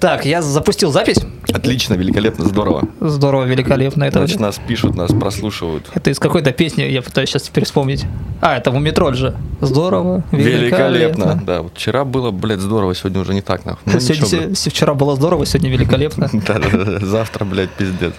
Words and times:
Так, 0.00 0.24
я 0.24 0.40
запустил 0.40 0.90
запись. 0.90 1.18
Отлично, 1.52 1.94
великолепно, 1.94 2.46
здорово. 2.46 2.88
Здорово, 3.00 3.44
великолепно. 3.44 4.04
Это, 4.04 4.18
Значит, 4.20 4.40
нас 4.40 4.58
пишут, 4.66 4.94
нас 4.94 5.10
прослушивают. 5.12 5.90
это 5.94 6.10
из 6.10 6.18
какой-то 6.18 6.52
песни, 6.52 6.82
я 6.84 7.02
пытаюсь 7.02 7.28
сейчас 7.28 7.42
теперь 7.42 7.64
вспомнить. 7.64 8.06
А, 8.40 8.56
это 8.56 8.70
Мумитроль 8.70 9.14
же. 9.14 9.36
Здорово, 9.60 10.22
великолепно. 10.32 10.96
Великолепно. 10.96 11.42
Да, 11.44 11.62
вот 11.62 11.72
вчера 11.74 12.04
было, 12.04 12.30
блядь, 12.30 12.60
здорово, 12.60 12.94
сегодня 12.94 13.20
уже 13.20 13.34
не 13.34 13.42
так. 13.42 13.60
Ну, 13.66 13.76
Сегодня- 14.00 14.24
ничего, 14.24 14.54
се- 14.54 14.70
вчера 14.70 14.94
было 14.94 15.16
здорово, 15.16 15.44
сегодня 15.44 15.70
великолепно. 15.70 16.30
Да-да-да, 16.46 17.04
завтра, 17.04 17.44
блядь, 17.44 17.70
пиздец. 17.70 18.14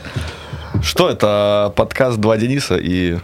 Что 0.84 1.10
это? 1.10 1.74
Подкаст 1.76 2.18
«Два 2.20 2.38
Дениса» 2.38 2.78
и... 2.78 3.18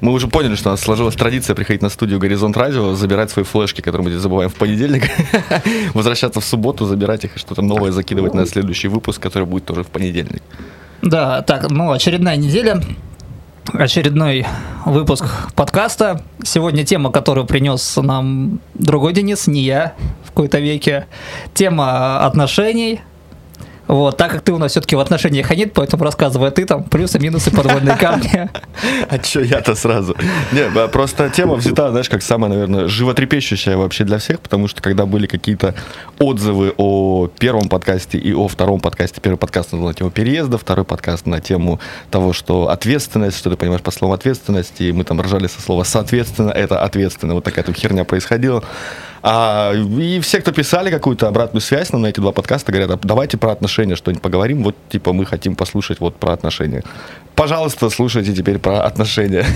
Мы 0.00 0.12
уже 0.12 0.28
поняли, 0.28 0.54
что 0.54 0.70
у 0.70 0.72
нас 0.72 0.80
сложилась 0.80 1.14
традиция 1.14 1.54
приходить 1.54 1.82
на 1.82 1.90
студию 1.90 2.18
«Горизонт 2.18 2.56
Радио», 2.56 2.94
забирать 2.94 3.30
свои 3.30 3.44
флешки, 3.44 3.82
которые 3.82 4.08
мы 4.08 4.18
забываем 4.18 4.48
в 4.48 4.54
понедельник, 4.54 5.04
возвращаться 5.94 6.40
в 6.40 6.44
субботу, 6.44 6.86
забирать 6.86 7.24
их 7.24 7.36
и 7.36 7.38
что-то 7.38 7.60
новое 7.60 7.92
закидывать 7.92 8.32
на 8.32 8.46
следующий 8.46 8.88
выпуск, 8.88 9.20
который 9.20 9.44
будет 9.44 9.66
тоже 9.66 9.82
в 9.82 9.88
понедельник. 9.88 10.42
Да, 11.02 11.42
так, 11.42 11.70
ну, 11.70 11.92
очередная 11.92 12.36
неделя, 12.36 12.82
очередной 13.74 14.46
выпуск 14.86 15.24
подкаста. 15.54 16.22
Сегодня 16.42 16.84
тема, 16.84 17.12
которую 17.12 17.46
принес 17.46 17.96
нам 17.96 18.60
другой 18.74 19.12
Денис, 19.12 19.46
не 19.46 19.62
я 19.62 19.94
в 20.24 20.28
какой-то 20.28 20.60
веке. 20.60 21.06
Тема 21.52 22.24
отношений. 22.24 23.00
Вот, 23.90 24.16
так 24.16 24.30
как 24.30 24.42
ты 24.42 24.52
у 24.52 24.58
нас 24.58 24.70
все-таки 24.70 24.94
в 24.94 25.00
отношениях 25.00 25.50
нет, 25.50 25.72
поэтому 25.72 26.04
рассказывай 26.04 26.52
ты 26.52 26.64
там 26.64 26.84
плюсы, 26.84 27.18
минусы, 27.18 27.50
подводные 27.50 27.96
камни. 28.00 28.48
А 29.08 29.18
чё 29.18 29.40
я-то 29.40 29.74
сразу? 29.74 30.14
Не, 30.52 30.70
просто 30.86 31.28
тема 31.28 31.56
взята, 31.56 31.90
знаешь, 31.90 32.08
как 32.08 32.22
самая, 32.22 32.50
наверное, 32.50 32.86
животрепещущая 32.86 33.76
вообще 33.76 34.04
для 34.04 34.18
всех, 34.18 34.38
потому 34.38 34.68
что 34.68 34.80
когда 34.80 35.06
были 35.06 35.26
какие-то 35.26 35.74
отзывы 36.20 36.72
о 36.76 37.26
первом 37.36 37.68
подкасте 37.68 38.16
и 38.16 38.32
о 38.32 38.46
втором 38.46 38.78
подкасте, 38.78 39.20
первый 39.20 39.38
подкаст 39.38 39.72
был 39.72 39.80
на 39.80 39.92
тему 39.92 40.12
переезда, 40.12 40.56
второй 40.56 40.84
подкаст 40.84 41.26
на 41.26 41.40
тему 41.40 41.80
того, 42.12 42.32
что 42.32 42.68
ответственность, 42.68 43.38
что 43.38 43.50
ты 43.50 43.56
понимаешь 43.56 43.82
по 43.82 43.90
словам 43.90 44.14
ответственности, 44.14 44.84
и 44.84 44.92
мы 44.92 45.02
там 45.02 45.20
ржали 45.20 45.48
со 45.48 45.60
слова 45.60 45.82
«соответственно», 45.82 46.50
это 46.50 46.80
ответственно, 46.80 47.34
вот 47.34 47.42
такая 47.42 47.64
там 47.64 47.74
херня 47.74 48.04
происходила. 48.04 48.62
А, 49.22 49.72
и 49.74 50.20
все, 50.20 50.40
кто 50.40 50.52
писали 50.52 50.90
какую-то 50.90 51.28
обратную 51.28 51.60
связь 51.60 51.92
нам 51.92 52.02
на 52.02 52.06
эти 52.06 52.20
два 52.20 52.32
подкаста, 52.32 52.72
говорят, 52.72 52.90
«А 52.90 52.98
давайте 53.02 53.36
про 53.36 53.52
отношения 53.52 53.96
что-нибудь 53.96 54.22
поговорим, 54.22 54.62
вот 54.64 54.76
типа 54.88 55.12
мы 55.12 55.26
хотим 55.26 55.56
послушать 55.56 56.00
вот 56.00 56.16
про 56.16 56.32
отношения. 56.32 56.82
Пожалуйста, 57.34 57.90
слушайте 57.90 58.34
теперь 58.34 58.58
про 58.58 58.82
отношения. 58.82 59.46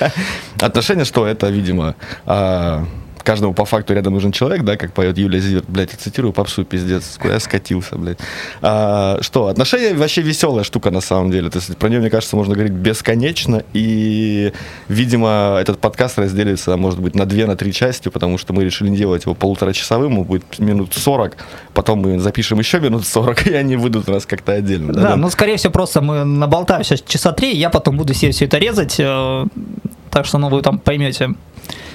Отношения 0.60 1.04
что? 1.04 1.26
Это, 1.26 1.48
видимо, 1.48 1.94
а, 2.26 2.84
каждому 3.22 3.54
по 3.54 3.64
факту 3.64 3.94
рядом 3.94 4.14
нужен 4.14 4.32
человек, 4.32 4.62
да, 4.62 4.76
как 4.76 4.92
поет 4.92 5.18
Юлия 5.18 5.40
Зиверт, 5.40 5.64
блядь, 5.68 5.90
цитирую 5.90 6.32
попсу, 6.32 6.64
пиздец, 6.64 7.16
куда 7.18 7.34
я 7.34 7.40
скатился, 7.40 7.96
блядь. 7.96 8.18
А, 8.60 9.18
что, 9.20 9.48
отношения 9.48 9.94
вообще 9.94 10.22
веселая 10.22 10.64
штука 10.64 10.90
на 10.90 11.00
самом 11.00 11.30
деле, 11.30 11.50
то 11.50 11.58
есть 11.58 11.76
про 11.76 11.88
нее, 11.88 12.00
мне 12.00 12.10
кажется, 12.10 12.36
можно 12.36 12.54
говорить 12.54 12.72
бесконечно, 12.72 13.62
и, 13.72 14.52
видимо, 14.88 15.58
этот 15.60 15.78
подкаст 15.78 16.18
разделится, 16.18 16.76
может 16.76 17.00
быть, 17.00 17.14
на 17.14 17.26
две, 17.26 17.46
на 17.46 17.56
три 17.56 17.72
части, 17.72 18.08
потому 18.08 18.38
что 18.38 18.52
мы 18.52 18.64
решили 18.64 18.88
не 18.88 18.96
делать 18.96 19.24
его 19.24 19.34
полуторачасовым, 19.34 20.18
он 20.18 20.24
будет 20.24 20.58
минут 20.58 20.94
40, 20.94 21.36
потом 21.74 22.00
мы 22.00 22.18
запишем 22.18 22.58
еще 22.58 22.80
минут 22.80 23.06
40, 23.06 23.46
и 23.46 23.54
они 23.54 23.76
выйдут 23.76 24.08
у 24.08 24.12
нас 24.12 24.26
как-то 24.26 24.52
отдельно. 24.52 24.92
Да, 24.92 25.16
ну, 25.16 25.30
скорее 25.30 25.56
всего, 25.56 25.72
просто 25.72 26.00
мы 26.00 26.24
наболтаем 26.24 26.84
сейчас 26.84 27.02
часа 27.02 27.32
три, 27.32 27.56
я 27.56 27.70
потом 27.70 27.96
буду 27.96 28.14
себе 28.14 28.32
все 28.32 28.46
это 28.46 28.58
резать, 28.58 28.96
э, 28.98 29.46
так 30.10 30.26
что, 30.26 30.38
ну, 30.38 30.48
вы 30.48 30.62
там 30.62 30.78
поймете, 30.78 31.34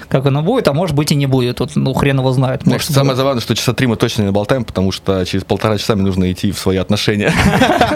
как 0.08 0.26
оно 0.26 0.42
будет, 0.42 0.66
а 0.68 0.72
может 0.72 0.96
быть 0.96 1.12
и 1.12 1.14
не 1.14 1.26
будет, 1.26 1.56
тут, 1.56 1.76
ну, 1.76 1.92
хрен 1.92 2.18
его 2.18 2.32
знает. 2.32 2.64
Может, 2.64 2.72
кажется, 2.80 2.92
самое 2.94 3.16
забавное, 3.16 3.40
что 3.42 3.54
часа 3.54 3.72
три 3.74 3.86
мы 3.86 3.96
точно 3.96 4.22
не 4.22 4.26
наболтаем, 4.28 4.64
потому 4.64 4.90
что 4.92 5.24
через 5.24 5.44
полтора 5.44 5.76
часа 5.78 5.94
мне 5.94 6.04
нужно 6.06 6.30
идти 6.32 6.50
в 6.52 6.58
свои 6.58 6.78
отношения. 6.78 7.32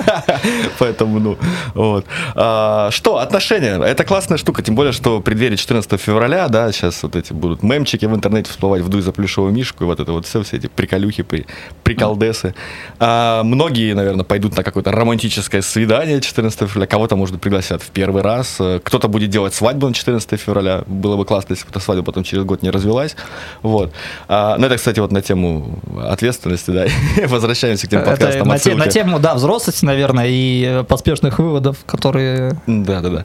Поэтому, 0.78 1.18
ну, 1.18 1.38
вот. 1.74 2.04
А, 2.34 2.90
Что, 2.90 3.18
отношения? 3.18 3.82
Это 3.82 4.04
классная 4.04 4.38
штука, 4.38 4.62
тем 4.62 4.74
более, 4.74 4.92
что 4.92 5.18
в 5.18 5.22
преддверии 5.22 5.56
14 5.56 6.00
февраля, 6.00 6.48
да, 6.48 6.70
сейчас 6.72 7.02
вот 7.02 7.16
эти 7.16 7.32
будут 7.32 7.62
мемчики 7.62 8.06
в 8.06 8.14
интернете 8.14 8.50
всплывать, 8.50 8.82
вдуй 8.82 9.00
за 9.02 9.12
плюшевую 9.12 9.52
мишку, 9.52 9.84
и 9.84 9.86
вот 9.86 10.00
это 10.00 10.12
вот 10.12 10.26
все, 10.26 10.42
все 10.42 10.56
эти 10.58 10.66
приколюхи, 10.66 11.22
при- 11.22 11.46
приколдесы. 11.82 12.54
А, 12.98 13.42
Многие, 13.42 13.94
наверное, 13.94 14.24
пойдут 14.24 14.56
на 14.56 14.62
какое-то 14.62 14.92
романтическое 14.92 15.62
свидание 15.62 16.20
14 16.20 16.68
февраля, 16.68 16.86
кого-то, 16.86 17.16
может, 17.16 17.40
пригласят 17.40 17.82
в 17.82 17.90
первый 17.90 18.22
раз, 18.22 18.58
кто-то 18.84 19.08
будет 19.08 19.30
делать 19.30 19.54
свадьбу 19.54 19.86
на 19.88 19.94
14 19.94 20.38
февраля, 20.40 20.82
было 20.86 21.16
бы 21.16 21.24
классно, 21.24 21.52
если 21.54 21.64
бы 21.64 21.70
эта 21.70 21.80
свадьба 21.80 22.01
потом 22.04 22.24
через 22.24 22.44
год 22.44 22.62
не 22.62 22.70
развелась, 22.70 23.16
вот. 23.62 23.92
А, 24.28 24.56
Ну, 24.58 24.66
это, 24.66 24.76
кстати, 24.76 25.00
вот 25.00 25.12
на 25.12 25.22
тему 25.22 25.78
ответственности, 26.08 26.70
да, 26.70 26.86
возвращаемся 27.28 27.86
к 27.86 27.90
тем 27.90 28.04
подкастам. 28.04 28.48
на, 28.48 28.58
те- 28.58 28.74
на 28.74 28.86
тему, 28.86 29.18
да, 29.18 29.34
взрослости, 29.34 29.84
наверное, 29.84 30.26
и 30.28 30.64
э, 30.64 30.84
поспешных 30.84 31.38
выводов, 31.38 31.78
которые... 31.86 32.60
Да, 32.66 33.00
да, 33.00 33.08
да. 33.08 33.24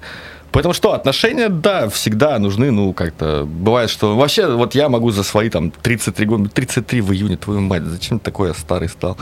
Поэтому 0.52 0.74
что, 0.74 0.94
отношения, 0.94 1.50
да, 1.50 1.90
всегда 1.90 2.40
нужны, 2.40 2.72
ну, 2.72 2.94
как-то, 2.94 3.46
бывает, 3.46 3.90
что, 3.90 4.16
вообще, 4.16 4.48
вот 4.48 4.76
я 4.76 4.90
могу 4.90 5.12
за 5.12 5.24
свои, 5.24 5.50
там, 5.50 5.72
33 5.72 6.26
года, 6.26 6.50
33 6.50 7.02
в 7.02 7.14
июне, 7.14 7.38
твою 7.38 7.62
мать, 7.62 7.84
зачем 7.84 8.20
такой 8.20 8.50
я 8.50 8.54
старый 8.54 8.90
стал? 8.90 9.18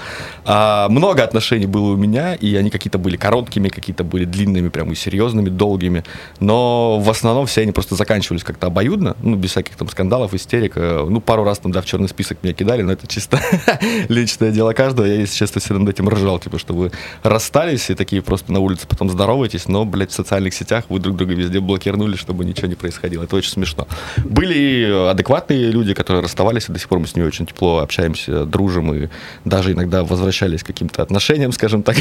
А, 0.46 0.88
много 0.90 1.24
отношений 1.24 1.68
было 1.68 1.92
у 1.92 1.98
меня, 1.98 2.36
и 2.36 2.56
они 2.56 2.70
какие-то 2.70 2.98
были 2.98 3.18
короткими, 3.18 3.70
какие-то 3.70 4.04
были 4.04 4.26
длинными, 4.26 4.70
прям 4.70 4.92
и 4.92 4.96
серьезными, 4.96 5.50
долгими, 5.50 6.04
но 6.40 7.00
в 7.00 7.10
основном 7.10 7.48
все 7.48 7.62
они 7.62 7.72
просто 7.72 7.96
заканчивались 7.96 8.44
как-то 8.44 8.68
обоюдно, 8.68 9.16
ну, 9.22 9.36
без 9.36 9.52
всяких 9.52 9.76
там 9.76 9.90
скандалов, 9.90 10.34
истерик, 10.34 10.76
Э, 10.86 11.06
ну, 11.10 11.22
пару 11.22 11.44
раз 11.44 11.60
там, 11.60 11.72
да, 11.72 11.82
в 11.82 11.86
черный 11.86 12.10
список 12.10 12.40
меня 12.44 12.54
кидали, 12.54 12.82
но 12.82 12.92
это 12.92 13.08
чисто 13.08 13.40
личное 14.10 14.52
дело 14.52 14.74
каждого, 14.74 15.06
я, 15.06 15.16
если 15.16 15.36
честно, 15.36 15.62
все 15.62 15.74
над 15.74 15.90
этим 15.90 16.10
ржал, 16.10 16.40
типа, 16.40 16.60
что 16.60 16.74
вы 16.74 16.92
расстались 17.24 17.90
и 17.90 17.96
такие 17.96 18.22
просто 18.22 18.52
на 18.52 18.60
улице 18.60 18.88
потом 18.88 19.10
здороваетесь, 19.10 19.68
но, 19.68 19.86
блядь, 19.86 20.12
в 20.12 20.14
социальных 20.14 20.54
сетях 20.54 20.86
вы 20.90 21.00
друг 21.00 21.15
друга 21.16 21.34
везде 21.34 21.60
блокировали, 21.60 22.16
чтобы 22.16 22.46
ничего 22.46 22.68
не 22.68 22.76
происходило. 22.76 23.24
Это 23.24 23.36
очень 23.36 23.52
смешно. 23.52 23.88
Были 24.18 25.10
адекватные 25.10 25.72
люди, 25.72 25.94
которые 25.94 26.24
расставались, 26.24 26.70
и 26.70 26.74
до 26.74 26.80
сих 26.80 26.88
пор 26.90 27.00
мы 27.00 27.08
с 27.08 27.16
ними 27.16 27.26
очень 27.26 27.46
тепло 27.46 27.80
общаемся, 27.80 28.46
дружим, 28.46 28.94
и 28.94 29.10
даже 29.46 29.72
иногда 29.74 30.04
возвращались 30.04 30.64
к 30.64 30.68
каким-то 30.68 31.02
отношениям, 31.02 31.52
скажем 31.52 31.84
так, 31.84 31.98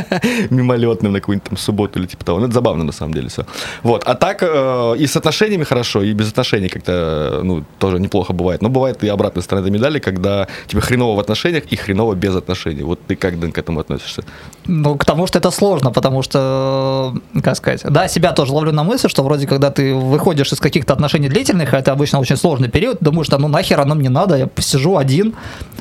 мимолетным 0.50 1.12
на 1.12 1.20
какую-нибудь 1.20 1.48
там 1.48 1.56
субботу 1.56 1.98
или 1.98 2.06
типа 2.06 2.24
того. 2.24 2.38
Ну, 2.38 2.46
это 2.46 2.54
забавно, 2.54 2.84
на 2.84 2.92
самом 2.92 3.14
деле, 3.14 3.28
все. 3.28 3.46
Вот. 3.82 4.04
А 4.04 4.14
так 4.14 4.42
э, 4.42 4.94
и 4.98 5.06
с 5.06 5.16
отношениями 5.16 5.64
хорошо, 5.64 6.02
и 6.02 6.12
без 6.12 6.30
отношений 6.30 6.68
как-то, 6.68 7.40
ну, 7.42 7.64
тоже 7.78 7.98
неплохо 8.00 8.32
бывает. 8.32 8.62
Но 8.62 8.68
бывает 8.68 9.02
и 9.04 9.08
обратная 9.08 9.42
сторона 9.42 9.70
медали, 9.70 9.98
когда 9.98 10.48
тебе 10.66 10.80
хреново 10.80 11.16
в 11.16 11.20
отношениях 11.20 11.64
и 11.72 11.76
хреново 11.76 12.14
без 12.14 12.36
отношений. 12.36 12.82
Вот 12.82 13.00
ты 13.06 13.16
как, 13.16 13.38
Дэн, 13.38 13.52
к 13.52 13.58
этому 13.58 13.80
относишься? 13.80 14.24
Ну, 14.66 14.96
к 14.96 15.04
тому, 15.04 15.26
что 15.26 15.38
это 15.38 15.50
сложно, 15.50 15.90
потому 15.90 16.22
что, 16.22 17.14
э, 17.34 17.40
как 17.40 17.56
сказать, 17.56 17.82
да, 17.84 18.08
себя 18.08 18.32
тоже 18.32 18.52
ловлю 18.52 18.72
на 18.72 18.82
мысль, 18.82 19.08
что 19.08 19.22
вроде 19.22 19.46
когда 19.46 19.70
ты 19.70 19.94
выходишь 19.94 20.52
из 20.52 20.60
каких-то 20.60 20.94
отношений 20.94 21.28
длительных, 21.28 21.74
а 21.74 21.78
это 21.78 21.92
обычно 21.92 22.18
очень 22.18 22.36
сложный 22.36 22.70
период, 22.70 22.98
думаю, 23.00 23.24
что 23.24 23.38
ну 23.38 23.48
нахер 23.48 23.80
оно 23.80 23.94
мне 23.94 24.08
надо, 24.08 24.36
я 24.36 24.46
посижу 24.46 24.96
один, 24.96 25.34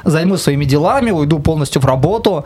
займусь 0.03 0.41
своими 0.41 0.65
делами, 0.65 1.11
уйду 1.11 1.39
полностью 1.39 1.81
в 1.81 1.85
работу, 1.85 2.45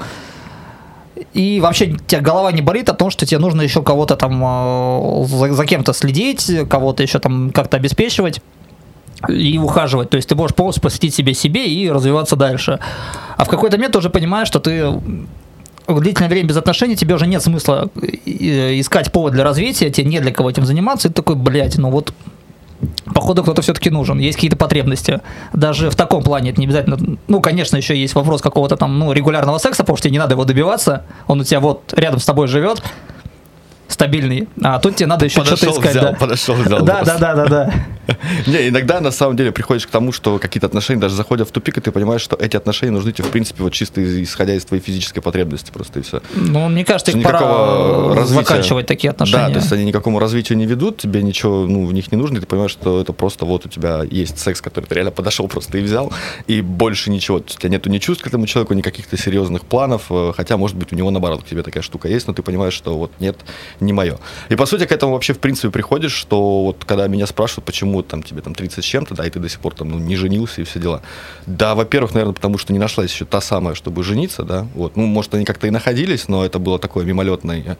и 1.34 1.60
вообще 1.60 1.96
тебя 2.06 2.22
голова 2.22 2.52
не 2.52 2.62
болит 2.62 2.90
о 2.90 2.94
том, 2.94 3.10
что 3.10 3.26
тебе 3.26 3.40
нужно 3.40 3.62
еще 3.64 3.82
кого-то 3.82 4.16
там 4.16 4.44
э, 4.44 5.26
за, 5.26 5.54
за 5.54 5.66
кем-то 5.66 5.94
следить, 5.94 6.52
кого-то 6.70 7.02
еще 7.02 7.18
там 7.18 7.50
как-то 7.52 7.78
обеспечивать 7.78 8.42
и 9.28 9.58
ухаживать. 9.58 10.12
То 10.12 10.18
есть 10.18 10.30
ты 10.30 10.36
можешь 10.36 10.56
полностью 10.56 10.84
посвятить 10.84 11.16
себе 11.16 11.34
себе 11.34 11.66
и 11.66 11.90
развиваться 11.90 12.36
дальше. 12.36 12.80
А 13.36 13.44
в 13.44 13.50
какой-то 13.50 13.78
момент 13.78 13.94
ты 13.94 14.00
уже 14.00 14.12
понимаешь, 14.12 14.48
что 14.48 14.60
ты 14.60 14.94
длительное 15.88 16.30
время 16.30 16.50
без 16.50 16.58
отношений 16.58 16.96
тебе 16.96 17.16
уже 17.16 17.28
нет 17.28 17.42
смысла 17.42 17.90
э, 18.02 18.80
искать 18.80 19.12
повод 19.12 19.34
для 19.34 19.44
развития, 19.44 19.90
тебе 19.90 20.08
не 20.08 20.20
для 20.20 20.32
кого 20.32 20.50
этим 20.50 20.66
заниматься, 20.66 21.08
и 21.08 21.12
ты 21.12 21.16
такой, 21.16 21.36
блядь, 21.36 21.78
ну 21.78 21.90
вот 21.90 22.14
походу 23.14 23.44
кто-то 23.44 23.62
все-таки 23.62 23.90
нужен, 23.90 24.20
есть 24.20 24.38
какие-то 24.38 24.58
потребности. 24.58 25.22
Даже 25.54 25.90
в 25.90 25.96
таком 25.96 26.24
плане 26.24 26.52
это 26.52 26.60
не 26.60 26.68
обязательно. 26.68 27.18
Ну, 27.28 27.42
конечно, 27.42 27.78
еще 27.78 28.00
есть 28.00 28.16
вопрос 28.16 28.42
какого-то 28.42 28.78
там, 28.78 29.00
ну, 29.00 29.12
регулярного 29.14 29.58
секса, 29.58 29.84
потому 29.84 29.98
что 29.98 30.04
тебе 30.04 30.14
не 30.14 30.20
надо 30.20 30.34
его 30.34 30.46
добиваться, 30.46 31.04
он 31.28 31.42
у 31.42 31.44
тебя 31.44 31.60
вот 31.60 31.94
рядом 31.96 32.20
с 32.20 32.26
тобой 32.26 32.48
живет, 32.48 32.84
стабильный, 33.88 34.48
а 34.62 34.80
тут 34.80 34.96
тебе 34.96 35.08
надо 35.08 35.26
еще 35.26 35.44
что-то 35.44 35.70
искать. 35.70 35.92
взял, 35.92 36.04
да. 36.04 36.14
подошел, 36.14 36.56
взял. 36.56 36.84
Да, 36.84 37.04
да, 37.04 37.18
да, 37.18 37.36
да, 37.36 37.46
да. 37.46 37.74
Не, 38.48 38.70
иногда 38.70 39.02
на 39.02 39.12
самом 39.12 39.36
деле 39.36 39.52
приходишь 39.52 39.86
к 39.86 39.90
тому, 39.90 40.12
что 40.12 40.40
какие-то 40.40 40.68
отношения 40.68 41.00
даже 41.00 41.16
заходят 41.16 41.50
в 41.50 41.52
тупик, 41.52 41.78
и 41.78 41.82
ты 41.82 41.92
понимаешь, 41.92 42.22
что 42.22 42.36
эти 42.36 42.56
отношения 42.56 42.92
нужны 42.92 43.12
тебе, 43.12 43.28
в 43.28 43.32
принципе, 43.32 43.64
вот 43.64 43.74
чисто 43.74 44.02
исходя 44.24 44.54
из 44.54 44.66
твоей 44.66 44.82
физической 44.82 45.22
потребности 45.22 45.72
просто 45.72 46.00
и 46.00 46.02
все. 46.02 46.22
Ну, 46.36 46.70
мне 46.70 46.86
кажется, 46.86 47.12
их 47.12 47.24
пора 47.24 48.16
развития. 48.16 48.44
заканчивать 48.44 48.88
такие 48.88 49.12
отношения. 49.12 49.48
Да, 49.48 49.54
то 49.54 49.60
есть 49.60 49.72
они 49.72 49.86
никакому 49.86 50.20
развитию 50.20 50.58
не 50.58 50.66
ведут, 50.66 50.98
тебе 50.98 51.22
ничего 51.22 51.66
ну, 51.66 51.86
в 51.86 51.94
них 51.94 52.12
не 52.12 52.18
нужно, 52.18 52.38
и 52.38 52.40
ты 52.40 52.46
понимаешь, 52.46 52.72
что 52.72 53.02
это 53.02 53.14
просто 53.14 53.46
вот 53.46 53.66
у 53.66 53.70
тебя 53.70 54.04
есть 54.10 54.40
секс, 54.40 54.62
который 54.62 54.86
ты 54.86 54.96
реально 54.96 55.12
подошел 55.12 55.48
просто 55.48 55.78
и 55.78 55.82
взял, 55.82 56.12
и 56.48 56.62
больше 56.62 57.10
ничего. 57.10 57.40
То 57.40 57.46
есть 57.48 57.58
у 57.58 57.62
тебя 57.62 57.70
нету 57.72 57.90
ни 57.90 57.98
чувств 57.98 58.24
к 58.24 58.28
этому 58.28 58.48
человеку, 58.48 58.74
ни 58.74 58.82
каких-то 58.82 59.18
серьезных 59.18 59.66
планов, 59.66 60.04
э, 60.10 60.34
хотя, 60.36 60.58
может 60.58 60.78
быть, 60.78 60.94
у 60.94 60.96
него 60.96 61.12
наоборот 61.12 61.44
к 61.44 61.48
тебе 61.48 61.64
такая 61.64 61.84
штука 61.84 62.08
есть, 62.08 62.28
но 62.28 62.34
ты 62.34 62.42
понимаешь, 62.42 62.74
что 62.74 62.98
вот 62.98 63.12
нет 63.20 63.38
не 63.80 63.94
мое. 63.94 64.18
И 64.50 64.56
по 64.56 64.66
сути 64.66 64.86
к 64.86 64.92
этому 64.92 65.14
вообще 65.14 65.34
в 65.34 65.40
принципе 65.40 65.70
приходишь, 65.70 66.14
что 66.14 66.64
вот 66.66 66.86
когда 66.86 67.08
меня 67.08 67.28
спрашивают, 67.28 67.66
почему 67.66 68.02
там 68.02 68.24
тебе 68.24 68.42
там 68.42 68.56
30 68.56 68.84
с 68.84 68.88
чем-то, 68.88 69.16
да, 69.16 69.26
и 69.26 69.30
ты 69.30 69.40
до 69.40 69.50
сих 69.50 69.60
пор 69.60 69.74
там 69.74 69.90
ну, 69.90 70.00
не 70.00 70.16
женился 70.16 70.62
и 70.62 70.64
все 70.64 70.80
дела. 70.80 71.02
Да, 71.46 71.76
во-первых, 71.76 72.14
наверное, 72.14 72.34
потому 72.34 72.58
что 72.58 72.74
не 72.74 72.80
нашлась 72.80 73.12
еще 73.12 73.26
та 73.26 73.42
самая, 73.42 73.76
чтобы 73.76 74.04
жениться, 74.04 74.44
да, 74.44 74.68
вот. 74.76 74.96
Ну, 74.96 75.06
может, 75.06 75.34
они 75.34 75.46
как-то 75.46 75.68
и 75.68 75.72
находились, 75.72 76.28
но 76.28 76.46
это 76.46 76.60
было 76.60 76.80
такое 76.80 77.06
мимолетное 77.06 77.78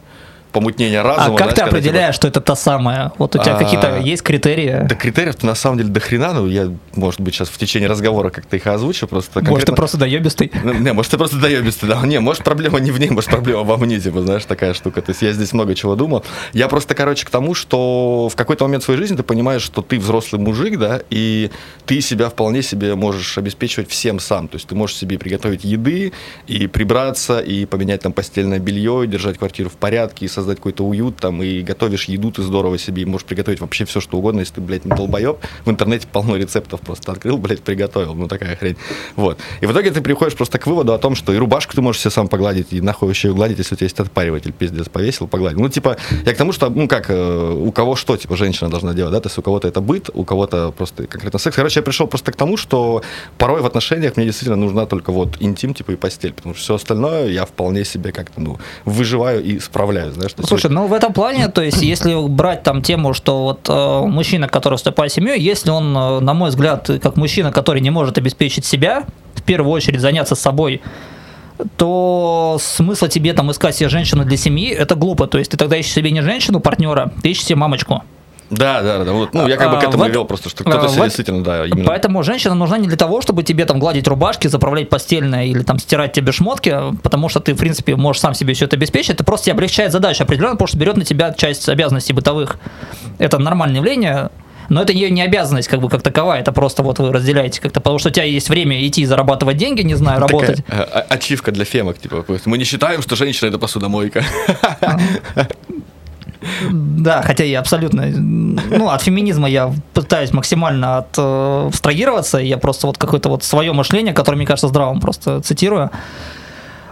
помутнение 0.52 1.02
разума. 1.02 1.34
А 1.34 1.38
как 1.38 1.52
знаешь, 1.52 1.54
ты 1.54 1.60
определяешь, 1.62 2.14
типа... 2.14 2.28
что 2.28 2.28
это 2.28 2.40
та 2.40 2.56
самая? 2.56 3.12
Вот 3.18 3.34
у 3.36 3.38
тебя 3.38 3.56
а, 3.56 3.58
какие-то 3.58 3.98
есть 3.98 4.22
критерии? 4.22 4.86
Да 4.88 4.94
критериев-то 4.94 5.46
на 5.46 5.54
самом 5.54 5.78
деле 5.78 5.90
до 5.90 6.00
хрена, 6.00 6.32
ну 6.32 6.46
я, 6.46 6.70
может 6.94 7.20
быть, 7.20 7.34
сейчас 7.34 7.48
в 7.48 7.58
течение 7.58 7.88
разговора 7.88 8.30
как-то 8.30 8.56
их 8.56 8.66
озвучу 8.66 9.06
просто. 9.06 9.34
Конкретно... 9.34 9.52
Может, 9.52 9.66
ты 9.66 9.72
просто 9.74 9.96
доебистый? 9.98 10.52
Ну, 10.62 10.72
не, 10.72 10.92
может, 10.92 11.10
ты 11.10 11.18
просто 11.18 11.36
доебистый, 11.36 11.88
да. 11.88 12.00
Не, 12.04 12.20
может, 12.20 12.44
проблема 12.44 12.80
не 12.80 12.90
в 12.90 12.98
ней, 12.98 13.10
может, 13.10 13.30
проблема 13.30 13.62
во 13.62 13.76
мне, 13.76 14.00
типа, 14.00 14.22
знаешь, 14.22 14.44
такая 14.44 14.74
штука. 14.74 15.02
То 15.02 15.10
есть 15.10 15.22
я 15.22 15.32
здесь 15.32 15.52
много 15.52 15.74
чего 15.74 15.94
думал. 15.94 16.24
Я 16.52 16.68
просто, 16.68 16.94
короче, 16.94 17.26
к 17.26 17.30
тому, 17.30 17.54
что 17.54 18.28
в 18.28 18.36
какой-то 18.36 18.64
момент 18.64 18.82
своей 18.84 18.98
жизни 18.98 19.16
ты 19.16 19.22
понимаешь, 19.22 19.62
что 19.62 19.82
ты 19.82 19.98
взрослый 19.98 20.40
мужик, 20.40 20.78
да, 20.78 21.00
и 21.10 21.50
ты 21.86 22.00
себя 22.00 22.28
вполне 22.28 22.62
себе 22.62 22.94
можешь 22.94 23.38
обеспечивать 23.38 23.90
всем 23.90 24.20
сам. 24.20 24.48
То 24.48 24.56
есть 24.56 24.68
ты 24.68 24.74
можешь 24.74 24.96
себе 24.96 25.18
приготовить 25.18 25.64
еды, 25.64 26.12
и 26.46 26.66
прибраться, 26.66 27.40
и 27.40 27.66
поменять 27.66 28.02
там 28.02 28.12
постельное 28.12 28.58
белье, 28.58 29.04
и 29.04 29.06
держать 29.06 29.38
квартиру 29.38 29.68
в 29.68 29.76
порядке, 29.76 30.24
и 30.24 30.28
создать 30.28 30.47
какой-то 30.54 30.84
уют, 30.84 31.16
там, 31.16 31.42
и 31.42 31.60
готовишь 31.62 32.04
еду 32.04 32.30
ты 32.30 32.42
здорово 32.42 32.78
себе, 32.78 33.02
и 33.02 33.04
можешь 33.04 33.26
приготовить 33.26 33.60
вообще 33.60 33.84
все, 33.84 34.00
что 34.00 34.18
угодно, 34.18 34.40
если 34.40 34.54
ты, 34.54 34.60
блядь, 34.60 34.84
не 34.84 34.94
долбоеб. 34.94 35.38
В 35.64 35.70
интернете 35.70 36.06
полно 36.10 36.36
рецептов 36.36 36.80
просто 36.80 37.12
открыл, 37.12 37.38
блядь, 37.38 37.62
приготовил. 37.62 38.14
Ну, 38.14 38.28
такая 38.28 38.56
хрень. 38.56 38.76
Вот. 39.16 39.38
И 39.60 39.66
в 39.66 39.72
итоге 39.72 39.90
ты 39.90 40.00
приходишь 40.00 40.36
просто 40.36 40.58
к 40.58 40.66
выводу 40.66 40.92
о 40.92 40.98
том, 40.98 41.14
что 41.14 41.32
и 41.32 41.36
рубашку 41.36 41.74
ты 41.74 41.80
можешь 41.80 42.00
себе 42.00 42.10
сам 42.10 42.28
погладить, 42.28 42.72
и 42.72 42.80
нахуй 42.80 43.10
еще 43.10 43.32
гладить, 43.32 43.58
если 43.58 43.74
у 43.74 43.76
тебя 43.76 43.86
есть 43.86 44.00
отпариватель, 44.00 44.52
пиздец, 44.52 44.88
повесил, 44.88 45.26
погладил. 45.28 45.60
Ну, 45.60 45.68
типа, 45.68 45.96
я 46.24 46.34
к 46.34 46.36
тому, 46.36 46.52
что, 46.52 46.68
ну, 46.70 46.88
как, 46.88 47.10
э, 47.10 47.52
у 47.52 47.72
кого 47.72 47.96
что, 47.96 48.16
типа, 48.16 48.36
женщина 48.36 48.70
должна 48.70 48.94
делать, 48.94 49.12
да, 49.12 49.20
то 49.20 49.28
есть 49.28 49.38
у 49.38 49.42
кого-то 49.42 49.68
это 49.68 49.80
быт, 49.80 50.10
у 50.14 50.24
кого-то 50.24 50.72
просто 50.72 51.06
конкретно 51.06 51.38
секс. 51.38 51.56
Короче, 51.56 51.80
я 51.80 51.84
пришел 51.84 52.06
просто 52.06 52.32
к 52.32 52.36
тому, 52.36 52.56
что 52.56 53.02
порой 53.36 53.62
в 53.62 53.66
отношениях 53.66 54.16
мне 54.16 54.26
действительно 54.26 54.56
нужна 54.56 54.86
только 54.86 55.12
вот 55.12 55.36
интим, 55.40 55.74
типа, 55.74 55.92
и 55.92 55.96
постель, 55.96 56.32
потому 56.32 56.54
что 56.54 56.62
все 56.62 56.74
остальное 56.74 57.28
я 57.28 57.44
вполне 57.44 57.84
себе 57.84 58.12
как-то, 58.12 58.40
ну, 58.40 58.58
выживаю 58.84 59.42
и 59.42 59.58
справляюсь, 59.58 60.14
знаешь. 60.36 60.48
Слушай, 60.48 60.70
ну, 60.70 60.86
в 60.86 60.92
этом 60.92 61.12
плане 61.12 61.48
то 61.48 61.62
есть, 61.62 61.82
если 61.82 62.14
брать 62.28 62.62
там 62.62 62.82
тему, 62.82 63.14
что 63.14 63.42
вот 63.42 63.68
э, 63.68 64.06
мужчина, 64.06 64.48
который 64.48 64.76
вступает 64.76 65.12
в 65.12 65.14
семью, 65.14 65.34
если 65.34 65.70
он, 65.70 65.96
э, 65.96 66.20
на 66.20 66.34
мой 66.34 66.50
взгляд, 66.50 66.90
как 67.02 67.16
мужчина, 67.16 67.52
который 67.52 67.80
не 67.80 67.90
может 67.90 68.18
обеспечить 68.18 68.64
себя, 68.64 69.04
в 69.34 69.42
первую 69.42 69.72
очередь 69.72 70.00
заняться 70.00 70.34
собой, 70.34 70.80
то 71.76 72.58
смысла 72.60 73.08
тебе 73.08 73.32
там 73.32 73.50
искать 73.50 73.76
себе 73.76 73.88
женщину 73.88 74.24
для 74.24 74.36
семьи, 74.36 74.70
это 74.70 74.94
глупо. 74.94 75.26
То 75.26 75.38
есть 75.38 75.50
ты 75.50 75.56
тогда 75.56 75.76
ищешь 75.76 75.92
себе 75.92 76.10
не 76.10 76.22
женщину, 76.22 76.60
партнера, 76.60 77.12
ты 77.22 77.30
ищешь 77.30 77.44
себе 77.44 77.56
мамочку. 77.56 78.02
Да, 78.50 78.82
да, 78.82 79.04
да. 79.04 79.12
Вот, 79.12 79.34
ну, 79.34 79.46
я 79.46 79.56
как 79.56 79.70
бы 79.70 79.78
к 79.78 79.84
этому 79.84 80.04
а, 80.04 80.08
вел 80.08 80.24
просто, 80.24 80.48
что 80.48 80.64
кто-то 80.64 80.86
а, 80.86 81.04
действительно, 81.04 81.44
да, 81.44 81.66
именно. 81.66 81.84
Поэтому 81.84 82.22
женщина 82.22 82.54
нужна 82.54 82.78
не 82.78 82.88
для 82.88 82.96
того, 82.96 83.20
чтобы 83.20 83.42
тебе 83.42 83.64
там 83.66 83.78
гладить 83.78 84.08
рубашки, 84.08 84.48
заправлять 84.48 84.88
постельное 84.88 85.46
или 85.46 85.62
там 85.62 85.78
стирать 85.78 86.12
тебе 86.12 86.32
шмотки, 86.32 86.74
потому 87.02 87.28
что 87.28 87.40
ты, 87.40 87.54
в 87.54 87.58
принципе, 87.58 87.96
можешь 87.96 88.20
сам 88.20 88.34
себе 88.34 88.54
все 88.54 88.64
это 88.64 88.76
обеспечить. 88.76 89.10
Это 89.10 89.24
просто 89.24 89.46
тебе 89.46 89.54
облегчает 89.54 89.92
задачу 89.92 90.22
определенно, 90.22 90.52
потому 90.52 90.68
что 90.68 90.78
берет 90.78 90.96
на 90.96 91.04
тебя 91.04 91.32
часть 91.32 91.68
обязанностей 91.68 92.12
бытовых. 92.12 92.58
Это 93.18 93.38
нормальное 93.38 93.76
явление. 93.76 94.30
Но 94.68 94.82
это 94.82 94.92
не, 94.92 95.10
не 95.10 95.22
обязанность 95.22 95.68
как 95.68 95.80
бы 95.80 95.88
как 95.88 96.02
таковая, 96.02 96.40
это 96.40 96.52
просто 96.52 96.82
вот 96.82 96.98
вы 96.98 97.10
разделяете 97.10 97.60
как-то, 97.60 97.80
потому 97.80 97.98
что 97.98 98.10
у 98.10 98.12
тебя 98.12 98.24
есть 98.24 98.50
время 98.50 98.86
идти 98.86 99.04
зарабатывать 99.06 99.56
деньги, 99.56 99.80
не 99.80 99.94
знаю, 99.94 100.20
работать. 100.20 100.64
Такая, 100.66 100.82
а, 100.84 101.06
а, 101.08 101.14
ачивка 101.14 101.52
для 101.52 101.64
фемок, 101.64 101.98
типа, 101.98 102.24
мы 102.44 102.58
не 102.58 102.64
считаем, 102.64 103.00
что 103.00 103.16
женщина 103.16 103.48
это 103.48 103.58
посудомойка. 103.58 104.22
Да, 106.70 107.22
хотя 107.22 107.44
я 107.44 107.60
абсолютно... 107.60 108.06
Ну, 108.06 108.90
от 108.90 109.02
феминизма 109.02 109.48
я 109.48 109.72
пытаюсь 109.94 110.32
максимально 110.32 110.98
абстрагироваться. 111.66 112.38
Я 112.38 112.58
просто 112.58 112.86
вот 112.86 112.98
какое-то 112.98 113.28
вот 113.28 113.44
свое 113.44 113.72
мышление, 113.72 114.14
которое, 114.14 114.36
мне 114.36 114.46
кажется, 114.46 114.68
здравым, 114.68 115.00
просто 115.00 115.40
цитирую. 115.40 115.90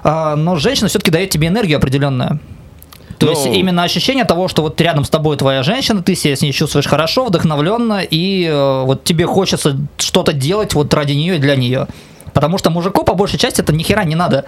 А, 0.03 0.37
но 0.37 0.57
женщина 0.57 0.89
все-таки 0.89 1.11
дает 1.11 1.31
тебе 1.31 1.49
энергию 1.49 1.79
определенную. 1.79 2.41
То 3.19 3.27
ну, 3.27 3.33
есть 3.33 3.47
именно 3.47 3.83
ощущение 3.83 4.25
того, 4.25 4.47
что 4.49 4.63
вот 4.63 4.81
рядом 4.81 5.05
с 5.05 5.11
тобой 5.11 5.37
твоя 5.37 5.63
женщина, 5.63 6.03
ты 6.03 6.15
себя 6.15 6.37
с 6.37 6.43
ней 6.43 6.53
чувствуешь 6.53 6.87
хорошо, 6.87 7.25
вдохновленно, 7.25 8.03
и 8.03 8.45
э, 8.45 8.83
вот 8.85 9.05
тебе 9.05 9.27
хочется 9.27 9.77
что-то 9.97 10.33
делать 10.33 10.75
вот 10.75 10.93
ради 10.93 11.13
нее 11.13 11.37
и 11.37 11.39
для 11.39 11.57
нее. 11.57 11.87
Потому 12.35 12.59
что 12.59 12.69
мужику 12.69 13.05
по 13.05 13.15
большей 13.15 13.39
части 13.39 13.63
это 13.63 13.73
ни 13.73 13.83
хера 13.83 14.05
не 14.05 14.15
надо. 14.15 14.45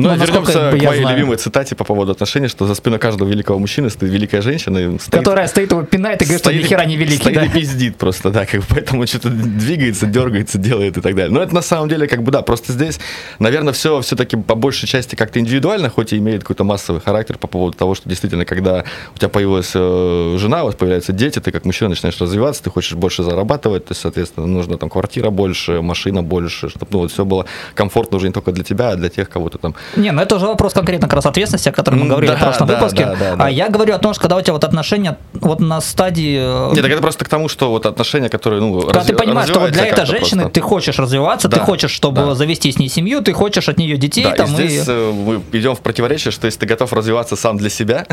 Ну, 0.00 0.10
ну 0.10 0.16
вернемся 0.16 0.70
к 0.70 0.82
моей 0.82 1.02
знаю. 1.02 1.16
любимой 1.16 1.36
цитате 1.36 1.74
по 1.74 1.84
поводу 1.84 2.12
отношений, 2.12 2.48
что 2.48 2.66
за 2.66 2.74
спиной 2.74 2.98
каждого 2.98 3.28
великого 3.28 3.58
мужчины 3.58 3.90
стоит 3.90 4.10
великая 4.10 4.42
женщина. 4.42 4.98
Стоит, 4.98 5.10
Которая 5.10 5.46
стоит 5.46 5.70
его 5.70 5.82
пинает 5.82 6.22
и 6.22 6.24
говорит, 6.24 6.40
стоит, 6.40 6.56
что 6.56 6.64
ни 6.64 6.68
хера 6.68 6.84
не 6.84 6.96
великий. 6.96 7.22
Стоит 7.22 7.34
да? 7.34 7.44
и 7.44 7.48
пиздит 7.48 7.96
просто, 7.96 8.30
да, 8.30 8.46
как 8.46 8.60
бы 8.60 8.66
поэтому 8.68 9.06
что-то 9.06 9.28
двигается, 9.28 10.06
дергается, 10.06 10.58
делает 10.58 10.96
и 10.96 11.00
так 11.00 11.14
далее. 11.14 11.32
Но 11.32 11.42
это 11.42 11.54
на 11.54 11.62
самом 11.62 11.88
деле, 11.88 12.06
как 12.06 12.22
бы, 12.22 12.32
да, 12.32 12.42
просто 12.42 12.72
здесь, 12.72 12.98
наверное, 13.38 13.72
все 13.72 14.00
все-таки 14.00 14.36
по 14.36 14.54
большей 14.54 14.88
части 14.88 15.16
как-то 15.16 15.38
индивидуально, 15.40 15.90
хоть 15.90 16.12
и 16.12 16.18
имеет 16.18 16.42
какой-то 16.42 16.64
массовый 16.64 17.00
характер 17.00 17.38
по 17.38 17.46
поводу 17.46 17.76
того, 17.76 17.94
что 17.94 18.08
действительно, 18.08 18.44
когда 18.44 18.84
у 19.14 19.18
тебя 19.18 19.28
появилась 19.28 19.72
э, 19.74 20.36
жена, 20.38 20.62
у 20.62 20.66
вас 20.66 20.74
появляются 20.74 21.12
дети, 21.12 21.38
ты 21.40 21.52
как 21.52 21.64
мужчина 21.64 21.90
начинаешь 21.90 22.20
развиваться, 22.20 22.62
ты 22.62 22.70
хочешь 22.70 22.94
больше 22.94 23.22
зарабатывать, 23.22 23.86
то 23.86 23.92
есть, 23.92 24.00
соответственно, 24.00 24.46
нужно 24.46 24.78
там 24.78 24.88
квартира 24.88 25.30
больше, 25.30 25.82
машина 25.82 26.22
больше, 26.22 26.68
чтобы 26.68 26.86
ну, 26.90 26.98
вот 27.00 27.12
все 27.12 27.24
было 27.24 27.46
комфортно 27.74 28.16
уже 28.16 28.26
не 28.26 28.32
только 28.32 28.52
для 28.52 28.64
тебя, 28.64 28.90
а 28.90 28.96
для 28.96 29.08
тех, 29.08 29.28
кого 29.28 29.48
то 29.48 29.58
там... 29.58 29.74
Не, 29.96 30.12
ну 30.12 30.22
это 30.22 30.36
уже 30.36 30.46
вопрос 30.46 30.72
конкретно 30.72 31.08
как 31.08 31.16
раз 31.16 31.26
ответственности, 31.26 31.68
о 31.68 31.72
котором 31.72 32.00
мы 32.00 32.06
говорили 32.06 32.32
да, 32.32 32.36
в 32.36 32.40
прошлом 32.40 32.68
да, 32.68 32.74
выпуске. 32.76 33.04
Да, 33.04 33.16
да, 33.16 33.36
да, 33.36 33.44
а 33.44 33.50
я 33.50 33.68
говорю 33.68 33.94
о 33.94 33.98
том, 33.98 34.12
что 34.12 34.22
когда 34.22 34.36
у 34.36 34.40
тебя 34.40 34.52
вот 34.52 34.64
отношения 34.64 35.18
вот 35.34 35.60
на 35.60 35.80
стадии... 35.80 36.38
Э, 36.40 36.72
Нет, 36.74 36.82
так 36.82 36.92
это 36.92 37.02
просто 37.02 37.24
к 37.24 37.28
тому, 37.28 37.48
что 37.48 37.70
вот 37.70 37.86
отношения, 37.86 38.28
которые, 38.28 38.60
ну, 38.60 38.80
Когда 38.80 39.00
раз, 39.00 39.06
ты 39.06 39.14
понимаешь, 39.14 39.48
что 39.48 39.60
вот 39.60 39.72
для 39.72 39.86
этой 39.86 40.06
женщины 40.06 40.42
просто. 40.42 40.54
ты 40.54 40.60
хочешь 40.60 40.98
развиваться, 40.98 41.48
да, 41.48 41.58
ты 41.58 41.64
хочешь, 41.64 41.90
чтобы 41.90 42.22
да. 42.22 42.34
завести 42.34 42.70
с 42.70 42.78
ней 42.78 42.88
семью, 42.88 43.22
ты 43.22 43.32
хочешь 43.32 43.68
от 43.68 43.78
нее 43.78 43.96
детей. 43.96 44.24
Да, 44.24 44.32
там, 44.32 44.50
и 44.52 44.54
здесь 44.54 44.86
и... 44.86 44.90
Э, 44.90 45.12
мы 45.12 45.42
идем 45.52 45.74
в 45.74 45.80
противоречие, 45.80 46.32
что 46.32 46.46
если 46.46 46.60
ты 46.60 46.66
готов 46.66 46.92
развиваться 46.92 47.36
сам 47.36 47.56
для 47.56 47.70
себя, 47.70 48.06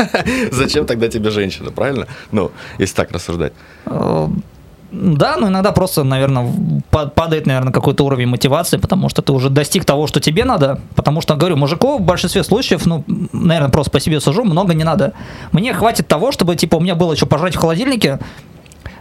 зачем 0.50 0.86
тогда 0.86 1.08
тебе 1.08 1.30
женщина, 1.30 1.70
правильно? 1.70 2.06
Ну, 2.30 2.50
если 2.78 2.94
так 2.94 3.10
рассуждать. 3.12 3.52
Да, 4.92 5.36
но 5.38 5.48
иногда 5.48 5.72
просто, 5.72 6.04
наверное, 6.04 6.52
падает, 6.90 7.46
наверное, 7.46 7.72
какой-то 7.72 8.04
уровень 8.04 8.26
мотивации, 8.26 8.76
потому 8.76 9.08
что 9.08 9.22
ты 9.22 9.32
уже 9.32 9.48
достиг 9.48 9.86
того, 9.86 10.06
что 10.06 10.20
тебе 10.20 10.44
надо. 10.44 10.80
Потому 10.94 11.22
что, 11.22 11.34
говорю, 11.34 11.56
мужику 11.56 11.96
в 11.96 12.02
большинстве 12.02 12.44
случаев, 12.44 12.84
ну, 12.84 13.02
наверное, 13.32 13.70
просто 13.70 13.90
по 13.90 14.00
себе 14.00 14.20
сужу, 14.20 14.44
много 14.44 14.74
не 14.74 14.84
надо. 14.84 15.14
Мне 15.50 15.72
хватит 15.72 16.08
того, 16.08 16.30
чтобы, 16.30 16.56
типа, 16.56 16.76
у 16.76 16.80
меня 16.80 16.94
было 16.94 17.16
что 17.16 17.24
пожрать 17.24 17.56
в 17.56 17.58
холодильнике, 17.58 18.18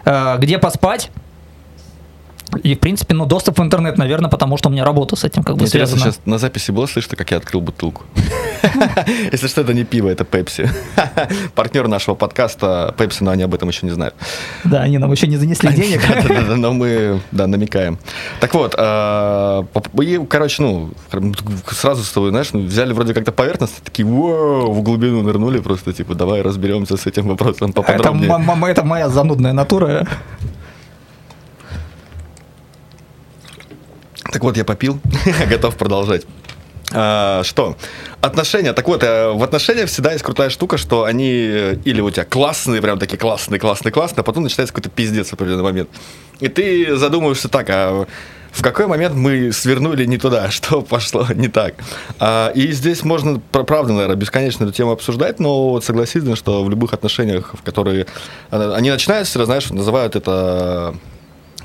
э, 0.05 0.37
где 0.39 0.57
поспать, 0.59 1.11
и, 2.63 2.75
в 2.75 2.79
принципе, 2.79 3.13
ну, 3.13 3.25
доступ 3.25 3.59
в 3.59 3.63
интернет, 3.63 3.97
наверное, 3.97 4.29
потому 4.29 4.57
что 4.57 4.69
у 4.69 4.71
меня 4.71 4.83
работа 4.83 5.15
с 5.15 5.23
этим 5.23 5.43
как 5.43 5.55
бы 5.55 5.65
Интересно, 5.65 5.97
связана. 5.97 6.13
сейчас 6.13 6.25
на 6.25 6.37
записи 6.37 6.71
было 6.71 6.85
слышно, 6.85 7.15
как 7.15 7.31
я 7.31 7.37
открыл 7.37 7.61
бутылку? 7.61 8.03
Если 9.31 9.47
что, 9.47 9.61
это 9.61 9.73
не 9.73 9.83
пиво, 9.83 10.09
это 10.09 10.23
Пепси. 10.23 10.69
Партнер 11.55 11.87
нашего 11.87 12.15
подкаста 12.15 12.93
Пепси, 12.97 13.23
но 13.23 13.31
они 13.31 13.43
об 13.43 13.53
этом 13.53 13.69
еще 13.69 13.85
не 13.85 13.91
знают. 13.91 14.15
Да, 14.63 14.81
они 14.81 14.97
нам 14.97 15.11
еще 15.11 15.27
не 15.27 15.37
занесли 15.37 15.73
денег. 15.73 16.01
Но 16.57 16.73
мы, 16.73 17.21
да, 17.31 17.47
намекаем. 17.47 17.97
Так 18.39 18.53
вот, 18.53 18.75
а, 18.77 19.65
короче, 20.29 20.61
ну, 20.61 20.91
сразу 21.67 22.03
с 22.03 22.11
тобой, 22.11 22.29
знаешь, 22.29 22.53
ну, 22.53 22.61
взяли 22.61 22.93
вроде 22.93 23.13
как-то 23.13 23.31
поверхностно, 23.31 23.77
такие, 23.83 24.05
в 24.05 24.81
глубину 24.81 25.21
нырнули 25.21 25.59
просто, 25.59 25.93
типа, 25.93 26.15
давай 26.15 26.41
разберемся 26.41 26.97
с 26.97 27.05
этим 27.07 27.27
вопросом 27.27 27.73
поподробнее. 27.73 28.29
Это 28.71 28.83
моя 28.83 29.09
занудная 29.09 29.53
натура. 29.53 30.07
Так 34.31 34.43
вот, 34.43 34.57
я 34.57 34.65
попил, 34.65 34.99
готов 35.49 35.75
продолжать. 35.75 36.25
А, 36.93 37.43
что? 37.43 37.77
Отношения. 38.21 38.73
Так 38.73 38.87
вот, 38.87 39.03
э, 39.03 39.31
в 39.31 39.43
отношениях 39.43 39.89
всегда 39.89 40.11
есть 40.11 40.23
крутая 40.23 40.49
штука, 40.49 40.77
что 40.77 41.03
они 41.03 41.31
э, 41.31 41.75
или 41.85 42.01
у 42.01 42.09
тебя 42.09 42.25
классные, 42.25 42.81
прям 42.81 42.99
такие 42.99 43.17
классные, 43.17 43.59
классные, 43.59 43.91
классные, 43.91 44.21
а 44.21 44.23
потом 44.23 44.43
начинается 44.43 44.73
какой-то 44.73 44.89
пиздец 44.89 45.29
в 45.29 45.33
определенный 45.33 45.63
момент. 45.63 45.89
И 46.39 46.47
ты 46.47 46.95
задумываешься 46.97 47.49
так, 47.49 47.67
а 47.69 48.05
в 48.51 48.61
какой 48.61 48.87
момент 48.87 49.15
мы 49.15 49.51
свернули 49.53 50.05
не 50.05 50.17
туда, 50.17 50.49
что 50.51 50.81
пошло 50.81 51.27
не 51.33 51.47
так. 51.47 51.75
А, 52.19 52.51
и 52.55 52.71
здесь 52.71 53.03
можно, 53.03 53.39
правда, 53.51 53.93
наверное, 53.93 54.17
бесконечно 54.17 54.65
эту 54.65 54.73
тему 54.73 54.91
обсуждать, 54.91 55.39
но 55.39 55.69
вот 55.69 55.85
согласись, 55.85 56.23
что 56.37 56.63
в 56.63 56.69
любых 56.69 56.93
отношениях, 56.93 57.53
в 57.53 57.63
которые 57.63 58.05
они 58.49 58.91
начинаются, 58.91 59.43
знаешь, 59.45 59.69
называют 59.69 60.15
это 60.15 60.95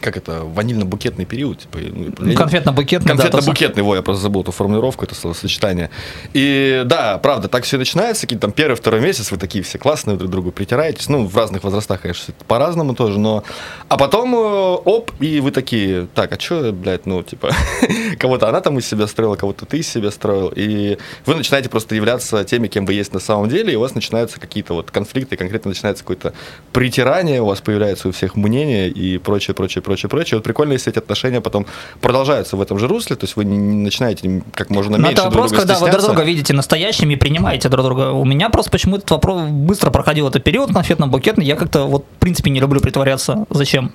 как 0.00 0.16
это, 0.16 0.42
ванильно-букетный 0.44 1.24
период. 1.24 1.60
Типа, 1.60 1.78
ну, 1.78 2.32
конфетно-букетный, 2.32 3.14
Конфетно-букетный, 3.14 3.82
да, 3.82 3.96
я 3.96 4.02
просто 4.02 4.22
забыл 4.22 4.42
эту 4.42 4.52
формулировку, 4.52 5.04
это 5.04 5.14
словосочетание. 5.14 5.90
И 6.32 6.82
да, 6.86 7.18
правда, 7.18 7.48
так 7.48 7.64
все 7.64 7.78
начинается, 7.78 8.22
какие-то 8.22 8.42
там 8.42 8.52
первый, 8.52 8.74
второй 8.74 9.00
месяц, 9.00 9.30
вы 9.30 9.38
такие 9.38 9.62
все 9.64 9.78
классные, 9.78 10.16
друг 10.16 10.30
другу 10.30 10.52
притираетесь, 10.52 11.08
ну, 11.08 11.26
в 11.26 11.36
разных 11.36 11.64
возрастах, 11.64 12.02
конечно, 12.02 12.34
по-разному 12.46 12.94
тоже, 12.94 13.18
но... 13.18 13.44
А 13.88 13.96
потом, 13.96 14.34
э, 14.34 14.38
оп, 14.38 15.12
и 15.20 15.40
вы 15.40 15.50
такие, 15.50 16.08
так, 16.14 16.32
а 16.32 16.40
что, 16.40 16.72
блядь, 16.72 17.06
ну, 17.06 17.22
типа, 17.22 17.50
кого-то 18.18 18.48
она 18.48 18.60
там 18.60 18.78
из 18.78 18.86
себя 18.86 19.06
строила, 19.06 19.36
кого-то 19.36 19.66
ты 19.66 19.78
из 19.78 19.88
себя 19.88 20.10
строил, 20.10 20.52
и 20.54 20.98
вы 21.24 21.34
начинаете 21.34 21.68
просто 21.68 21.94
являться 21.94 22.44
теми, 22.44 22.68
кем 22.68 22.86
вы 22.86 22.94
есть 22.94 23.12
на 23.12 23.20
самом 23.20 23.48
деле, 23.48 23.72
и 23.72 23.76
у 23.76 23.80
вас 23.80 23.94
начинаются 23.94 24.40
какие-то 24.40 24.74
вот 24.74 24.90
конфликты, 24.90 25.36
конкретно 25.36 25.70
начинается 25.70 26.04
какое-то 26.04 26.32
притирание, 26.72 27.42
у 27.42 27.46
вас 27.46 27.60
появляется 27.60 28.08
у 28.08 28.12
всех 28.12 28.36
мнение 28.36 28.88
и 28.88 29.18
прочее, 29.18 29.54
прочее, 29.54 29.82
прочее, 29.86 30.10
прочее. 30.10 30.36
Вот 30.36 30.44
прикольно, 30.44 30.72
если 30.72 30.92
эти 30.92 30.98
отношения 30.98 31.40
потом 31.40 31.66
продолжаются 32.00 32.56
в 32.56 32.60
этом 32.60 32.78
же 32.78 32.88
русле, 32.88 33.16
то 33.16 33.24
есть 33.24 33.36
вы 33.36 33.44
не 33.44 33.56
начинаете 33.56 34.42
как 34.52 34.70
можно 34.70 34.96
меньше 34.96 35.12
это 35.12 35.24
вопрос, 35.24 35.52
друг 35.52 35.64
друга 35.64 35.74
когда 35.74 35.86
вы 35.86 35.90
друг 35.90 36.04
друга 36.04 36.22
видите 36.24 36.52
настоящими 36.52 37.14
и 37.14 37.16
принимаете 37.16 37.68
друг 37.68 37.84
друга. 37.84 38.10
У 38.10 38.24
меня 38.24 38.50
просто 38.50 38.70
почему 38.70 38.96
этот 38.96 39.10
вопрос 39.10 39.42
быстро 39.48 39.90
проходил 39.90 40.28
этот 40.28 40.44
период 40.44 40.70
конфетно-букетный, 40.70 41.44
я 41.44 41.56
как-то 41.56 41.86
вот 41.86 42.04
в 42.16 42.20
принципе 42.20 42.50
не 42.50 42.60
люблю 42.60 42.80
притворяться. 42.80 43.46
Зачем? 43.50 43.92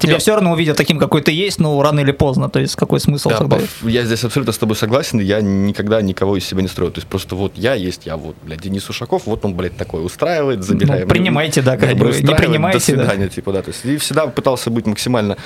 Тебя 0.00 0.18
все 0.18 0.34
равно 0.34 0.52
увидят 0.52 0.76
таким, 0.76 0.98
какой 0.98 1.22
ты 1.22 1.32
есть, 1.32 1.60
но 1.60 1.80
рано 1.82 2.00
или 2.00 2.12
поздно. 2.12 2.48
То 2.48 2.60
есть 2.60 2.76
какой 2.76 3.00
смысл 3.00 3.30
да, 3.30 3.38
тогда? 3.38 3.58
Я 3.82 4.04
здесь 4.04 4.24
абсолютно 4.24 4.52
с 4.52 4.58
тобой 4.58 4.76
согласен. 4.76 5.20
Я 5.20 5.40
никогда 5.40 6.02
никого 6.02 6.36
из 6.36 6.44
себя 6.44 6.62
не 6.62 6.68
строю. 6.68 6.90
То 6.92 6.98
есть 6.98 7.08
просто 7.08 7.36
вот 7.36 7.52
я 7.56 7.74
есть, 7.74 8.06
я 8.06 8.16
вот, 8.16 8.36
блядь, 8.42 8.60
Денис 8.60 8.88
Ушаков, 8.88 9.26
вот 9.26 9.44
он, 9.44 9.54
блядь, 9.54 9.76
такой 9.76 10.04
устраивает, 10.04 10.62
забираем. 10.64 11.02
Ну, 11.02 11.08
принимайте, 11.08 11.62
да, 11.62 11.76
как 11.76 11.96
бы, 11.96 12.06
не 12.06 12.34
принимайте. 12.34 12.78
До 12.78 12.84
свидания, 12.84 13.24
да. 13.24 13.28
типа, 13.28 13.52
да. 13.52 13.62
То 13.62 13.70
есть 13.70 13.84
и 13.84 13.96
всегда 13.98 14.26
пытался 14.26 14.70
быть 14.70 14.86
максимально 14.86 15.36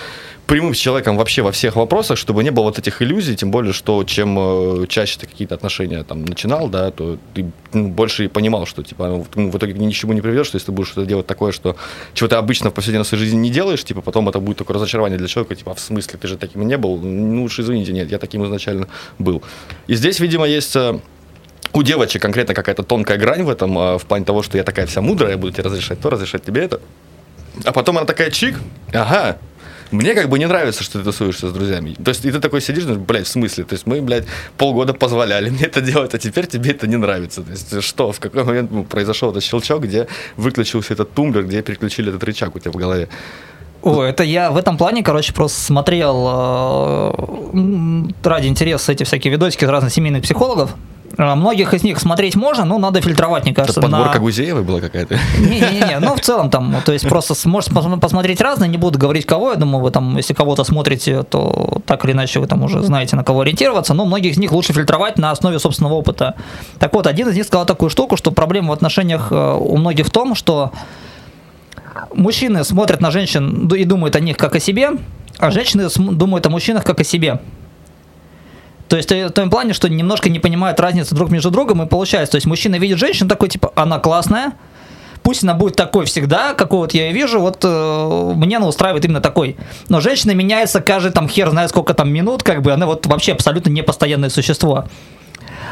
прямым 0.47 0.75
с 0.75 0.79
человеком 0.79 1.17
вообще 1.17 1.43
во 1.43 1.53
всех 1.53 1.77
вопросах, 1.77 2.19
чтобы 2.19 2.45
не 2.45 2.51
было 2.51 2.65
вот 2.65 2.79
этих 2.79 3.01
иллюзий, 3.03 3.35
тем 3.37 3.51
более, 3.51 3.73
что 3.73 4.05
чем 4.05 4.37
э, 4.39 4.87
чаще 4.89 5.19
ты 5.19 5.27
какие-то 5.27 5.55
отношения 5.55 6.03
там 6.03 6.25
начинал, 6.25 6.69
да, 6.69 6.91
то 6.91 7.19
ты 7.35 7.51
ну, 7.73 7.89
больше 7.89 8.27
и 8.27 8.29
понимал, 8.29 8.67
что 8.67 8.83
типа 8.83 9.25
ну, 9.35 9.51
в 9.51 9.57
итоге 9.57 9.73
ни 9.73 9.91
к 9.91 9.95
чему 9.95 10.13
не 10.13 10.21
приведешь, 10.21 10.47
что 10.47 10.57
если 10.57 10.67
ты 10.67 10.73
будешь 10.73 10.89
что-то 10.89 11.07
делать 11.07 11.27
такое, 11.27 11.53
что 11.53 11.77
чего 12.13 12.29
ты 12.29 12.37
обычно 12.37 12.71
в 12.71 12.75
повседневной 12.75 13.07
своей 13.07 13.25
жизни 13.25 13.39
не 13.39 13.51
делаешь, 13.51 13.85
типа 13.85 14.01
потом 14.01 14.29
это 14.29 14.39
будет 14.45 14.59
такое 14.59 14.77
разочарование 14.77 15.19
для 15.19 15.29
человека, 15.29 15.55
типа, 15.55 15.73
а 15.73 15.75
в 15.75 15.81
смысле, 15.81 16.19
ты 16.21 16.29
же 16.29 16.37
таким 16.37 16.67
не 16.67 16.77
был? 16.77 16.99
Ну 16.99 17.45
уж 17.45 17.59
извините, 17.59 17.93
нет, 17.93 18.11
я 18.11 18.19
таким 18.19 18.45
изначально 18.45 18.89
был. 19.19 19.43
И 19.87 19.95
здесь, 19.95 20.21
видимо, 20.21 20.47
есть 20.47 20.77
э, 20.77 20.99
у 21.73 21.83
девочек 21.83 22.23
конкретно 22.23 22.55
какая-то 22.55 22.83
тонкая 22.83 23.19
грань 23.19 23.43
в 23.43 23.51
этом, 23.51 23.77
э, 23.79 23.99
в 23.99 24.05
плане 24.05 24.25
того, 24.25 24.43
что 24.43 24.57
я 24.57 24.65
такая 24.65 24.87
вся 24.87 25.01
мудрая, 25.01 25.33
я 25.33 25.39
буду 25.39 25.53
тебе 25.53 25.65
разрешать 25.65 26.01
то, 26.01 26.11
разрешать 26.11 26.45
тебе 26.45 26.63
это. 26.63 26.81
А 27.65 27.73
потом 27.73 27.99
она 27.99 28.07
такая 28.07 28.31
чик, 28.31 28.57
ага, 28.93 29.39
мне 29.91 30.15
как 30.15 30.29
бы 30.29 30.39
не 30.39 30.47
нравится, 30.47 30.83
что 30.83 30.99
ты 30.99 31.05
тусуешься 31.05 31.49
с 31.49 31.53
друзьями. 31.53 31.95
То 32.05 32.11
есть, 32.11 32.25
и 32.25 32.31
ты 32.31 32.41
такой 32.41 32.61
сидишь, 32.61 32.85
ну, 32.85 32.97
блядь, 32.97 33.27
в 33.27 33.31
смысле? 33.31 33.65
То 33.65 33.75
есть, 33.75 33.87
мы, 33.87 34.03
блядь, 34.03 34.27
полгода 34.57 34.93
позволяли 34.93 35.51
мне 35.51 35.65
это 35.65 35.81
делать, 35.81 36.15
а 36.15 36.19
теперь 36.19 36.47
тебе 36.47 36.71
это 36.71 36.87
не 36.87 36.97
нравится. 36.97 37.43
То 37.43 37.51
есть, 37.51 37.83
что, 37.83 38.11
в 38.13 38.21
какой 38.21 38.45
момент 38.45 38.71
ну, 38.73 38.85
произошел 38.85 39.31
этот 39.31 39.45
щелчок, 39.45 39.83
где 39.83 40.09
выключился 40.37 40.95
этот 40.95 41.13
тумблер, 41.13 41.45
где 41.45 41.63
переключили 41.63 42.09
этот 42.09 42.25
рычаг 42.25 42.57
у 42.57 42.59
тебя 42.59 42.73
в 42.73 42.77
голове? 42.77 43.09
О, 43.85 44.03
это 44.03 44.25
я 44.25 44.51
в 44.51 44.57
этом 44.57 44.79
плане, 44.79 45.03
короче, 45.03 45.35
просто 45.35 45.61
смотрел 45.61 47.13
э, 47.53 48.05
ради 48.25 48.47
интереса 48.47 48.93
эти 48.93 49.05
всякие 49.05 49.31
видосики 49.31 49.65
разных 49.67 49.93
семейных 49.93 50.23
психологов. 50.23 50.75
А, 51.17 51.37
многих 51.37 51.75
из 51.75 51.83
них 51.83 51.99
смотреть 51.99 52.35
можно, 52.35 52.65
но 52.65 52.79
надо 52.79 53.01
фильтровать, 53.01 53.45
мне 53.45 53.55
кажется. 53.55 53.81
Это 53.81 53.89
подборка 53.89 54.15
на... 54.15 54.21
Гузеевой 54.21 54.63
была 54.63 54.81
какая-то? 54.81 55.19
Не-не-не, 55.39 55.99
ну 56.01 56.15
в 56.15 56.21
целом 56.21 56.51
там, 56.51 56.75
то 56.85 56.93
есть 56.93 57.09
просто 57.09 57.35
можете 57.49 57.73
посмотреть 58.01 58.41
разные, 58.41 58.69
не 58.69 58.79
буду 58.79 58.99
говорить 58.99 59.27
кого, 59.27 59.51
я 59.51 59.57
думаю, 59.57 59.83
вы 59.83 59.91
там, 59.91 60.17
если 60.17 60.35
кого-то 60.35 60.65
смотрите, 60.65 61.23
то 61.23 61.79
так 61.87 62.05
или 62.05 62.13
иначе 62.13 62.41
вы 62.41 62.47
там 62.47 62.63
уже 62.63 62.83
знаете, 62.83 63.17
на 63.17 63.25
кого 63.25 63.43
ориентироваться, 63.43 63.95
но 63.95 64.05
многих 64.07 64.33
из 64.33 64.39
них 64.39 64.53
лучше 64.53 64.73
фильтровать 64.73 65.19
на 65.19 65.31
основе 65.31 65.59
собственного 65.59 65.95
опыта. 65.95 66.35
Так 66.79 66.93
вот, 66.95 67.07
один 67.07 67.29
из 67.29 67.37
них 67.37 67.45
сказал 67.45 67.67
такую 67.67 67.91
штуку, 67.91 68.17
что 68.17 68.31
проблема 68.31 68.71
в 68.71 68.73
отношениях 68.73 69.29
э, 69.31 69.57
у 69.61 69.77
многих 69.77 70.07
в 70.07 70.11
том, 70.11 70.35
что 70.35 70.73
мужчины 72.13 72.65
смотрят 72.65 73.01
на 73.01 73.11
женщин 73.11 73.69
и 73.69 73.85
думают 73.85 74.17
о 74.17 74.21
них 74.21 74.37
как 74.37 74.55
о 74.55 74.61
себе, 74.61 74.93
а 75.39 75.51
женщины 75.51 75.89
думают 75.97 76.47
о 76.47 76.51
мужчинах 76.51 76.85
как 76.85 77.01
о 77.01 77.05
себе. 77.05 77.41
То 78.89 78.97
есть 78.97 79.11
в 79.11 79.31
том 79.31 79.51
плане, 79.51 79.73
что 79.73 79.89
немножко 79.89 80.29
не 80.29 80.39
понимают 80.39 80.79
разницу 80.79 81.15
друг 81.15 81.31
между 81.31 81.51
другом 81.51 81.83
и 81.83 81.87
получается. 81.87 82.33
То 82.33 82.37
есть 82.37 82.47
мужчина 82.47 82.77
видит 82.77 82.99
женщину 82.99 83.29
такой, 83.29 83.49
типа, 83.49 83.73
она 83.75 83.99
классная, 83.99 84.53
пусть 85.23 85.43
она 85.43 85.55
будет 85.55 85.75
такой 85.75 86.05
всегда, 86.05 86.55
какой 86.55 86.81
вот 86.81 86.95
я 86.95 87.07
ее 87.09 87.13
вижу, 87.13 87.41
вот 87.41 87.59
э, 87.63 88.33
мне 88.37 88.59
она 88.59 88.69
устраивает 88.69 89.05
именно 89.05 89.21
такой. 89.21 89.57
Но 89.89 90.01
женщина 90.01 90.33
меняется 90.33 90.81
каждый 90.81 91.13
там 91.13 91.29
хер 91.29 91.51
знает 91.51 91.71
сколько 91.71 91.95
там 91.95 92.13
минут, 92.13 92.43
как 92.43 92.63
бы 92.63 92.73
она 92.73 92.87
вот 92.87 93.07
вообще 93.07 93.33
абсолютно 93.33 93.71
непостоянное 93.71 94.29
существо. 94.29 94.85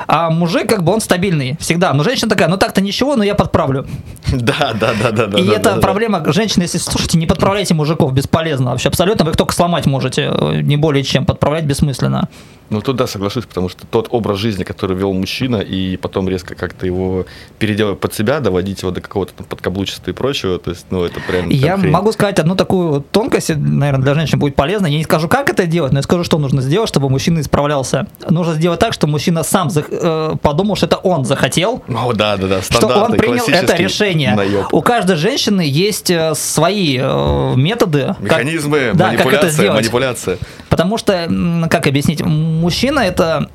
А 0.06 0.30
мужик, 0.30 0.68
как 0.68 0.82
бы, 0.82 0.92
он 0.92 1.00
стабильный 1.00 1.56
всегда. 1.60 1.92
Но 1.92 2.02
женщина 2.02 2.28
такая, 2.28 2.48
ну 2.48 2.56
так-то 2.56 2.80
ничего, 2.80 3.16
но 3.16 3.24
я 3.24 3.34
подправлю. 3.34 3.86
Да, 4.32 4.72
да, 4.74 4.92
да, 5.12 5.26
да. 5.26 5.38
И 5.38 5.46
да, 5.46 5.54
это 5.54 5.74
да, 5.74 5.80
проблема 5.80 6.20
да. 6.20 6.32
женщины, 6.32 6.62
если 6.62 6.78
слушайте, 6.78 7.18
не 7.18 7.26
подправляйте 7.26 7.74
мужиков, 7.74 8.12
бесполезно 8.12 8.70
вообще 8.70 8.88
абсолютно. 8.88 9.24
Вы 9.24 9.32
их 9.32 9.36
только 9.36 9.52
сломать 9.54 9.86
можете, 9.86 10.32
э, 10.34 10.60
не 10.62 10.76
более 10.76 11.04
чем, 11.04 11.26
подправлять 11.26 11.64
бессмысленно. 11.64 12.28
Ну, 12.72 12.80
тут 12.80 12.96
да, 12.96 13.06
соглашусь, 13.06 13.44
потому 13.44 13.68
что 13.68 13.86
тот 13.86 14.06
образ 14.10 14.38
жизни, 14.38 14.64
который 14.64 14.96
вел 14.96 15.12
мужчина, 15.12 15.56
и 15.56 15.98
потом 15.98 16.26
резко 16.26 16.54
как-то 16.54 16.86
его 16.86 17.26
переделать 17.58 18.00
под 18.00 18.14
себя, 18.14 18.40
доводить 18.40 18.80
его 18.80 18.90
до 18.90 19.02
какого-то 19.02 19.34
там 19.34 19.46
подкаблучества 19.46 20.10
и 20.10 20.14
прочего, 20.14 20.58
то 20.58 20.70
есть, 20.70 20.86
ну, 20.88 21.04
это 21.04 21.20
прям... 21.20 21.50
Я 21.50 21.76
хрень. 21.76 21.90
могу 21.90 22.12
сказать 22.12 22.38
одну 22.38 22.56
такую 22.56 23.02
тонкость, 23.02 23.50
наверное, 23.50 24.02
для 24.02 24.14
женщин 24.14 24.38
будет 24.38 24.56
полезно. 24.56 24.86
Я 24.86 24.96
не 24.96 25.04
скажу, 25.04 25.28
как 25.28 25.50
это 25.50 25.66
делать, 25.66 25.92
но 25.92 25.98
я 25.98 26.02
скажу, 26.02 26.24
что 26.24 26.38
нужно 26.38 26.62
сделать, 26.62 26.88
чтобы 26.88 27.10
мужчина 27.10 27.40
исправлялся. 27.40 28.06
Нужно 28.30 28.54
сделать 28.54 28.80
так, 28.80 28.94
чтобы 28.94 29.12
мужчина 29.12 29.42
сам 29.42 29.68
э, 29.74 30.34
подумал, 30.40 30.74
что 30.76 30.86
это 30.86 30.96
он 30.96 31.26
захотел. 31.26 31.82
О, 31.88 32.14
да, 32.14 32.38
да, 32.38 32.46
да, 32.46 32.62
Что 32.62 32.86
он 32.86 33.12
принял 33.12 33.44
это 33.48 33.76
решение. 33.76 34.34
Наеб. 34.34 34.72
У 34.72 34.80
каждой 34.80 35.16
женщины 35.16 35.60
есть 35.60 36.10
э, 36.10 36.34
свои 36.34 36.98
э, 36.98 37.54
методы. 37.56 38.16
Механизмы, 38.18 38.92
как, 38.92 38.94
манипуляция, 38.94 39.16
да, 39.16 39.22
как 39.24 39.32
это 39.32 39.50
сделать. 39.50 39.76
манипуляция. 39.76 40.38
Потому 40.70 40.96
что, 40.96 41.28
как 41.70 41.86
объяснить, 41.86 42.22
мужчина 42.62 43.00
это 43.00 43.48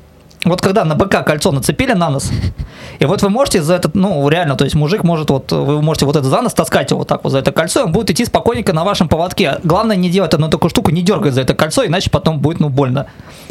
вот 0.44 0.60
когда 0.60 0.84
на 0.84 0.94
БК 0.94 1.22
кольцо 1.22 1.50
нацепили 1.50 1.92
на 1.92 2.10
нос, 2.10 2.30
и 3.00 3.04
вот 3.04 3.22
вы 3.22 3.30
можете 3.30 3.62
за 3.62 3.74
этот, 3.74 3.94
ну, 3.94 4.28
реально, 4.28 4.54
то 4.54 4.64
есть 4.64 4.76
мужик 4.76 5.02
может 5.02 5.30
вот, 5.30 5.50
вы 5.50 5.82
можете 5.82 6.06
вот 6.06 6.16
это 6.16 6.26
за 6.28 6.42
нос 6.42 6.54
таскать 6.54 6.90
его 6.90 7.00
вот 7.00 7.08
так 7.08 7.24
вот 7.24 7.30
за 7.30 7.38
это 7.38 7.50
кольцо, 7.50 7.80
и 7.80 7.84
он 7.84 7.92
будет 7.92 8.10
идти 8.10 8.24
спокойненько 8.24 8.72
на 8.72 8.84
вашем 8.84 9.08
поводке. 9.08 9.58
Главное 9.64 9.96
не 9.96 10.10
делать 10.10 10.34
одну 10.34 10.48
такую 10.48 10.70
штуку, 10.70 10.90
не 10.90 11.02
дергать 11.02 11.34
за 11.34 11.40
это 11.40 11.54
кольцо, 11.54 11.84
иначе 11.84 12.10
потом 12.10 12.38
будет, 12.38 12.60
ну, 12.60 12.68
больно 12.68 13.06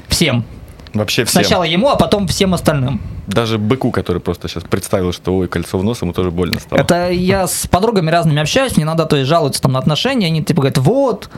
всем. 0.08 0.46
Вообще 0.94 1.26
всем. 1.26 1.42
Сначала 1.42 1.64
ему, 1.64 1.90
а 1.90 1.98
потом 1.98 2.28
всем 2.28 2.54
остальным. 2.54 3.02
Даже 3.28 3.58
быку, 3.58 3.92
который 3.92 4.22
просто 4.22 4.48
сейчас 4.48 4.64
представил, 4.64 5.12
что 5.12 5.36
ой, 5.36 5.48
кольцо 5.48 5.78
в 5.78 5.84
нос, 5.84 6.02
ему 6.02 6.14
тоже 6.14 6.32
больно 6.32 6.60
стало. 6.60 6.80
Это 6.80 7.10
я 7.12 7.48
с 7.48 7.68
подругами 7.68 8.10
разными 8.10 8.42
общаюсь, 8.42 8.78
мне 8.78 8.86
надо, 8.86 9.06
то 9.06 9.18
есть, 9.18 9.28
жалуются 9.28 9.62
там 9.62 9.74
на 9.74 9.80
отношения, 9.80 10.28
они 10.28 10.42
типа 10.42 10.62
говорят, 10.62 10.78
вот, 10.78 11.30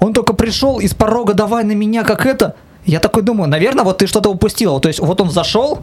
он 0.00 0.12
только 0.12 0.32
пришел 0.32 0.80
из 0.80 0.94
порога, 0.94 1.34
давай 1.34 1.62
на 1.62 1.72
меня, 1.72 2.02
как 2.02 2.26
это. 2.26 2.56
Я 2.90 2.98
такой 2.98 3.22
думаю, 3.22 3.48
наверное, 3.48 3.84
вот 3.84 3.98
ты 3.98 4.08
что-то 4.08 4.30
упустил. 4.30 4.80
То 4.80 4.88
есть 4.88 4.98
вот 4.98 5.20
он 5.20 5.30
зашел, 5.30 5.78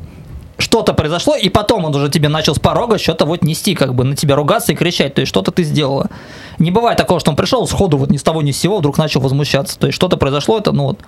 что-то 0.57 0.93
произошло, 0.93 1.37
и 1.37 1.47
потом 1.47 1.85
он 1.85 1.95
уже 1.95 2.09
тебе 2.09 2.27
начал 2.27 2.53
с 2.53 2.59
порога 2.59 2.97
что-то 2.97 3.25
вот 3.25 3.43
нести, 3.43 3.75
как 3.75 3.95
бы 3.95 4.03
на 4.03 4.13
тебя 4.13 4.35
ругаться 4.35 4.73
и 4.73 4.75
кричать, 4.75 5.13
то 5.13 5.21
есть 5.21 5.29
что-то 5.29 5.51
ты 5.51 5.63
сделала. 5.63 6.09
Не 6.59 6.69
бывает 6.69 6.97
такого, 6.97 7.21
что 7.21 7.31
он 7.31 7.37
пришел 7.37 7.65
сходу 7.65 7.97
вот 7.97 8.09
ни 8.09 8.17
с 8.17 8.23
того 8.23 8.41
ни 8.41 8.51
с 8.51 8.59
сего 8.59 8.79
вдруг 8.79 8.97
начал 8.97 9.21
возмущаться, 9.21 9.79
то 9.79 9.87
есть 9.87 9.95
что-то 9.95 10.17
произошло, 10.17 10.57
это 10.57 10.73
ну 10.73 10.83
вот 10.83 10.99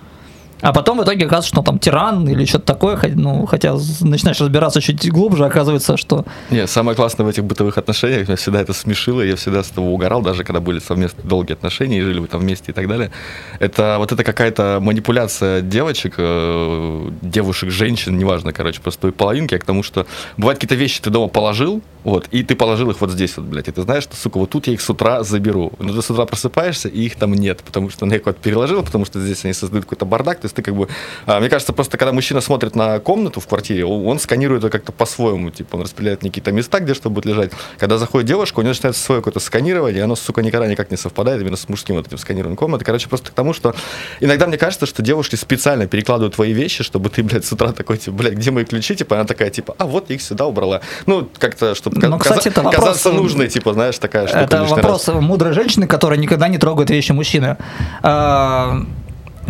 а 0.60 0.72
потом 0.72 0.98
в 0.98 1.04
итоге 1.04 1.26
оказывается, 1.26 1.48
что 1.48 1.62
там 1.62 1.78
тиран 1.78 2.28
или 2.28 2.44
что-то 2.44 2.66
такое, 2.66 2.98
ну, 3.14 3.46
хотя 3.46 3.76
начинаешь 4.00 4.40
разбираться 4.40 4.80
чуть 4.80 5.10
глубже, 5.10 5.44
оказывается, 5.44 5.96
что... 5.96 6.24
Не, 6.50 6.66
самое 6.66 6.96
классное 6.96 7.24
в 7.24 7.28
этих 7.28 7.44
бытовых 7.44 7.78
отношениях, 7.78 8.28
меня 8.28 8.36
всегда 8.36 8.60
это 8.60 8.72
смешило, 8.72 9.22
я 9.22 9.36
всегда 9.36 9.62
с 9.62 9.70
этого 9.70 9.86
угорал, 9.86 10.22
даже 10.22 10.44
когда 10.44 10.60
были 10.60 10.78
совместные 10.78 11.26
долгие 11.26 11.54
отношения 11.54 11.98
и 11.98 12.02
жили 12.02 12.18
вы 12.18 12.26
там 12.26 12.40
вместе 12.40 12.72
и 12.72 12.74
так 12.74 12.88
далее. 12.88 13.10
Это 13.58 13.96
вот 13.98 14.12
это 14.12 14.24
какая-то 14.24 14.78
манипуляция 14.80 15.60
девочек, 15.60 16.14
э, 16.18 17.10
девушек, 17.22 17.70
женщин, 17.70 18.18
неважно, 18.18 18.52
короче, 18.52 18.80
просто 18.80 19.02
той 19.02 19.12
половинки, 19.12 19.54
а 19.54 19.58
к 19.58 19.64
тому, 19.64 19.82
что 19.82 20.06
бывают 20.36 20.60
какие-то 20.60 20.74
вещи 20.74 21.00
ты 21.00 21.10
дома 21.10 21.28
положил, 21.28 21.82
вот, 22.04 22.28
и 22.30 22.42
ты 22.42 22.54
положил 22.54 22.90
их 22.90 23.00
вот 23.00 23.10
здесь 23.10 23.36
вот, 23.36 23.46
блядь, 23.46 23.68
и 23.68 23.72
ты 23.72 23.82
знаешь, 23.82 24.04
что, 24.04 24.16
сука, 24.16 24.38
вот 24.38 24.50
тут 24.50 24.66
я 24.66 24.72
их 24.72 24.80
с 24.80 24.88
утра 24.88 25.22
заберу. 25.22 25.72
Но 25.78 25.92
ты 25.92 26.00
с 26.00 26.10
утра 26.10 26.24
просыпаешься, 26.24 26.88
и 26.88 27.02
их 27.02 27.16
там 27.16 27.34
нет, 27.34 27.62
потому 27.64 27.90
что 27.90 28.06
на 28.06 28.14
их 28.14 28.26
вот 28.26 28.38
переложил, 28.38 28.82
потому 28.82 29.04
что 29.04 29.20
здесь 29.20 29.44
они 29.44 29.52
создают 29.52 29.84
какой-то 29.84 30.06
бардак, 30.06 30.40
ты 30.40 30.48
есть 30.50 30.56
ты 30.56 30.62
как 30.62 30.74
бы, 30.74 30.88
а, 31.26 31.40
мне 31.40 31.48
кажется, 31.48 31.72
просто 31.72 31.96
когда 31.96 32.12
мужчина 32.12 32.40
смотрит 32.40 32.74
на 32.76 32.98
комнату 32.98 33.40
в 33.40 33.46
квартире, 33.46 33.84
он, 33.84 34.18
сканирует 34.18 34.64
ее 34.64 34.70
как-то 34.70 34.92
по-своему, 34.92 35.50
типа 35.50 35.76
он 35.76 35.82
распределяет 35.82 36.20
какие-то 36.20 36.52
места, 36.52 36.80
где 36.80 36.94
что 36.94 37.10
будет 37.10 37.26
лежать. 37.26 37.52
Когда 37.78 37.98
заходит 37.98 38.26
девушка, 38.28 38.60
у 38.60 38.62
нее 38.62 38.70
начинается 38.70 39.02
свое 39.02 39.20
какое-то 39.20 39.40
сканирование, 39.40 40.00
и 40.00 40.02
оно, 40.02 40.16
сука, 40.16 40.42
никогда 40.42 40.66
никак 40.66 40.90
не 40.90 40.96
совпадает 40.96 41.40
именно 41.40 41.56
с 41.56 41.68
мужским 41.68 41.96
вот 41.96 42.06
этим 42.06 42.18
сканированием 42.18 42.56
комнаты. 42.56 42.84
Короче, 42.84 43.08
просто 43.08 43.30
к 43.30 43.34
тому, 43.34 43.52
что 43.52 43.74
иногда 44.20 44.46
мне 44.46 44.58
кажется, 44.58 44.86
что 44.86 45.02
девушки 45.02 45.36
специально 45.36 45.86
перекладывают 45.86 46.34
твои 46.34 46.52
вещи, 46.52 46.82
чтобы 46.84 47.08
ты, 47.10 47.22
блядь, 47.22 47.44
с 47.44 47.52
утра 47.52 47.72
такой, 47.72 47.98
типа, 47.98 48.16
блядь, 48.16 48.34
где 48.34 48.50
мои 48.50 48.64
ключи? 48.64 48.94
Типа 48.94 49.16
она 49.16 49.24
такая, 49.24 49.50
типа, 49.50 49.74
а 49.78 49.86
вот 49.86 50.10
я 50.10 50.16
их 50.16 50.22
сюда 50.22 50.46
убрала. 50.46 50.80
Ну, 51.06 51.28
как-то, 51.38 51.74
чтобы 51.74 52.00
Ну, 52.00 52.18
кстати, 52.18 52.48
это 52.48 52.62
вопрос- 52.62 52.84
казаться 52.84 53.12
нужной, 53.12 53.48
типа, 53.48 53.72
знаешь, 53.72 53.98
такая 53.98 54.26
штука. 54.26 54.40
Это 54.40 54.64
вопрос 54.64 55.08
раз. 55.08 55.22
мудрой 55.22 55.52
женщины, 55.52 55.86
которая 55.86 56.18
никогда 56.18 56.48
не 56.48 56.58
трогает 56.58 56.90
вещи 56.90 57.12
мужчины. 57.12 57.56
А, 58.02 58.82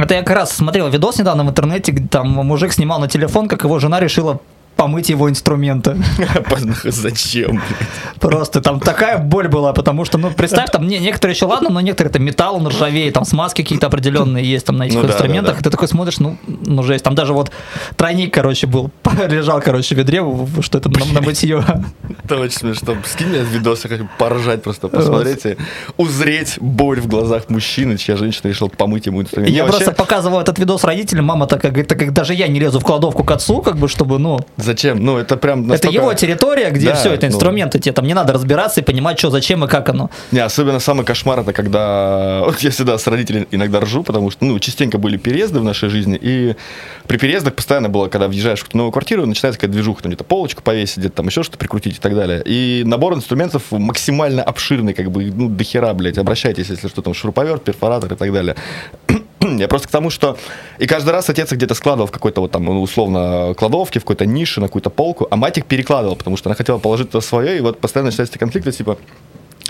Это 0.02 0.14
я 0.14 0.22
как 0.22 0.34
раз 0.34 0.52
смотрел 0.52 0.88
видос 0.88 1.18
недавно 1.18 1.44
в 1.44 1.50
интернете, 1.50 1.92
где 1.92 2.08
там 2.08 2.28
мужик 2.28 2.72
снимал 2.72 3.00
на 3.00 3.08
телефон, 3.08 3.48
как 3.48 3.64
его 3.64 3.78
жена 3.78 4.00
решила 4.00 4.40
помыть 4.80 5.10
его 5.10 5.28
инструменты. 5.28 6.02
Зачем? 6.84 7.60
Просто 8.18 8.62
там 8.62 8.80
такая 8.80 9.18
боль 9.18 9.46
была, 9.46 9.74
потому 9.74 10.06
что, 10.06 10.16
ну, 10.16 10.30
представь, 10.30 10.70
там 10.70 10.88
не, 10.88 10.98
некоторые 10.98 11.34
еще 11.34 11.44
ладно, 11.44 11.68
но 11.68 11.82
некоторые 11.82 12.10
там 12.10 12.22
металл, 12.22 12.56
он 12.56 12.66
ржавеет, 12.66 13.12
там 13.12 13.26
смазки 13.26 13.60
какие-то 13.60 13.88
определенные 13.88 14.42
есть 14.42 14.64
там 14.64 14.78
на 14.78 14.84
этих 14.84 14.96
Ну 14.96 15.02
да, 15.02 15.08
инструментах, 15.08 15.44
да, 15.44 15.52
да. 15.52 15.60
и 15.60 15.62
ты 15.64 15.70
такой 15.70 15.86
смотришь, 15.86 16.18
ну, 16.18 16.38
ну, 16.46 16.82
жесть, 16.82 17.04
там 17.04 17.14
даже 17.14 17.34
вот 17.34 17.50
тройник, 17.96 18.32
короче, 18.32 18.66
был, 18.66 18.90
лежал, 19.28 19.60
короче, 19.60 19.94
в 19.94 19.98
ведре, 19.98 20.24
что 20.62 20.78
это 20.78 20.88
на, 20.88 21.04
на 21.12 21.20
мытье. 21.20 21.62
Это 22.24 22.38
очень 22.38 22.56
смешно. 22.56 22.96
Скинь 23.04 23.28
мне 23.28 23.40
видос, 23.40 23.84
я 23.84 23.90
хочу 23.90 24.08
поржать 24.18 24.62
просто, 24.62 24.88
посмотреть 24.88 25.44
и 25.44 25.58
узреть 25.98 26.56
боль 26.58 27.00
в 27.00 27.06
глазах 27.06 27.50
мужчины, 27.50 27.98
чья 27.98 28.16
женщина 28.16 28.48
решила 28.48 28.68
помыть 28.68 29.04
ему 29.04 29.20
инструмент. 29.20 29.54
Я 29.54 29.66
просто 29.66 29.92
показывал 29.92 30.40
этот 30.40 30.58
видос 30.58 30.84
родителям, 30.84 31.26
мама 31.26 31.46
такая 31.46 31.70
говорит, 31.70 31.88
так 31.88 31.98
как 31.98 32.14
даже 32.14 32.32
я 32.32 32.48
не 32.48 32.58
лезу 32.58 32.80
в 32.80 32.84
кладовку 32.84 33.24
к 33.24 33.30
отцу, 33.30 33.60
как 33.60 33.76
бы, 33.76 33.86
чтобы, 33.86 34.18
ну, 34.18 34.40
Зачем? 34.70 35.04
Ну, 35.04 35.18
это 35.18 35.36
прям 35.36 35.62
это 35.62 35.68
настолько- 35.70 35.96
его 35.96 36.14
территория, 36.14 36.70
где 36.70 36.90
Да, 36.90 36.94
все, 36.94 37.12
это 37.12 37.26
ну. 37.26 37.32
инструменты, 37.32 37.80
тебе 37.80 37.92
там 37.92 38.06
не 38.06 38.14
надо 38.14 38.32
разбираться 38.32 38.80
и 38.80 38.84
понимать, 38.84 39.18
что, 39.18 39.28
зачем 39.30 39.64
и 39.64 39.66
как 39.68 39.88
оно. 39.88 40.10
Не, 40.30 40.38
особенно 40.38 40.78
самый 40.78 41.04
кошмар 41.04 41.40
это 41.40 41.52
когда... 41.52 42.42
Вот 42.46 42.60
я 42.60 42.70
всегда 42.70 42.96
с 42.96 43.06
родителями 43.08 43.48
иногда 43.50 43.80
ржу, 43.80 44.04
потому 44.04 44.30
что, 44.30 44.44
ну, 44.44 44.58
частенько 44.60 44.98
были 44.98 45.16
переезды 45.16 45.58
в 45.58 45.64
нашей 45.64 45.88
жизни, 45.88 46.16
и 46.22 46.54
при 47.08 47.18
переездах 47.18 47.54
постоянно 47.54 47.88
было, 47.88 48.06
когда 48.06 48.28
въезжаешь 48.28 48.60
в 48.60 48.72
новую 48.74 48.92
квартиру, 48.92 49.26
начинается 49.26 49.58
какая-то 49.58 49.72
движуха, 49.72 50.04
там 50.04 50.10
где-то 50.10 50.22
полочку 50.22 50.62
повесить, 50.62 50.98
где-то 50.98 51.16
там 51.16 51.26
еще 51.26 51.42
что-то 51.42 51.58
прикрутить 51.58 51.96
и 51.96 52.00
так 52.00 52.14
далее. 52.14 52.40
И 52.44 52.84
набор 52.86 53.14
инструментов 53.14 53.64
максимально 53.72 54.44
обширный, 54.44 54.94
как 54.94 55.10
бы, 55.10 55.24
ну, 55.24 55.48
до 55.48 55.64
хера, 55.64 55.92
блядь, 55.94 56.18
обращайтесь, 56.18 56.68
если 56.70 56.86
что, 56.86 57.02
там, 57.02 57.12
шуруповерт, 57.12 57.64
перфоратор 57.64 58.12
и 58.12 58.16
так 58.16 58.32
далее. 58.32 58.54
Я 59.56 59.68
просто 59.68 59.88
к 59.88 59.90
тому, 59.90 60.10
что 60.10 60.36
и 60.78 60.86
каждый 60.86 61.10
раз 61.10 61.28
отец 61.28 61.52
где-то 61.52 61.74
складывал 61.74 62.06
в 62.06 62.10
какой-то 62.10 62.40
вот 62.40 62.50
там, 62.50 62.64
ну, 62.64 62.80
условно, 62.80 63.54
кладовке, 63.56 64.00
в 64.00 64.04
какой-то 64.04 64.26
нише, 64.26 64.60
на 64.60 64.68
какую-то 64.68 64.90
полку, 64.90 65.26
а 65.30 65.36
мать 65.36 65.58
их 65.58 65.66
перекладывала, 65.66 66.14
потому 66.14 66.36
что 66.36 66.48
она 66.48 66.54
хотела 66.54 66.78
положить 66.78 67.08
это 67.08 67.20
свое, 67.20 67.58
и 67.58 67.60
вот 67.60 67.80
постоянно 67.80 68.10
начинаются 68.10 68.38
конфликты, 68.38 68.72
типа, 68.72 68.98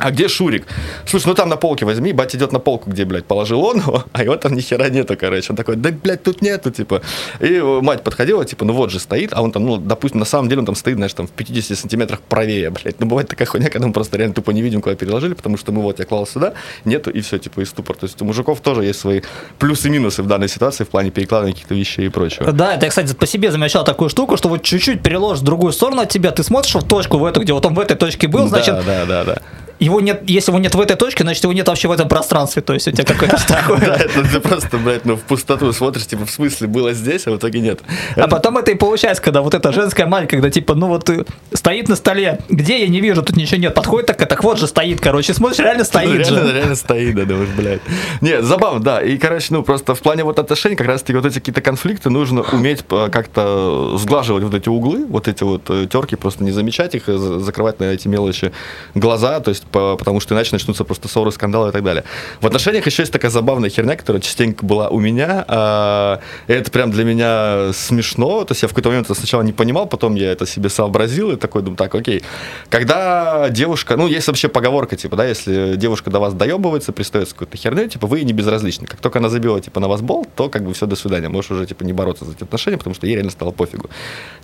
а 0.01 0.11
где 0.11 0.29
Шурик? 0.29 0.67
Слушай, 1.07 1.27
ну 1.27 1.35
там 1.35 1.49
на 1.49 1.57
полке 1.57 1.85
возьми, 1.85 2.13
батя 2.13 2.37
идет 2.37 2.53
на 2.53 2.59
полку, 2.59 2.91
где, 2.91 3.05
блядь, 3.05 3.25
положил 3.25 3.63
он 3.63 3.79
его, 3.79 4.05
а 4.13 4.23
его 4.23 4.37
там 4.37 4.55
ни 4.55 4.61
хера 4.61 4.89
нету, 4.89 5.17
короче. 5.17 5.49
Он 5.51 5.57
такой, 5.57 5.77
да, 5.77 5.91
блядь, 5.91 6.23
тут 6.23 6.43
нету, 6.43 6.71
типа. 6.71 7.03
И 7.41 7.61
мать 7.61 8.03
подходила, 8.03 8.45
типа, 8.45 8.65
ну 8.65 8.73
вот 8.73 8.91
же 8.91 8.99
стоит, 8.99 9.33
а 9.33 9.43
он 9.43 9.53
там, 9.53 9.65
ну, 9.65 9.77
допустим, 9.77 10.21
на 10.21 10.27
самом 10.27 10.49
деле 10.49 10.61
он 10.61 10.67
там 10.67 10.75
стоит, 10.75 10.97
знаешь, 10.97 11.15
там 11.15 11.27
в 11.27 11.31
50 11.31 11.79
сантиметрах 11.79 12.21
правее, 12.21 12.71
блядь. 12.71 13.01
Ну, 13.01 13.07
бывает 13.07 13.29
такая 13.29 13.47
хуйня, 13.47 13.69
когда 13.69 13.87
мы 13.87 13.93
просто 13.93 14.17
реально 14.17 14.35
тупо 14.35 14.51
не 14.51 14.63
видим, 14.63 14.81
куда 14.81 14.95
переложили, 14.95 15.35
потому 15.35 15.57
что 15.57 15.73
мы 15.73 15.83
вот, 15.83 15.99
я 15.99 16.05
клал 16.05 16.27
сюда, 16.27 16.55
нету, 16.85 17.11
и 17.11 17.21
все, 17.21 17.39
типа, 17.39 17.61
и 17.61 17.65
ступор. 17.65 17.97
То 17.97 18.07
есть 18.07 18.21
у 18.23 18.25
мужиков 18.25 18.61
тоже 18.61 18.85
есть 18.85 19.01
свои 19.01 19.23
плюсы 19.59 19.89
и 19.89 19.91
минусы 19.91 20.23
в 20.23 20.27
данной 20.27 20.49
ситуации 20.49 20.85
в 20.85 20.89
плане 20.89 21.11
перекладывания 21.11 21.55
каких-то 21.55 21.75
вещей 21.75 22.07
и 22.07 22.09
прочего. 22.09 22.53
Да, 22.53 22.75
это 22.75 22.87
я, 22.87 22.91
кстати, 22.91 23.15
по 23.15 23.27
себе 23.27 23.51
замечал 23.51 23.85
такую 23.85 24.09
штуку, 24.11 24.37
что 24.37 24.49
вот 24.49 24.63
чуть-чуть 24.63 25.03
переложишь 25.03 25.43
в 25.43 25.45
другую 25.45 25.73
сторону 25.73 26.03
от 26.03 26.09
тебя, 26.09 26.31
ты 26.31 26.43
смотришь 26.43 26.75
в 26.75 26.87
точку 26.87 27.19
в 27.19 27.25
эту, 27.25 27.41
где 27.41 27.53
вот 27.53 27.65
он 27.67 27.75
в 27.75 27.81
этой 27.81 27.97
точке 27.97 28.29
был, 28.29 28.49
значит, 28.49 28.75
да, 28.75 28.83
да, 28.83 29.07
да, 29.07 29.25
да. 29.25 29.43
Его 29.81 30.01
нет, 30.01 30.23
если 30.27 30.51
его 30.53 30.59
нет 30.59 30.75
в 30.75 30.81
этой 30.81 30.97
точке, 30.97 31.25
значит 31.25 31.43
его 31.43 31.53
нет 31.53 31.67
вообще 31.67 31.89
в 31.89 31.93
этом 31.93 32.09
пространстве, 32.09 32.63
то 32.63 32.73
есть 32.75 32.87
у 32.89 32.93
тебя 32.93 33.05
какое-то 33.05 33.37
Да, 33.49 33.55
такое. 33.57 33.79
это 33.97 34.23
ты 34.23 34.41
просто, 34.41 34.79
блядь, 34.79 35.05
ну 35.05 35.17
в 35.17 35.23
пустоту 35.23 35.73
смотришь, 35.73 36.07
типа, 36.07 36.27
в 36.27 36.31
смысле, 36.31 36.67
было 36.69 36.93
здесь, 36.93 37.27
а 37.27 37.31
в 37.33 37.37
итоге 37.37 37.61
нет. 37.61 37.81
А 38.17 38.29
потом 38.29 38.59
это 38.59 38.71
и 38.71 38.75
получается, 38.75 39.23
когда 39.23 39.43
вот 39.43 39.55
эта 39.55 39.73
женская 39.73 40.07
мать, 40.07 40.29
когда 40.29 40.51
типа, 40.51 40.75
ну 40.75 40.87
вот 40.89 41.11
стоит 41.53 41.89
на 41.89 41.97
столе, 41.97 42.39
где 42.49 42.81
я 42.81 42.89
не 42.89 43.01
вижу, 43.01 43.23
тут 43.23 43.37
ничего 43.37 43.61
нет, 43.61 43.75
подходит 43.75 44.07
такая, 44.07 44.29
так 44.29 44.45
вот 44.45 44.59
же 44.59 44.67
стоит, 44.67 45.01
короче, 45.01 45.33
смотришь, 45.35 45.59
реально 45.59 45.85
стоит 45.85 46.11
реально, 46.29 46.47
же. 46.47 46.53
реально 46.55 46.75
стоит, 46.77 47.15
да, 47.15 47.25
думаешь, 47.25 47.49
блядь. 47.57 47.81
Не, 48.21 48.43
забавно, 48.43 48.81
да. 48.81 49.03
И, 49.03 49.17
короче, 49.19 49.47
ну, 49.51 49.63
просто 49.63 49.95
в 49.95 50.01
плане 50.01 50.25
вот 50.25 50.39
отношений, 50.39 50.77
как 50.77 50.87
раз-таки 50.87 51.15
вот 51.17 51.27
эти 51.27 51.35
какие-то 51.35 51.61
конфликты 51.63 52.11
нужно 52.11 52.43
уметь 52.43 52.85
э, 52.91 53.09
как-то 53.11 53.97
сглаживать 53.99 54.45
вот 54.45 54.55
эти 54.55 54.69
углы, 54.69 55.07
вот 55.07 55.27
эти 55.29 55.43
вот 55.43 55.63
э, 55.71 55.87
терки, 55.91 56.17
просто 56.17 56.45
не 56.45 56.51
замечать 56.51 56.95
их, 56.95 57.09
э, 57.09 57.17
за- 57.17 57.41
закрывать 57.41 57.81
на 57.81 57.85
эти 57.85 58.09
мелочи 58.09 58.53
глаза, 58.95 59.41
то 59.41 59.49
есть, 59.49 59.65
потому 59.71 60.21
что 60.21 60.35
иначе 60.35 60.51
начнутся 60.53 60.85
просто 60.85 61.09
ссоры, 61.09 61.33
скандалы 61.33 61.71
и 61.71 61.73
так 61.73 61.83
далее. 61.83 62.05
В 62.41 62.47
отношениях 62.47 62.87
еще 62.87 63.03
есть 63.03 63.13
такая 63.13 63.31
забавная 63.31 63.71
херня, 63.71 63.97
которая 63.97 64.21
частенько 64.23 64.65
была 64.65 64.89
у 64.89 64.99
меня, 64.99 65.45
а, 65.49 66.21
это 66.47 66.71
прям 66.71 66.91
для 66.91 67.05
меня 67.05 67.73
смешно, 67.73 68.45
то 68.45 68.53
есть 68.53 68.63
я 68.63 68.69
в 68.69 68.73
какой-то 68.73 68.89
момент 68.91 69.07
это 69.07 69.15
сначала 69.15 69.43
не 69.43 69.53
понимал, 69.53 69.87
потом 69.87 70.15
я 70.15 70.33
это 70.33 70.47
себе 70.47 70.69
сообразил 70.69 71.31
и 71.33 71.37
такой 71.37 71.63
думаю, 71.63 71.77
так, 71.77 71.95
окей. 71.95 72.23
Когда 72.69 73.49
девушка, 73.51 73.97
ну, 73.97 74.07
есть 74.07 74.27
вообще 74.27 74.49
поговорка, 74.49 74.97
типа, 74.97 75.17
да, 75.17 75.27
если 75.27 75.77
девушка 75.77 76.11
до 76.11 76.21
вас 76.21 76.35
доебывается, 76.35 76.93
пристает 76.93 77.29
с 77.29 77.33
какой-то 77.33 77.57
херней, 77.57 77.89
типа, 77.89 78.07
вы 78.07 78.23
не 78.23 78.33
безразличны. 78.33 78.87
Как 78.87 79.01
только 79.01 79.19
она 79.19 79.29
забила, 79.29 79.61
типа, 79.61 79.81
на 79.81 79.89
вас 79.89 80.01
болт, 80.01 80.29
то, 80.35 80.49
как 80.49 80.65
бы, 80.65 80.73
все, 80.75 80.87
до 80.87 80.97
свидания. 80.97 81.29
Можешь 81.29 81.51
уже, 81.51 81.67
типа, 81.67 81.85
не 81.85 81.93
бороться 81.93 82.25
за 82.25 82.33
эти 82.33 82.45
отношения, 82.45 82.77
потому 82.77 82.95
что 82.95 83.07
ей 83.07 83.15
реально 83.15 83.31
стало 83.31 83.51
пофигу. 83.51 83.91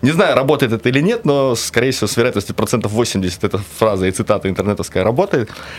Не 0.02 0.12
знаю, 0.12 0.36
работает 0.36 0.72
это 0.72 0.88
или 0.88 1.00
нет, 1.00 1.24
но, 1.24 1.54
скорее 1.54 1.90
всего, 1.90 2.06
с 2.06 2.16
вероятностью 2.16 2.54
процентов 2.54 2.92
80 2.92 3.44
эта 3.44 3.58
фраза 3.78 4.06
и 4.06 4.10
цитата 4.10 4.48
интернетовская 4.48 5.04
работает. 5.04 5.15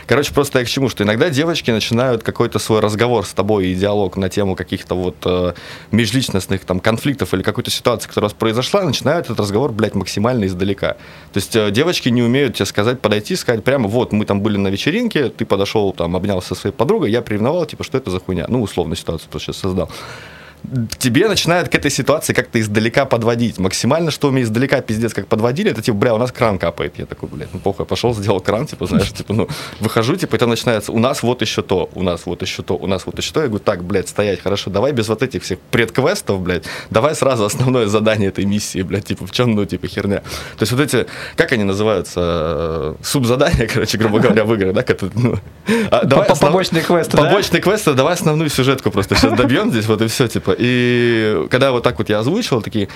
Короче, 0.05 0.33
просто 0.33 0.59
я 0.59 0.65
к 0.65 0.67
чему, 0.67 0.89
что 0.89 1.03
иногда 1.03 1.29
девочки 1.29 1.71
начинают 1.71 2.23
какой-то 2.23 2.59
свой 2.59 2.79
разговор 2.79 3.25
с 3.25 3.33
тобой 3.33 3.67
и 3.67 3.75
диалог 3.75 4.17
на 4.17 4.29
тему 4.29 4.55
каких-то 4.55 4.95
вот 4.95 5.15
э, 5.25 5.53
межличностных 5.91 6.65
там 6.65 6.79
конфликтов 6.79 7.33
или 7.33 7.41
какой-то 7.43 7.71
ситуации, 7.71 8.07
которая 8.07 8.29
у 8.29 8.31
вас 8.31 8.37
произошла, 8.37 8.83
начинают 8.83 9.27
этот 9.27 9.39
разговор, 9.39 9.71
блядь, 9.71 9.95
максимально 9.95 10.45
издалека. 10.45 10.93
То 11.33 11.37
есть 11.37 11.55
э, 11.55 11.71
девочки 11.71 12.09
не 12.09 12.23
умеют 12.23 12.55
тебе 12.55 12.65
сказать, 12.65 12.99
подойти, 12.99 13.35
сказать 13.35 13.63
прямо, 13.63 13.87
вот, 13.87 14.11
мы 14.11 14.25
там 14.25 14.41
были 14.41 14.57
на 14.57 14.69
вечеринке, 14.69 15.29
ты 15.29 15.45
подошел, 15.45 15.93
там, 15.93 16.15
обнялся 16.15 16.49
со 16.49 16.55
своей 16.55 16.75
подругой, 16.75 17.11
я 17.11 17.21
приревновал, 17.21 17.65
типа, 17.65 17.83
что 17.83 17.97
это 17.97 18.11
за 18.11 18.19
хуйня? 18.19 18.45
Ну, 18.47 18.61
условно 18.61 18.95
ситуацию 18.95 19.29
просто 19.29 19.53
сейчас 19.53 19.61
создал 19.61 19.89
тебе 20.99 21.27
начинают 21.27 21.69
к 21.69 21.75
этой 21.75 21.89
ситуации 21.89 22.33
как-то 22.33 22.59
издалека 22.59 23.05
подводить. 23.05 23.57
Максимально, 23.57 24.11
что 24.11 24.31
мне 24.31 24.41
издалека 24.41 24.81
пиздец 24.81 25.13
как 25.13 25.27
подводили, 25.27 25.71
это 25.71 25.81
типа, 25.81 25.97
бля, 25.97 26.13
у 26.13 26.17
нас 26.17 26.31
кран 26.31 26.59
капает. 26.59 26.93
Я 26.97 27.05
такой, 27.05 27.29
блядь, 27.29 27.53
ну 27.53 27.59
похуй, 27.59 27.83
я 27.83 27.85
пошел, 27.85 28.13
сделал 28.13 28.41
кран, 28.41 28.67
типа, 28.67 28.85
знаешь, 28.85 29.11
типа, 29.11 29.33
ну, 29.33 29.47
выхожу, 29.79 30.15
типа, 30.15 30.35
и 30.35 30.39
там 30.39 30.49
начинается, 30.49 30.91
у 30.91 30.99
нас 30.99 31.23
вот 31.23 31.41
еще 31.41 31.61
то, 31.61 31.89
у 31.93 32.03
нас 32.03 32.25
вот 32.25 32.41
еще 32.41 32.63
то, 32.63 32.75
у 32.75 32.87
нас 32.87 33.05
вот 33.05 33.17
еще 33.17 33.31
то. 33.33 33.41
Я 33.41 33.47
говорю, 33.47 33.63
так, 33.63 33.83
блядь, 33.83 34.09
стоять, 34.09 34.41
хорошо, 34.41 34.69
давай 34.69 34.91
без 34.91 35.07
вот 35.07 35.23
этих 35.23 35.43
всех 35.43 35.59
предквестов, 35.71 36.41
блядь, 36.41 36.65
давай 36.89 37.15
сразу 37.15 37.45
основное 37.45 37.87
задание 37.87 38.29
этой 38.29 38.45
миссии, 38.45 38.81
блядь, 38.81 39.05
типа, 39.05 39.25
в 39.25 39.31
чем, 39.31 39.55
ну, 39.55 39.65
типа, 39.65 39.87
херня. 39.87 40.19
То 40.57 40.63
есть 40.63 40.71
вот 40.73 40.81
эти, 40.81 41.07
как 41.35 41.53
они 41.53 41.63
называются, 41.63 42.19
э, 42.19 43.03
субзадания, 43.03 43.67
короче, 43.73 43.97
грубо 43.97 44.19
говоря, 44.19 44.43
в 44.43 44.53
играх, 44.53 44.73
да, 44.73 44.81
это, 44.81 45.09
ну, 45.15 45.35
а, 45.91 46.03
давай 46.05 46.27
основ- 46.27 46.39
побочные 46.39 46.83
квесты, 46.83 47.17
да? 47.17 47.23
Побочные 47.23 47.61
квесты, 47.61 47.93
давай 47.93 48.13
основную 48.13 48.49
сюжетку 48.49 48.91
просто 48.91 49.15
сейчас 49.15 49.33
добьем 49.33 49.71
здесь, 49.71 49.85
вот 49.85 50.01
и 50.01 50.07
все, 50.07 50.27
типа. 50.27 50.46
И 50.57 51.47
когда 51.49 51.71
вот 51.71 51.83
так 51.83 51.97
вот 51.97 52.09
я 52.09 52.19
озвучивал, 52.19 52.61
такие, 52.61 52.89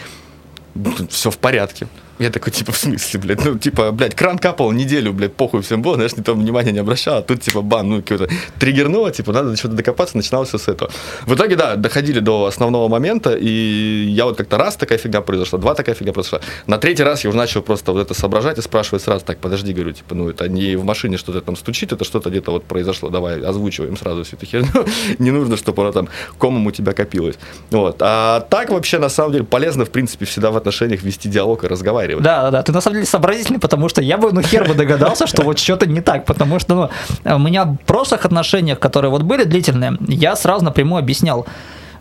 все 1.10 1.32
в 1.32 1.38
порядке. 1.38 1.88
Я 2.22 2.30
такой, 2.30 2.54
типа, 2.54 2.72
в 2.72 2.78
смысле, 2.78 3.20
блядь, 3.20 3.44
ну, 3.44 3.58
типа, 3.58 3.92
блядь, 3.92 4.14
кран 4.14 4.38
капал 4.38 4.72
неделю, 4.72 5.12
блядь, 5.12 5.34
похуй 5.34 5.64
всем 5.64 5.82
было, 5.82 5.96
знаешь, 5.96 6.16
никто 6.16 6.36
внимания 6.36 6.72
не 6.72 6.78
обращал, 6.78 7.18
а 7.18 7.22
тут, 7.24 7.42
типа, 7.42 7.62
бан, 7.62 7.90
ну, 7.90 8.02
какое-то 8.04 8.30
триггернуло, 8.60 9.10
типа, 9.10 9.34
надо 9.34 9.56
что-то 9.56 9.74
докопаться, 9.74 10.18
начиналось 10.18 10.50
все 10.50 10.60
с 10.60 10.68
этого. 10.68 10.92
В 11.26 11.34
итоге, 11.34 11.56
да, 11.56 11.76
доходили 11.78 12.20
до 12.20 12.46
основного 12.46 12.88
момента, 12.88 13.36
и 13.36 14.06
я 14.08 14.26
вот 14.26 14.38
как-то 14.38 14.60
раз 14.60 14.76
такая 14.76 15.00
фигня 15.00 15.22
произошла, 15.22 15.58
два 15.58 15.74
такая 15.74 15.96
фигня 15.96 16.14
произошла. 16.14 16.42
На 16.68 16.78
третий 16.78 17.02
раз 17.02 17.24
я 17.24 17.30
уже 17.32 17.40
начал 17.40 17.64
просто 17.64 17.92
вот 17.92 18.02
это 18.02 18.14
соображать 18.14 18.60
и 18.60 18.62
спрашивать 18.62 19.02
сразу, 19.02 19.26
так, 19.26 19.40
подожди, 19.40 19.74
говорю, 19.74 19.94
типа, 19.94 20.14
ну, 20.14 20.30
это 20.30 20.48
не 20.48 20.76
в 20.76 20.86
машине 20.86 21.18
что-то 21.18 21.42
там 21.42 21.56
стучит, 21.56 21.92
это 21.92 22.06
что-то 22.06 22.30
где-то 22.30 22.52
вот 22.52 22.66
произошло, 22.66 23.10
давай 23.10 23.42
озвучиваем 23.42 23.98
сразу 23.98 24.24
всю 24.24 24.36
эту 24.36 24.46
херню, 24.46 24.86
не 25.18 25.32
нужно, 25.32 25.58
чтобы 25.58 25.82
она 25.82 25.92
там 25.92 26.08
комом 26.38 26.68
у 26.68 26.72
тебя 26.72 26.94
копилась. 26.94 27.40
Вот. 27.72 27.98
А 28.00 28.42
так 28.42 28.70
вообще, 28.70 29.00
на 29.00 29.10
самом 29.10 29.32
деле, 29.32 29.44
полезно, 29.44 29.86
в 29.86 29.90
принципе, 29.90 30.26
всегда 30.26 30.52
в 30.52 30.58
отношениях 30.58 31.02
вести 31.02 31.28
диалог 31.28 31.64
и 31.64 31.68
разговаривать. 31.68 32.11
Да, 32.20 32.44
да, 32.44 32.52
да. 32.52 32.64
Ты 32.64 32.72
на 32.72 32.82
самом 32.82 32.96
деле 32.96 33.06
сообразительный, 33.06 33.60
потому 33.60 33.90
что 33.90 34.02
я 34.02 34.18
бы, 34.18 34.32
ну, 34.32 34.42
хер 34.42 34.68
бы 34.68 34.74
догадался, 34.74 35.28
что 35.28 35.44
вот 35.44 35.60
что-то 35.60 35.86
не 35.86 36.02
так, 36.02 36.26
потому 36.26 36.60
что, 36.60 36.90
ну, 37.24 37.36
у 37.36 37.40
меня 37.40 37.66
в 37.66 37.78
прошлых 37.86 38.26
отношениях, 38.26 38.80
которые 38.80 39.12
вот 39.12 39.24
были 39.24 39.44
длительные, 39.44 39.98
я 40.08 40.36
сразу 40.36 40.66
напрямую 40.66 41.00
объяснял, 41.00 41.46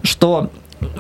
что 0.03 0.51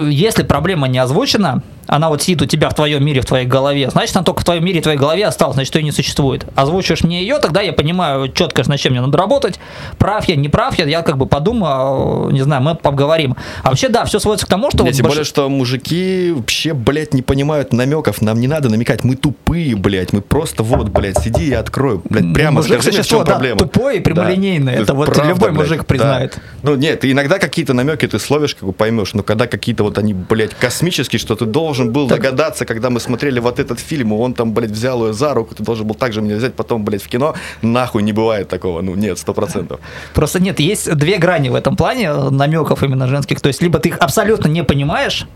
если 0.00 0.42
проблема 0.42 0.88
не 0.88 0.98
озвучена, 0.98 1.62
она 1.86 2.08
вот 2.08 2.22
сидит 2.22 2.42
у 2.42 2.46
тебя 2.46 2.70
в 2.70 2.74
твоем 2.74 3.04
мире, 3.04 3.20
в 3.20 3.26
твоей 3.26 3.46
голове, 3.46 3.90
значит, 3.90 4.16
она 4.16 4.24
только 4.24 4.40
в 4.40 4.44
твоем 4.44 4.64
мире, 4.64 4.80
в 4.80 4.82
твоей 4.84 4.98
голове 4.98 5.26
осталась, 5.26 5.54
значит, 5.54 5.74
ее 5.76 5.82
не 5.82 5.92
существует. 5.92 6.46
Озвучишь 6.54 7.02
мне 7.02 7.20
ее, 7.20 7.38
тогда 7.38 7.60
я 7.60 7.72
понимаю 7.72 8.32
четко, 8.32 8.62
над 8.68 8.78
чем 8.78 8.92
мне 8.92 9.00
надо 9.00 9.16
работать, 9.18 9.58
прав 9.98 10.28
я, 10.28 10.36
не 10.36 10.48
прав 10.48 10.78
я, 10.78 10.84
я 10.86 11.02
как 11.02 11.16
бы 11.16 11.26
подумаю, 11.26 12.30
не 12.30 12.42
знаю, 12.42 12.62
мы 12.62 12.74
поговорим. 12.74 13.36
А 13.62 13.70
вообще, 13.70 13.88
да, 13.88 14.04
все 14.04 14.18
сводится 14.18 14.46
к 14.46 14.50
тому, 14.50 14.70
что... 14.70 14.78
Не, 14.78 14.90
вот 14.90 14.96
тем 14.96 15.06
больш- 15.06 15.08
более, 15.08 15.24
что 15.24 15.48
мужики 15.48 16.32
вообще, 16.34 16.74
блядь, 16.74 17.14
не 17.14 17.22
понимают 17.22 17.72
намеков. 17.72 18.20
Нам 18.20 18.40
не 18.40 18.48
надо 18.48 18.68
намекать. 18.68 19.04
Мы 19.04 19.16
тупые, 19.16 19.76
блядь. 19.76 20.12
Мы 20.12 20.20
просто 20.20 20.62
вот, 20.62 20.88
блядь, 20.88 21.18
сиди 21.18 21.48
и 21.48 21.52
открой. 21.52 22.00
Блядь, 22.04 22.34
прямо 22.34 22.56
Мужик 22.56 22.82
скажи 22.82 22.98
мне, 22.98 23.02
в 23.02 23.06
чем 23.06 23.18
да, 23.20 23.24
проблема. 23.24 23.58
тупой 23.58 23.98
и 23.98 24.00
прямолинейный. 24.00 24.76
Да. 24.76 24.82
Это 24.82 24.94
вот 24.94 25.06
Правда, 25.06 25.28
любой 25.28 25.50
блядь, 25.50 25.60
мужик 25.62 25.78
да. 25.78 25.84
признает. 25.84 26.38
Ну, 26.62 26.76
нет, 26.76 27.04
иногда 27.04 27.38
какие-то 27.38 27.72
намеки 27.72 28.06
ты 28.06 28.18
словишь, 28.18 28.54
как 28.54 28.64
бы 28.64 28.72
поймешь, 28.72 29.14
но 29.14 29.22
когда 29.22 29.46
какие-то 29.46 29.84
вот 29.84 29.98
они, 29.98 30.14
блядь, 30.14 30.54
космические, 30.54 31.18
что 31.18 31.36
ты 31.36 31.46
должен 31.46 31.79
был 31.86 32.06
догадаться, 32.06 32.64
когда 32.64 32.90
мы 32.90 33.00
смотрели 33.00 33.40
вот 33.40 33.58
этот 33.58 33.80
фильм, 33.80 34.12
и 34.12 34.16
он 34.16 34.34
там, 34.34 34.52
блядь, 34.52 34.70
взял 34.70 35.06
ее 35.06 35.12
за 35.12 35.34
руку, 35.34 35.54
ты 35.54 35.62
должен 35.62 35.86
был 35.86 35.94
также 35.94 36.22
меня 36.22 36.36
взять 36.36 36.54
потом, 36.54 36.84
блядь, 36.84 37.02
в 37.02 37.08
кино. 37.08 37.34
Нахуй 37.62 38.02
не 38.02 38.12
бывает 38.12 38.48
такого. 38.48 38.82
Ну, 38.82 38.94
нет, 38.94 39.18
сто 39.18 39.34
процентов. 39.34 39.80
Просто 40.14 40.40
нет, 40.40 40.60
есть 40.60 40.94
две 40.94 41.18
грани 41.18 41.48
в 41.48 41.54
этом 41.54 41.76
плане 41.76 42.06
э, 42.06 42.30
намеков 42.30 42.82
именно 42.82 43.06
женских. 43.08 43.40
То 43.40 43.48
есть, 43.48 43.62
либо 43.62 43.78
ты 43.78 43.90
их 43.90 43.98
абсолютно 43.98 44.48
не 44.48 44.64
понимаешь, 44.64 45.26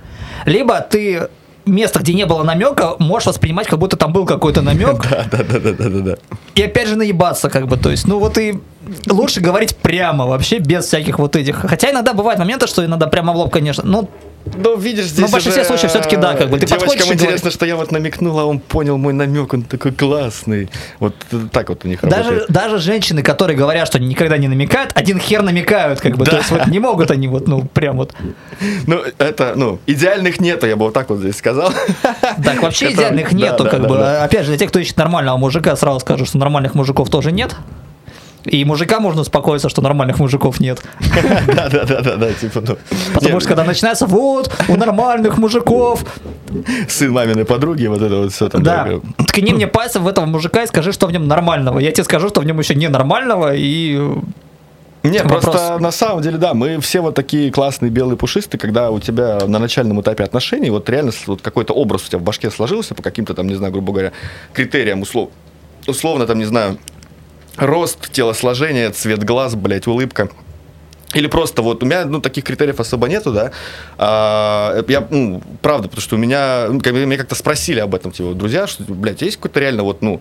либо 0.46 0.80
ты 0.80 1.28
место, 1.66 2.00
где 2.00 2.14
не 2.14 2.26
было 2.26 2.42
намека, 2.42 2.96
можешь 2.98 3.26
воспринимать, 3.26 3.66
как 3.66 3.78
будто 3.78 3.96
там 3.96 4.12
был 4.12 4.26
какой-то 4.26 4.62
намек, 4.62 5.02
да, 5.11 5.26
да, 5.30 5.42
да, 5.42 5.59
да, 5.59 5.72
да, 5.72 6.00
да. 6.00 6.16
и 6.54 6.62
опять 6.62 6.88
же 6.88 6.96
наебаться, 6.96 7.48
как 7.50 7.66
бы. 7.66 7.76
То 7.76 7.90
есть, 7.90 8.07
ну 8.07 8.18
вот 8.18 8.38
и 8.38 8.61
лучше 9.08 9.40
говорить 9.40 9.76
прямо, 9.76 10.26
вообще, 10.26 10.58
без 10.58 10.84
всяких 10.86 11.18
вот 11.18 11.36
этих. 11.36 11.56
Хотя 11.68 11.90
иногда 11.90 12.12
бывают 12.12 12.38
моменты, 12.38 12.66
что 12.66 12.84
иногда 12.84 13.06
прямо 13.06 13.32
в 13.32 13.36
лоб, 13.36 13.52
конечно. 13.52 13.82
Ну, 13.84 14.08
Ну, 14.56 14.76
видишь, 14.76 15.06
здесь 15.06 15.30
в 15.30 15.32
большинстве 15.32 15.62
уже, 15.62 15.68
случаев 15.70 15.90
всё-таки 15.90 16.16
да, 16.16 16.34
как 16.34 16.50
бы 16.50 16.58
ты 16.58 16.66
Девочкам 16.66 16.92
интересно, 17.14 17.26
говоришь. 17.26 17.52
что 17.54 17.64
я 17.64 17.76
вот 17.76 17.90
намекнул, 17.92 18.38
а 18.38 18.44
он 18.44 18.58
понял 18.60 18.98
мой 18.98 19.14
намек, 19.14 19.54
он 19.54 19.62
такой 19.62 19.92
классный. 19.92 20.68
Вот 21.00 21.14
так 21.50 21.70
вот 21.70 21.86
у 21.86 21.88
них 21.88 22.00
даже, 22.02 22.24
работает. 22.30 22.50
даже 22.50 22.78
женщины, 22.78 23.22
которые 23.22 23.56
говорят, 23.56 23.86
что 23.88 23.98
никогда 23.98 24.36
не 24.36 24.48
намекают, 24.48 24.92
один 24.94 25.18
хер 25.18 25.40
намекают, 25.42 26.00
как 26.00 26.16
бы. 26.18 26.26
То 26.26 26.32
Да. 26.32 26.36
есть, 26.38 26.50
вот 26.50 26.66
не 26.66 26.78
могут 26.78 27.10
они 27.10 27.26
вот, 27.26 27.48
ну, 27.48 27.62
прям 27.72 27.96
вот. 27.96 28.12
Ну, 28.86 29.00
это, 29.16 29.54
ну, 29.56 29.78
идеальных 29.86 30.40
нету, 30.40 30.66
я 30.66 30.76
бы 30.76 30.84
вот 30.84 30.92
так 30.94 31.08
вот 31.08 31.20
здесь 31.20 31.36
сказал. 31.38 31.72
Так, 32.44 32.60
вообще 32.62 32.92
идеальных 32.92 33.32
нету, 33.32 33.64
как 33.64 33.86
бы. 33.88 33.96
Опять 33.98 34.42
же, 34.42 34.48
для 34.50 34.58
тех, 34.58 34.68
кто 34.68 34.78
ищет 34.78 34.98
нормального 34.98 35.38
мужика, 35.38 35.74
сразу 35.74 36.00
скажу, 36.00 36.26
что 36.26 36.36
нормальных 36.36 36.74
мужиков 36.74 37.08
тоже 37.08 37.32
нет. 37.32 37.56
И 38.44 38.64
мужика 38.64 39.00
можно 39.00 39.22
успокоиться, 39.22 39.68
что 39.68 39.83
нормальных 39.83 40.18
мужиков 40.18 40.61
нет. 40.61 40.83
Да, 41.46 41.68
да, 41.68 41.85
да, 41.85 42.00
да, 42.00 42.16
да, 42.16 42.33
типа, 42.33 42.62
ну. 42.66 42.76
Потому 43.14 43.40
что 43.40 43.48
когда 43.48 43.64
начинается, 43.64 44.07
вот, 44.07 44.52
у 44.68 44.76
нормальных 44.76 45.38
мужиков, 45.38 46.04
сын 46.88 47.12
маминой 47.12 47.44
подруги, 47.44 47.87
вот 47.87 48.02
это 48.02 48.16
вот 48.16 48.33
все 48.33 48.48
там. 48.48 48.62
да, 48.62 48.88
ткни 49.26 49.52
мне 49.52 49.66
пальцем 49.66 50.04
в 50.04 50.09
этого 50.09 50.26
мужика 50.26 50.62
и 50.62 50.66
скажи, 50.66 50.92
что 50.92 51.07
в 51.07 51.12
нем 51.12 51.26
нормального. 51.26 51.78
Я 51.78 51.92
тебе 51.92 52.04
скажу, 52.04 52.28
что 52.28 52.40
в 52.40 52.44
нем 52.44 52.59
еще 52.59 52.74
ненормального, 52.74 53.54
и 53.54 53.98
Не, 55.02 55.18
Вопрос. 55.22 55.44
просто 55.44 55.78
на 55.78 55.90
самом 55.92 56.22
деле, 56.22 56.38
да, 56.38 56.54
мы 56.54 56.80
все 56.80 57.00
вот 57.00 57.14
такие 57.14 57.52
классные 57.52 57.90
белые 57.90 58.16
пушистые, 58.16 58.59
когда 58.59 58.90
у 58.90 59.00
тебя 59.00 59.38
на 59.46 59.59
начальном 59.59 60.00
этапе 60.00 60.24
отношений 60.24 60.70
вот 60.70 60.88
реально 60.88 61.12
вот 61.26 61.42
какой-то 61.42 61.74
образ 61.74 62.07
у 62.07 62.09
тебя 62.09 62.18
в 62.18 62.22
башке 62.22 62.50
сложился 62.50 62.94
по 62.94 63.02
каким-то 63.02 63.35
там, 63.35 63.46
не 63.46 63.54
знаю, 63.54 63.72
грубо 63.72 63.92
говоря, 63.92 64.12
критериям 64.54 65.02
услов... 65.02 65.28
условно 65.87 66.26
там, 66.26 66.38
не 66.38 66.46
знаю, 66.46 66.78
рост, 67.56 68.10
телосложение, 68.12 68.90
цвет 68.90 69.24
глаз, 69.24 69.54
блядь, 69.54 69.86
улыбка. 69.86 70.28
Или 71.14 71.28
просто 71.28 71.62
вот 71.62 71.82
у 71.82 71.86
меня 71.86 72.04
ну, 72.04 72.20
таких 72.20 72.44
критериев 72.44 72.80
особо 72.80 73.08
нету, 73.08 73.32
да. 73.32 73.52
А, 73.98 74.84
я, 74.88 75.06
ну, 75.08 75.40
правда, 75.62 75.88
потому 75.88 76.02
что 76.02 76.16
у 76.16 76.18
меня, 76.18 76.66
ну, 76.68 76.80
меня 76.80 77.16
как-то 77.16 77.36
спросили 77.36 77.78
об 77.78 77.94
этом, 77.94 78.10
типа, 78.10 78.34
друзья, 78.34 78.66
что, 78.66 78.82
блядь, 78.82 79.22
есть 79.22 79.36
какой-то 79.36 79.60
реально 79.60 79.84
вот, 79.84 80.02
ну, 80.02 80.20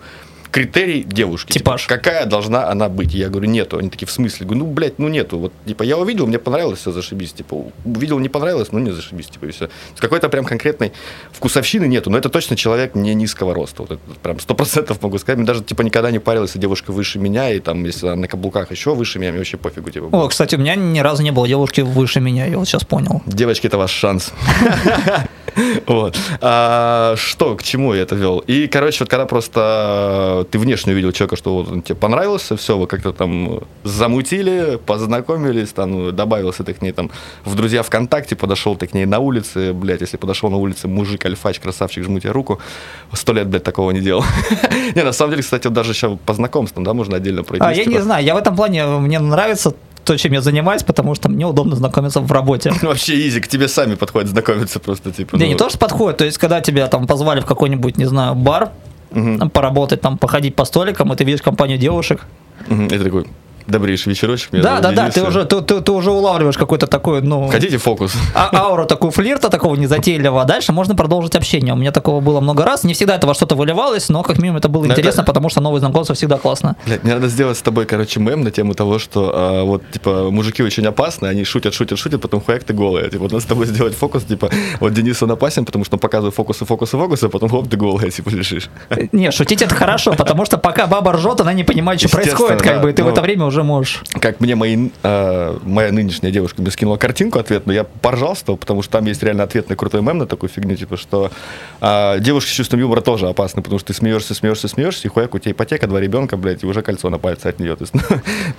критерий 0.54 1.04
девушки? 1.04 1.52
Типаж. 1.52 1.82
Типа, 1.82 1.96
какая 1.96 2.26
должна 2.26 2.70
она 2.70 2.88
быть? 2.88 3.14
Я 3.14 3.30
говорю, 3.30 3.50
нету. 3.50 3.80
Они 3.80 3.90
такие, 3.90 4.08
в 4.08 4.12
смысле? 4.12 4.46
Говорю, 4.46 4.66
ну, 4.66 4.72
блядь, 4.72 5.00
ну, 5.00 5.08
нету. 5.08 5.40
Вот, 5.40 5.54
типа, 5.66 5.84
я 5.84 5.98
увидел, 5.98 6.28
мне 6.28 6.38
понравилось, 6.38 6.80
все, 6.80 6.92
зашибись. 6.92 7.34
Типа, 7.34 7.66
увидел, 7.84 8.20
не 8.20 8.30
понравилось, 8.30 8.72
ну, 8.72 8.80
не 8.80 8.92
зашибись, 8.92 9.28
типа, 9.28 9.46
и 9.46 9.52
все. 9.52 9.70
Какой-то 9.98 10.30
прям 10.30 10.46
конкретной 10.46 10.94
вкусовщины 11.32 11.86
нету, 11.86 12.12
но 12.12 12.18
это 12.20 12.30
точно 12.30 12.56
человек 12.56 12.94
не 12.94 13.16
низкого 13.16 13.54
роста. 13.56 13.82
Вот 13.82 13.92
это 13.92 14.02
прям 14.22 14.40
сто 14.40 14.54
процентов 14.54 15.02
могу 15.02 15.18
сказать. 15.18 15.38
Мне 15.38 15.48
даже, 15.48 15.64
типа, 15.64 15.82
никогда 15.82 16.12
не 16.12 16.20
парилась, 16.20 16.52
если 16.52 16.60
девушка 16.60 16.92
выше 16.92 17.18
меня, 17.18 17.52
и 17.52 17.60
там, 17.60 17.84
если 17.84 18.06
она 18.06 18.16
на 18.16 18.28
каблуках 18.28 18.70
еще 18.70 18.94
выше 18.94 19.18
меня, 19.18 19.32
мне 19.32 19.40
вообще 19.40 19.58
пофигу, 19.58 19.90
типа. 19.90 20.10
О, 20.12 20.28
кстати, 20.28 20.56
у 20.56 20.60
меня 20.60 20.76
ни 20.76 21.00
разу 21.00 21.24
не 21.24 21.32
было 21.32 21.48
девушки 21.48 21.82
выше 21.82 22.20
меня, 22.20 22.46
я 22.46 22.60
вот 22.60 22.68
сейчас 22.68 22.84
понял. 22.86 23.24
Девочки, 23.26 23.66
это 23.66 23.80
ваш 23.80 23.92
шанс. 23.92 24.32
Вот. 25.86 26.18
А, 26.42 27.16
что, 27.18 27.56
к 27.56 27.64
чему 27.64 27.94
я 27.94 28.02
это 28.02 28.16
вел? 28.16 28.40
И, 28.40 28.68
короче, 28.68 29.04
вот 29.04 29.10
когда 29.10 29.26
просто 29.26 30.48
ты 30.52 30.60
внешне 30.60 30.94
увидел 30.94 31.12
человека, 31.12 31.36
что 31.36 31.56
вот 31.56 31.72
он 31.72 31.82
тебе 31.82 31.96
понравился, 31.96 32.56
все, 32.58 32.78
вы 32.78 32.88
как-то 32.88 33.12
там 33.12 33.62
замутили, 33.84 34.80
познакомились, 34.86 35.70
там 35.70 36.16
добавился 36.16 36.64
ты 36.64 36.74
к 36.74 36.82
ней 36.82 36.92
там 36.92 37.12
в 37.46 37.56
друзья 37.56 37.84
ВКонтакте, 37.84 38.36
подошел 38.36 38.76
ты 38.76 38.88
к 38.88 38.94
ней 38.94 39.06
на 39.06 39.20
улице, 39.20 39.74
блядь, 39.74 40.02
если 40.02 40.18
подошел 40.18 40.50
на 40.50 40.58
улице 40.58 40.88
мужик, 40.88 41.26
альфач, 41.26 41.60
красавчик, 41.60 42.04
жму 42.04 42.20
тебе 42.20 42.32
руку, 42.32 42.60
сто 43.14 43.34
лет, 43.34 43.48
блядь, 43.48 43.64
такого 43.64 43.92
не 43.92 44.00
делал. 44.00 44.24
Не, 44.96 45.04
на 45.04 45.14
самом 45.14 45.32
деле, 45.32 45.44
кстати, 45.44 45.68
вот 45.68 45.74
даже 45.74 45.92
еще 45.92 46.18
по 46.26 46.34
знакомствам, 46.34 46.84
да, 46.84 46.94
можно 46.94 47.18
отдельно 47.18 47.44
пройти. 47.44 47.66
А 47.66 47.74
я 47.74 47.86
не 47.86 48.00
знаю, 48.00 48.24
я 48.24 48.36
в 48.36 48.38
этом 48.38 48.56
плане, 48.56 48.86
мне 48.86 49.20
нравится 49.20 49.74
то, 50.04 50.18
чем 50.18 50.34
я 50.34 50.42
занимаюсь, 50.42 50.84
потому 50.84 51.16
что 51.16 51.30
мне 51.30 51.46
удобно 51.46 51.76
знакомиться 51.76 52.20
в 52.20 52.32
работе. 52.32 52.72
Вообще 52.82 53.28
изи, 53.28 53.40
к 53.40 53.48
тебе 53.48 53.68
сами 53.68 53.96
подходят 53.96 54.30
знакомиться 54.30 54.80
просто, 54.80 55.12
типа. 55.12 55.36
Не, 55.36 55.46
ну, 55.46 55.50
не 55.52 55.56
то, 55.56 55.70
что 55.70 55.78
подходит, 55.78 56.18
то 56.18 56.26
есть, 56.26 56.38
когда 56.38 56.62
тебя 56.62 56.88
там 56.88 57.08
позвали 57.08 57.40
в 57.42 57.46
какой-нибудь, 57.46 57.98
не 57.98 58.06
знаю, 58.06 58.36
бар, 58.36 58.72
там, 59.12 59.50
поработать, 59.50 60.02
там, 60.02 60.18
походить 60.18 60.56
по 60.56 60.66
столикам, 60.66 61.14
и 61.14 61.16
ты 61.16 61.24
видишь 61.24 61.42
компанию 61.42 61.78
девушек. 61.78 62.26
Мгм, 62.68 62.86
Это 62.88 63.04
такой 63.04 63.26
добрейший 63.68 64.12
вечерочек. 64.12 64.50
Да, 64.52 64.80
да, 64.80 64.92
да, 64.92 65.10
ты 65.10 65.24
уже, 65.24 65.46
ты, 65.46 65.62
ты- 65.62 65.82
ты 65.82 65.92
уже 65.92 66.12
улавливаешь 66.12 66.58
какой-то 66.58 66.88
такой, 66.88 67.22
ну, 67.22 67.48
Хотите 67.50 67.78
фокус? 67.78 68.14
а- 68.36 68.50
ауру 68.54 68.86
такую 68.86 69.12
флирта, 69.12 69.50
такого 69.50 69.76
незатейливого. 69.76 70.42
А 70.42 70.46
дальше 70.46 70.72
можно 70.72 70.96
продолжить 70.96 71.36
общение. 71.36 71.74
У 71.74 71.78
меня 71.78 71.92
такого 71.92 72.20
было 72.22 72.40
много 72.42 72.64
раз. 72.66 72.84
Не 72.84 72.94
всегда 72.94 73.16
это 73.16 73.28
во 73.28 73.34
что-то 73.34 73.56
выливалось, 73.56 74.10
но 74.10 74.24
как 74.24 74.38
минимум 74.40 74.58
это 74.58 74.70
было 74.70 74.86
Но 74.86 74.94
интересно, 74.94 75.22
это- 75.22 75.28
потому 75.28 75.50
что 75.50 75.62
новые 75.62 75.80
знакомства 75.80 76.16
всегда 76.16 76.38
классно. 76.38 76.76
Блядь, 76.86 77.04
мне 77.04 77.14
надо 77.14 77.28
сделать 77.28 77.58
с 77.58 77.62
тобой, 77.62 77.86
короче, 77.86 78.20
мем 78.20 78.42
на 78.44 78.52
тему 78.52 78.74
того, 78.74 79.00
что 79.00 79.32
а, 79.34 79.64
вот, 79.64 79.84
типа, 79.92 80.30
мужики 80.32 80.64
очень 80.64 80.86
опасны, 80.86 81.28
они 81.28 81.44
шутят, 81.44 81.74
шутят, 81.74 82.00
шутят, 82.00 82.22
потом 82.22 82.42
хуяк 82.42 82.64
ты 82.64 82.74
голая. 82.74 83.06
Типа, 83.10 83.24
вот 83.24 83.32
надо 83.32 83.44
с 83.44 83.48
тобой 83.48 83.66
сделать 83.68 83.96
фокус, 83.96 84.24
типа, 84.24 84.50
вот 84.80 84.94
Денис 84.94 85.22
он 85.24 85.32
опасен, 85.32 85.66
потому 85.66 85.86
что 85.86 85.96
он 85.96 86.00
показывает 86.00 86.36
фокусы, 86.36 86.66
фокусы, 86.66 86.98
фокусы, 86.98 87.26
а 87.26 87.30
потом 87.30 87.50
хоп, 87.50 87.70
ты 87.70 87.78
голая, 87.78 88.10
типа, 88.10 88.30
лежишь. 88.30 88.70
Не, 89.12 89.32
шутить 89.32 89.62
это 89.62 89.76
хорошо, 89.76 90.14
потому 90.14 90.46
что 90.46 90.58
пока 90.58 90.88
баба 90.88 91.14
ржет, 91.14 91.42
она 91.42 91.54
не 91.54 91.64
понимает, 91.64 92.00
что 92.00 92.10
происходит, 92.10 92.62
как 92.62 92.76
да, 92.78 92.82
бы, 92.82 92.90
и 92.90 92.94
ты 92.94 93.04
в 93.04 93.06
ну. 93.06 93.12
это 93.12 93.22
время 93.22 93.46
уже 93.46 93.53
можешь. 93.62 94.02
Как 94.20 94.40
мне 94.40 94.56
мои, 94.56 94.90
а, 95.04 95.60
моя 95.64 95.92
нынешняя 95.92 96.32
девушка 96.32 96.62
мне 96.62 96.72
скинула 96.72 96.98
картинку 96.98 97.38
ответную, 97.38 97.76
я 97.76 97.84
поржал 97.84 98.36
с 98.36 98.42
того, 98.42 98.58
потому 98.58 98.82
что 98.82 98.94
там 98.94 99.06
есть 99.06 99.22
реально 99.22 99.44
ответный 99.44 99.76
крутой 99.76 100.02
мем 100.02 100.18
на 100.18 100.26
такую 100.26 100.50
фигню, 100.50 100.76
типа, 100.76 100.98
что 100.98 101.32
а, 101.82 102.18
девушки 102.20 102.50
с 102.50 102.54
чувством 102.54 102.80
юмора 102.80 103.02
тоже 103.02 103.28
опасны, 103.28 103.62
потому 103.62 103.78
что 103.78 103.90
ты 103.90 103.94
смеешься, 103.94 104.34
смеешься, 104.34 104.68
смеешься, 104.68 105.08
и 105.08 105.12
хуяк, 105.12 105.36
у 105.36 105.40
тебя 105.40 105.52
ипотека, 105.52 105.86
два 105.86 106.00
ребенка, 106.00 106.38
блядь, 106.38 106.64
и 106.64 106.66
уже 106.66 106.82
кольцо 106.82 107.10
на 107.10 107.20
пальце 107.20 107.48
от 107.48 107.60
нее. 107.60 107.78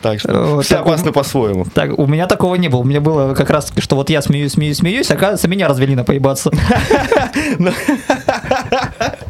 Так 0.02 0.20
что 0.20 0.60
все 0.60 0.76
так 0.76 0.86
опасны 0.86 1.12
по-своему. 1.12 1.66
Так, 1.72 1.98
у 1.98 2.06
меня 2.06 2.26
такого 2.26 2.56
не 2.56 2.68
было. 2.68 2.80
У 2.80 2.84
меня 2.84 3.00
было 3.00 3.34
как 3.34 3.50
раз 3.50 3.66
таки, 3.66 3.80
что 3.80 3.96
вот 3.96 4.10
я 4.10 4.22
смеюсь, 4.22 4.52
смеюсь, 4.52 4.78
смеюсь, 4.78 5.10
оказывается, 5.10 5.48
меня 5.48 5.68
развели 5.68 5.94
на 5.94 6.04
поебаться. 6.04 6.50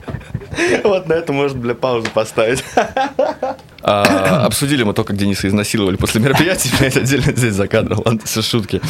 Вот 0.85 1.09
на 1.09 1.14
это 1.14 1.33
можно, 1.33 1.59
бля, 1.59 1.75
паузу 1.75 2.09
поставить. 2.12 2.64
А, 3.87 4.47
Обсудили 4.47 4.83
мы 4.83 4.95
то, 4.95 5.05
как 5.05 5.17
Дениса 5.17 5.47
изнасиловали 5.47 5.97
после 5.97 6.21
мероприятия, 6.21 6.71
блядь, 6.79 6.97
отдельно 6.97 7.33
здесь 7.33 7.53
за 7.53 7.69
кадром, 7.69 8.03
ладно, 8.05 8.21
все 8.25 8.40
шутки. 8.40 8.81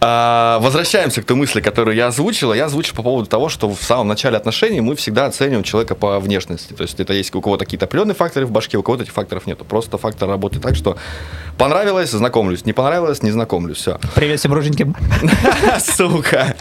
А, 0.00 0.58
Возвращаемся 0.60 1.20
к 1.20 1.26
той 1.26 1.36
мысли, 1.36 1.60
которую 1.60 1.94
я 1.94 2.06
озвучила. 2.06 2.54
Я 2.54 2.66
озвучил 2.66 2.94
по 2.94 3.02
поводу 3.02 3.28
того, 3.28 3.48
что 3.50 3.68
в 3.68 3.82
самом 3.82 4.08
начале 4.08 4.36
отношений 4.36 4.80
мы 4.80 4.96
всегда 4.96 5.26
оцениваем 5.26 5.62
человека 5.62 5.94
по 5.94 6.18
внешности. 6.20 6.72
То 6.72 6.82
есть 6.84 6.98
это 6.98 7.12
есть 7.12 7.34
у 7.34 7.40
кого-то 7.42 7.66
какие-то 7.66 7.84
определенные 7.84 8.14
факторы 8.14 8.46
в 8.46 8.50
башке, 8.50 8.78
у 8.78 8.82
кого-то 8.82 9.02
этих 9.02 9.12
факторов 9.12 9.46
нету. 9.46 9.64
Просто 9.64 9.98
фактор 9.98 10.28
работает 10.28 10.62
так, 10.62 10.74
что 10.74 10.96
понравилось, 11.58 12.10
знакомлюсь, 12.10 12.64
не 12.64 12.72
понравилось, 12.72 13.22
не 13.22 13.30
знакомлюсь, 13.30 13.76
все. 13.76 13.98
Привет 14.14 14.40
всем 14.40 14.54
руженьким. 14.54 14.96
Сука. 15.80 16.56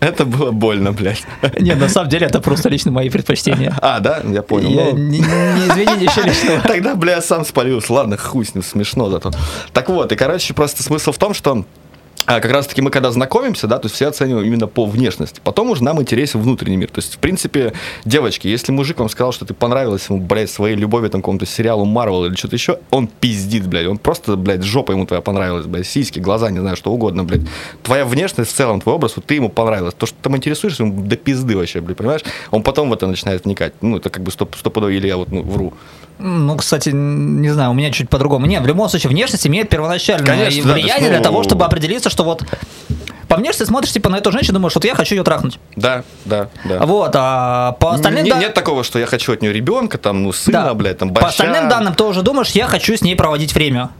Это 0.00 0.24
было 0.24 0.50
больно, 0.50 0.92
блядь. 0.92 1.22
Не, 1.58 1.74
на 1.74 1.88
самом 1.88 2.08
деле 2.08 2.26
это 2.26 2.40
просто 2.40 2.68
лично 2.68 2.90
мои 2.90 3.08
предпочтения. 3.08 3.74
А, 3.80 4.00
да? 4.00 4.20
Я 4.24 4.42
понял. 4.42 4.70
Я 4.70 4.84
Ну, 4.92 4.96
не, 4.96 5.18
не 5.18 5.68
извини, 5.68 6.04
ничего 6.04 6.26
личного. 6.26 6.60
Тогда, 6.60 6.94
бля, 6.94 7.20
сам 7.22 7.44
спалился. 7.44 7.92
Ладно, 7.92 8.16
хуй 8.16 8.44
с 8.44 8.54
ним, 8.54 8.62
смешно 8.62 9.10
зато. 9.10 9.30
Так 9.72 9.88
вот, 9.88 10.12
и, 10.12 10.16
короче, 10.16 10.54
просто 10.54 10.82
смысл 10.82 11.12
в 11.12 11.18
том, 11.18 11.34
что 11.34 11.64
а 12.26 12.40
как 12.40 12.50
раз-таки 12.50 12.82
мы 12.82 12.90
когда 12.90 13.12
знакомимся, 13.12 13.68
да, 13.68 13.78
то 13.78 13.86
есть 13.86 13.94
все 13.94 14.08
оцениваем 14.08 14.46
именно 14.46 14.66
по 14.66 14.84
внешности. 14.84 15.40
Потом 15.42 15.70
уже 15.70 15.84
нам 15.84 16.00
интересен 16.00 16.40
внутренний 16.40 16.76
мир. 16.76 16.90
То 16.90 16.98
есть, 16.98 17.14
в 17.14 17.18
принципе, 17.18 17.72
девочки, 18.04 18.48
если 18.48 18.72
мужик 18.72 18.98
вам 18.98 19.08
сказал, 19.08 19.32
что 19.32 19.44
ты 19.44 19.54
понравилась 19.54 20.06
ему, 20.08 20.20
блядь, 20.20 20.50
своей 20.50 20.74
любовью 20.74 21.08
там 21.08 21.22
какому-то 21.22 21.46
сериалу 21.46 21.84
Марвел 21.84 22.24
или 22.24 22.34
что-то 22.34 22.56
еще, 22.56 22.80
он 22.90 23.06
пиздит, 23.06 23.68
блядь. 23.68 23.86
Он 23.86 23.96
просто, 23.96 24.36
блядь, 24.36 24.64
жопа 24.64 24.90
ему 24.90 25.06
твоя 25.06 25.22
понравилась, 25.22 25.66
блядь, 25.66 25.86
сиськи, 25.86 26.18
глаза, 26.18 26.50
не 26.50 26.58
знаю, 26.58 26.76
что 26.76 26.92
угодно, 26.92 27.22
блядь. 27.22 27.42
Твоя 27.84 28.04
внешность 28.04 28.50
в 28.50 28.54
целом, 28.54 28.80
твой 28.80 28.96
образ, 28.96 29.14
вот 29.14 29.24
ты 29.24 29.34
ему 29.34 29.48
понравилась. 29.48 29.94
То, 29.94 30.06
что 30.06 30.16
ты 30.16 30.22
там 30.22 30.36
интересуешься, 30.36 30.82
ему 30.82 31.02
до 31.02 31.16
пизды 31.16 31.56
вообще, 31.56 31.80
блядь, 31.80 31.96
понимаешь? 31.96 32.22
Он 32.50 32.64
потом 32.64 32.90
в 32.90 32.92
это 32.92 33.06
начинает 33.06 33.44
вникать. 33.44 33.74
Ну, 33.82 33.98
это 33.98 34.10
как 34.10 34.24
бы 34.24 34.32
стоп, 34.32 34.56
стопудово, 34.56 34.90
или 34.90 35.06
я 35.06 35.16
вот 35.16 35.30
ну, 35.30 35.42
вру. 35.42 35.74
Ну, 36.18 36.56
кстати, 36.56 36.90
не 36.90 37.50
знаю, 37.50 37.70
у 37.70 37.74
меня 37.74 37.90
чуть 37.90 38.08
по-другому. 38.08 38.46
Нет, 38.46 38.62
в 38.62 38.66
любом 38.66 38.88
случае, 38.88 39.10
внешность 39.10 39.46
имеет 39.46 39.68
первоначальное 39.68 40.26
Конечно, 40.26 40.64
да, 40.64 40.72
влияние 40.72 40.94
то 40.96 41.00
есть, 41.00 41.08
для 41.10 41.18
ну- 41.18 41.24
того, 41.24 41.42
чтобы 41.42 41.64
определиться, 41.64 42.08
что 42.10 42.24
вот 42.24 42.42
по 43.28 43.36
внешности 43.36 43.64
смотришь 43.64 43.92
типа 43.92 44.08
на 44.08 44.16
эту 44.16 44.32
женщину, 44.32 44.54
думаешь, 44.54 44.74
вот 44.74 44.84
я 44.84 44.94
хочу 44.94 45.14
ее 45.14 45.24
трахнуть. 45.24 45.58
Да, 45.74 46.04
да, 46.24 46.48
да. 46.64 46.86
Вот, 46.86 47.10
а 47.14 47.72
по 47.72 47.92
остальным 47.94 48.24
Не- 48.24 48.30
да- 48.30 48.38
Нет 48.38 48.54
такого, 48.54 48.82
что 48.84 48.98
я 48.98 49.06
хочу 49.06 49.32
от 49.32 49.42
нее 49.42 49.52
ребенка, 49.52 49.98
там, 49.98 50.22
ну, 50.22 50.32
сына, 50.32 50.62
да. 50.64 50.74
блядь, 50.74 50.98
там, 50.98 51.08
По 51.08 51.16
баща. 51.22 51.28
остальным 51.28 51.68
данным 51.68 51.94
ты 51.94 52.04
уже 52.04 52.22
думаешь, 52.22 52.50
я 52.50 52.66
хочу 52.66 52.96
с 52.96 53.02
ней 53.02 53.14
проводить 53.16 53.54
время. 53.54 53.90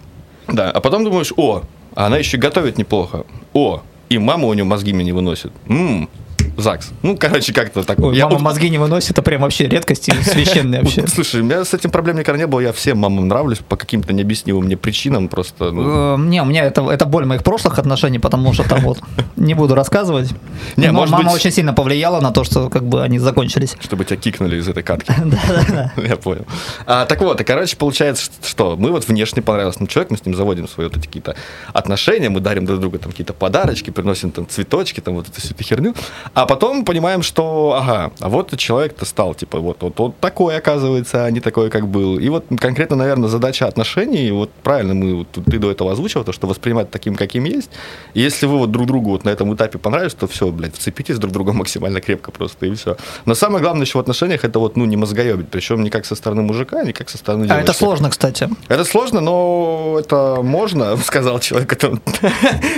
Да, 0.48 0.70
а 0.70 0.80
потом 0.80 1.04
думаешь, 1.04 1.32
о, 1.36 1.62
а 1.94 2.06
она 2.06 2.18
еще 2.18 2.38
готовит 2.38 2.78
неплохо. 2.78 3.24
О, 3.52 3.82
и 4.08 4.18
мама 4.18 4.46
у 4.46 4.54
нее 4.54 4.64
мозги 4.64 4.92
мне 4.92 5.04
не 5.04 5.12
выносит. 5.12 5.50
Ммм, 5.66 6.08
ЗАГС. 6.56 6.90
Ну, 7.02 7.16
короче, 7.16 7.52
как-то 7.52 7.82
так. 7.82 7.98
Ой, 7.98 8.16
Я 8.16 8.24
мама 8.24 8.36
вот- 8.36 8.42
мозги 8.44 8.70
не 8.70 8.78
выносит, 8.78 9.10
это 9.10 9.22
прям 9.22 9.42
вообще 9.42 9.66
редкость 9.68 10.08
и 10.08 10.12
священная 10.22 10.80
вообще. 10.82 11.06
Слушай, 11.06 11.40
у 11.40 11.44
меня 11.44 11.64
с 11.64 11.74
этим 11.74 11.90
проблем 11.90 12.16
никогда 12.18 12.38
не 12.38 12.46
было. 12.46 12.60
Я 12.60 12.72
всем 12.72 12.98
мамам 12.98 13.28
нравлюсь 13.28 13.58
по 13.58 13.76
каким-то 13.76 14.12
необъяснимым 14.12 14.64
мне 14.64 14.76
причинам. 14.76 15.28
Просто, 15.28 15.70
ну, 15.70 16.14
Э, 16.16 16.18
Не, 16.18 16.42
у 16.42 16.44
меня 16.44 16.64
это, 16.64 16.88
это 16.90 17.04
боль 17.06 17.24
моих 17.26 17.42
прошлых 17.42 17.78
отношений, 17.78 18.18
потому 18.18 18.52
что 18.52 18.68
там 18.68 18.80
вот 18.80 18.98
не 19.36 19.54
буду 19.54 19.74
рассказывать. 19.74 20.30
Не, 20.76 20.90
Но 20.92 21.04
мама 21.06 21.18
быть- 21.24 21.34
очень 21.34 21.50
сильно 21.50 21.72
повлияла 21.74 22.20
на 22.20 22.30
то, 22.32 22.44
что 22.44 22.68
как 22.70 22.84
бы 22.84 23.02
они 23.02 23.18
закончились. 23.18 23.76
чтобы 23.80 24.04
тебя 24.04 24.16
кикнули 24.16 24.56
из 24.56 24.68
этой 24.68 24.82
катки. 24.82 25.12
Да-да-да. 25.24 25.92
Я 26.02 26.16
понял. 26.16 26.46
А, 26.86 27.04
так 27.06 27.20
вот, 27.20 27.40
и, 27.40 27.44
короче, 27.44 27.76
получается, 27.76 28.30
что 28.44 28.76
мы 28.76 28.90
вот 28.92 29.06
внешне 29.08 29.42
понравился 29.42 29.80
нам 29.80 29.86
человек, 29.88 30.10
мы 30.10 30.16
с 30.16 30.24
ним 30.24 30.34
заводим 30.34 30.68
свои 30.68 30.86
вот 30.86 30.96
эти 30.96 31.06
какие-то 31.06 31.34
отношения, 31.72 32.28
мы 32.28 32.40
дарим 32.40 32.64
друг 32.66 32.80
другу 32.80 32.98
там 32.98 33.10
какие-то 33.10 33.32
подарочки, 33.32 33.90
приносим 33.90 34.30
там 34.30 34.46
цветочки, 34.48 35.00
там 35.00 35.14
вот 35.14 35.28
эту 35.28 35.40
всю 35.40 35.54
эту 35.54 35.62
херню. 35.64 35.94
А 36.34 36.45
потом 36.46 36.84
понимаем, 36.84 37.22
что, 37.22 37.76
ага, 37.78 38.12
а 38.20 38.28
вот 38.28 38.56
человек-то 38.56 39.04
стал, 39.04 39.34
типа, 39.34 39.58
вот, 39.58 39.82
вот, 39.82 39.98
вот 39.98 40.18
такой, 40.20 40.56
оказывается, 40.56 41.24
а 41.24 41.30
не 41.30 41.40
такой, 41.40 41.70
как 41.70 41.88
был. 41.88 42.18
И 42.18 42.28
вот 42.28 42.44
конкретно, 42.58 42.96
наверное, 42.96 43.28
задача 43.28 43.66
отношений, 43.66 44.30
вот 44.30 44.50
правильно 44.62 44.94
мы, 44.94 45.14
вот, 45.14 45.28
ты 45.32 45.58
до 45.58 45.70
этого 45.70 45.92
озвучил, 45.92 46.24
то, 46.24 46.32
что 46.32 46.46
воспринимать 46.46 46.90
таким, 46.90 47.14
каким 47.16 47.44
есть. 47.44 47.70
И 48.14 48.20
если 48.20 48.46
вы 48.46 48.58
вот 48.58 48.70
друг 48.70 48.86
другу 48.86 49.10
вот 49.10 49.24
на 49.24 49.30
этом 49.30 49.54
этапе 49.54 49.78
понравились, 49.78 50.14
то 50.14 50.26
все, 50.26 50.50
блядь, 50.50 50.74
вцепитесь 50.74 51.18
друг 51.18 51.30
в 51.30 51.34
друга 51.34 51.52
максимально 51.54 52.00
крепко 52.00 52.30
просто, 52.30 52.66
и 52.66 52.74
все. 52.74 52.96
Но 53.24 53.34
самое 53.34 53.62
главное 53.62 53.84
еще 53.84 53.98
в 53.98 54.00
отношениях, 54.00 54.44
это 54.44 54.58
вот, 54.58 54.76
ну, 54.76 54.84
не 54.84 54.96
мозгоебить, 54.96 55.48
причем 55.48 55.82
не 55.82 55.90
как 55.90 56.06
со 56.06 56.14
стороны 56.14 56.42
мужика, 56.42 56.82
не 56.84 56.92
как 56.92 57.08
со 57.08 57.18
стороны 57.18 57.44
А 57.44 57.48
девушки. 57.48 57.64
это 57.64 57.72
сложно, 57.72 58.10
кстати. 58.10 58.48
Это 58.68 58.84
сложно, 58.84 59.20
но 59.20 59.96
это 59.98 60.38
можно, 60.42 60.96
сказал 61.04 61.40
человек, 61.40 61.68
который 61.68 61.98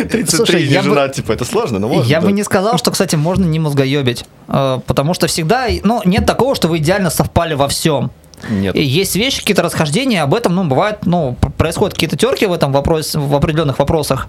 33 0.09 0.27
Слушай, 0.27 0.67
не 0.67 0.73
я 0.73 0.83
бы- 0.83 1.13
типа, 1.15 1.33
это 1.33 1.45
сложно, 1.45 1.79
но 1.79 1.89
можно. 1.89 2.09
Я 2.09 2.21
да. 2.21 2.27
бы 2.27 2.33
не 2.33 2.43
сказал, 2.43 2.79
что, 2.79 2.91
кстати, 2.91 3.17
можно 3.17 3.45
не 3.45 3.58
мозгоебить. 3.59 4.25
Э, 4.49 4.81
Потому 4.87 5.15
что 5.15 5.27
всегда, 5.27 5.67
ну, 5.83 6.03
нет 6.05 6.27
такого, 6.27 6.55
что 6.55 6.69
вы 6.69 6.79
идеально 6.79 7.11
совпали 7.11 7.55
во 7.55 7.69
всем. 7.69 8.11
Нет. 8.49 8.75
И 8.77 8.83
Есть 8.83 9.17
вещи, 9.17 9.41
какие-то 9.41 9.63
расхождения, 9.63 10.23
об 10.23 10.35
этом, 10.35 10.55
ну, 10.55 10.65
бывает, 10.65 10.99
ну, 11.05 11.37
происходят 11.57 11.95
какие-то 11.95 12.17
терки 12.17 12.47
в 12.47 12.53
этом 12.53 12.73
вопросе, 12.73 13.19
в 13.19 13.35
определенных 13.35 13.79
вопросах. 13.79 14.29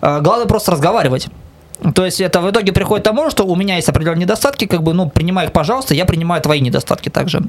Э, 0.00 0.20
Главное 0.20 0.46
просто 0.46 0.72
разговаривать. 0.72 1.28
То 1.94 2.04
есть 2.04 2.20
это 2.20 2.40
в 2.40 2.48
итоге 2.50 2.72
приходит 2.72 3.04
к 3.04 3.08
тому, 3.08 3.28
что 3.30 3.44
у 3.44 3.56
меня 3.56 3.76
есть 3.76 3.88
определенные 3.88 4.22
недостатки, 4.22 4.66
как 4.66 4.82
бы, 4.82 4.94
ну, 4.94 5.10
принимай 5.10 5.46
их, 5.46 5.52
пожалуйста, 5.52 5.94
я 5.94 6.04
принимаю 6.04 6.40
твои 6.40 6.60
недостатки 6.60 7.08
также. 7.08 7.42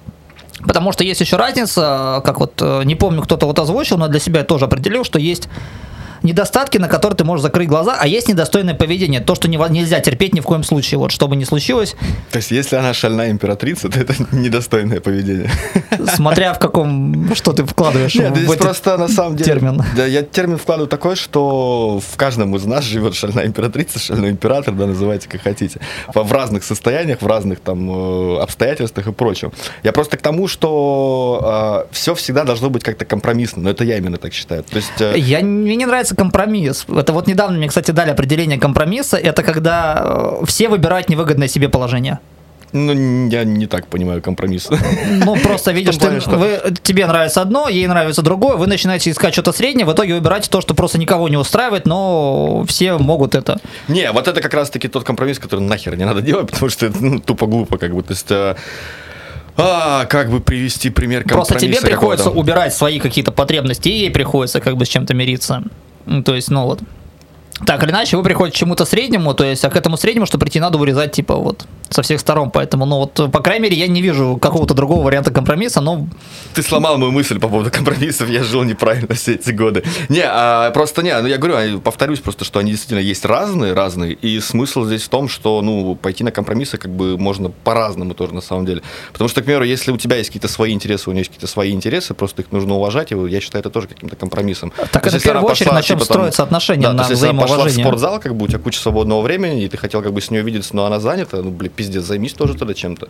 Потому 0.66 0.92
что 0.92 1.04
есть 1.04 1.22
еще 1.22 1.36
разница, 1.38 2.22
как 2.26 2.40
вот, 2.40 2.54
э, 2.62 2.82
не 2.86 2.96
помню, 2.96 3.22
кто-то 3.22 3.46
вот 3.46 3.60
озвучил, 3.60 3.98
но 3.98 4.08
для 4.08 4.20
себя 4.20 4.40
я 4.40 4.46
тоже 4.46 4.66
определил, 4.66 5.04
что 5.04 5.20
есть 5.20 5.50
недостатки, 6.24 6.78
на 6.78 6.88
которые 6.88 7.18
ты 7.18 7.24
можешь 7.24 7.44
закрыть 7.44 7.68
глаза, 7.70 7.96
а 8.00 8.08
есть 8.08 8.28
недостойное 8.28 8.74
поведение, 8.74 9.20
то, 9.22 9.36
что 9.36 9.48
нево- 9.48 9.70
нельзя 9.70 10.00
терпеть 10.00 10.34
ни 10.34 10.40
в 10.40 10.44
коем 10.44 10.64
случае, 10.64 10.98
вот, 10.98 11.12
что 11.12 11.28
бы 11.28 11.36
ни 11.36 11.44
случилось, 11.44 11.96
То 12.32 12.38
есть, 12.38 12.52
если 12.52 12.76
она 12.76 12.94
шальная 12.94 13.30
императрица, 13.32 13.90
то 13.90 14.00
это 14.00 14.14
недостойное 14.32 15.00
поведение. 15.00 15.50
смотря 16.16 16.54
в 16.54 16.60
каком, 16.60 17.34
что 17.36 17.54
ты 17.54 17.66
вкладываешь 17.66 18.16
Нет, 18.16 18.32
в 18.34 18.38
здесь 18.38 18.56
просто 18.58 18.98
на 18.98 19.08
самом 19.08 19.36
деле... 19.36 19.52
термин. 19.52 19.84
Да, 19.96 20.06
я 20.06 20.24
термин 20.24 20.58
вкладываю 20.58 20.88
такой, 20.90 21.16
что 21.16 22.00
в 22.00 22.18
каждом 22.18 22.56
из 22.56 22.66
нас 22.66 22.84
живет 22.84 23.16
шальная 23.16 23.46
императрица, 23.46 24.00
шальной 24.00 24.30
император, 24.32 24.74
да, 24.74 24.88
называйте 24.88 25.28
как 25.30 25.42
хотите. 25.42 25.80
В 26.14 26.24
в 26.24 26.32
разных 26.32 26.64
состояниях, 26.64 27.22
в 27.22 27.28
разных 27.28 27.60
там 27.60 27.90
э, 27.92 28.40
обстоятельствах 28.40 29.08
и 29.08 29.12
прочем. 29.12 29.52
Я 29.84 29.92
просто 29.92 30.16
к 30.18 30.22
тому, 30.22 30.48
что 30.48 31.86
все 31.92 32.16
всегда 32.16 32.44
должно 32.44 32.70
быть 32.70 32.84
как-то 32.84 33.06
компромиссно, 33.06 33.62
но 33.62 33.70
это 33.70 33.84
я 33.84 33.98
именно 33.98 34.18
так 34.18 34.34
считаю. 34.34 34.64
То 34.64 34.78
есть... 34.78 34.92
э, 35.02 35.14
Я, 35.18 35.42
мне 35.42 35.76
не 35.76 35.86
нравится 35.86 36.13
компромисс. 36.14 36.86
Это 36.88 37.14
вот 37.14 37.28
недавно 37.28 37.58
мне, 37.58 37.68
кстати, 37.68 37.92
дали 37.92 38.12
определение 38.12 38.60
компромисса. 38.60 39.18
Это 39.18 39.44
когда 39.44 40.02
э, 40.42 40.46
все 40.46 40.70
выбирают 40.70 41.10
невыгодное 41.10 41.48
себе 41.48 41.70
положение. 41.70 42.20
Ну, 42.74 43.30
я 43.30 43.44
не 43.44 43.68
так 43.68 43.86
понимаю 43.86 44.22
компромисс. 44.22 44.68
Ну, 45.26 45.36
просто 45.36 45.72
видишь, 45.72 45.96
ты- 45.98 46.20
что- 46.20 46.38
вы- 46.38 46.60
тебе 46.82 47.06
нравится 47.06 47.42
одно, 47.42 47.70
ей 47.70 47.86
нравится 47.86 48.24
другое, 48.24 48.56
вы 48.56 48.66
начинаете 48.66 49.12
искать 49.12 49.34
что-то 49.34 49.52
среднее, 49.52 49.86
в 49.86 49.94
итоге 49.94 50.16
выбираете 50.16 50.50
то, 50.50 50.60
что 50.60 50.74
просто 50.74 50.98
никого 50.98 51.30
не 51.30 51.38
устраивает, 51.38 51.86
но 51.86 52.66
все 52.68 52.98
могут 52.98 53.36
это. 53.36 53.60
Не, 53.88 54.12
вот 54.12 54.28
это 54.28 54.42
как 54.42 54.56
раз-таки 54.56 54.88
тот 54.88 55.04
компромисс, 55.04 55.38
который 55.38 55.60
нахер 55.60 55.96
не 55.96 56.06
надо 56.06 56.22
делать, 56.22 56.48
потому 56.52 56.72
что 56.72 56.88
это 56.88 56.98
ну, 57.00 57.20
тупо 57.20 57.46
глупо, 57.46 57.78
как 57.78 57.94
бы. 57.94 58.02
То 58.02 58.14
есть, 58.14 58.32
э, 58.32 58.56
а, 59.56 60.06
как 60.06 60.32
бы 60.32 60.40
привести 60.40 60.90
пример 60.90 61.22
компромисса 61.22 61.54
Просто 61.54 61.68
тебе 61.68 61.80
приходится 61.80 62.32
убирать 62.32 62.74
свои 62.74 63.00
какие-то 63.00 63.32
потребности, 63.32 63.88
и 63.90 64.00
ей 64.00 64.10
приходится 64.10 64.60
как 64.62 64.78
бы 64.78 64.86
с 64.86 64.90
чем-то 64.90 65.14
мириться. 65.14 65.62
Ну, 66.06 66.24
То 66.24 66.36
есть, 66.36 66.50
ну 66.50 66.66
вот. 66.66 66.82
Так 67.66 67.84
или 67.84 67.92
иначе, 67.92 68.18
вы 68.18 68.24
приходите 68.24 68.56
к 68.56 68.60
чему-то 68.60 68.86
среднему, 68.86 69.34
то 69.34 69.44
есть, 69.44 69.64
а 69.64 69.70
к 69.70 69.76
этому 69.76 69.96
среднему, 69.96 70.26
что 70.26 70.38
прийти 70.38 70.60
надо 70.60 70.78
вырезать, 70.78 71.12
типа, 71.12 71.36
вот, 71.36 71.66
со 71.94 72.02
всех 72.02 72.20
сторон. 72.20 72.52
Поэтому, 72.52 72.86
ну 72.86 72.98
вот, 72.98 73.32
по 73.32 73.40
крайней 73.40 73.64
мере, 73.64 73.78
я 73.78 73.88
не 73.88 74.02
вижу 74.02 74.38
какого-то 74.42 74.74
другого 74.74 75.04
варианта 75.04 75.32
компромисса, 75.32 75.82
но 75.82 76.08
Ты 76.54 76.64
сломал 76.64 76.98
мою 76.98 77.12
мысль 77.12 77.40
по 77.40 77.48
поводу 77.48 77.72
компромиссов, 77.72 78.30
я 78.30 78.44
жил 78.44 78.64
неправильно 78.64 79.14
все 79.16 79.36
эти 79.36 79.52
годы. 79.52 79.84
Не, 80.10 80.24
а, 80.26 80.72
просто 80.72 81.04
не, 81.04 81.20
ну 81.22 81.28
я 81.28 81.38
говорю, 81.38 81.78
а, 81.78 81.80
повторюсь 81.80 82.20
просто, 82.20 82.46
что 82.46 82.60
они 82.60 82.72
действительно 82.72 83.00
есть 83.00 83.26
разные, 83.26 83.74
разные, 83.74 84.14
и 84.14 84.40
смысл 84.40 84.86
здесь 84.86 85.04
в 85.04 85.10
том, 85.10 85.30
что, 85.30 85.62
ну, 85.62 85.96
пойти 85.96 86.24
на 86.24 86.32
компромиссы 86.32 86.78
как 86.78 86.92
бы 86.92 87.18
можно 87.18 87.50
по-разному 87.50 88.14
тоже 88.14 88.34
на 88.34 88.42
самом 88.42 88.66
деле. 88.66 88.82
Потому 89.12 89.30
что, 89.30 89.42
к 89.42 89.46
примеру, 89.46 89.66
если 89.66 89.92
у 89.92 89.98
тебя 89.98 90.18
есть 90.18 90.30
какие-то 90.30 90.48
свои 90.48 90.74
интересы, 90.74 91.10
у 91.10 91.14
нее 91.14 91.22
есть 91.22 91.30
какие-то 91.30 91.48
свои 91.48 91.72
интересы, 91.72 92.14
просто 92.14 92.42
их 92.42 92.52
нужно 92.52 92.76
уважать, 92.76 93.12
и 93.12 93.16
я 93.16 93.40
считаю 93.40 93.62
это 93.62 93.70
тоже 93.70 93.88
каким-то 93.88 94.16
компромиссом. 94.16 94.72
Так 94.92 95.04
То 95.04 95.10
это 95.10 95.20
в 95.20 95.24
первую 95.24 95.46
очередь, 95.46 95.68
пошла, 95.68 95.74
на 95.74 95.84
чем 95.84 95.98
типа, 95.98 96.08
там, 96.08 96.16
строятся 96.16 96.44
отношения, 96.44 96.84
да, 96.84 96.94
на 96.94 97.04
то 97.04 97.10
есть, 97.10 97.22
если 97.22 97.28
она 97.28 97.42
пошла 97.42 97.58
в 97.58 97.60
взаимоуважение. 97.60 97.86
спортзал, 97.86 98.20
как 98.20 98.36
бы 98.36 98.46
у 98.46 98.48
тебя 98.48 98.60
куча 98.60 98.80
свободного 98.80 99.22
времени, 99.22 99.64
и 99.64 99.70
ты 99.70 99.78
хотел 99.78 100.02
как 100.02 100.14
бы 100.14 100.22
с 100.22 100.32
нее 100.32 100.42
видеться, 100.42 100.76
но 100.76 100.86
она 100.86 101.00
занята, 101.00 101.38
ну, 101.38 101.52
блин, 101.52 101.72
пиздец, 101.84 102.04
займись 102.04 102.34
тоже 102.34 102.56
тогда 102.56 102.74
чем-то. 102.74 103.10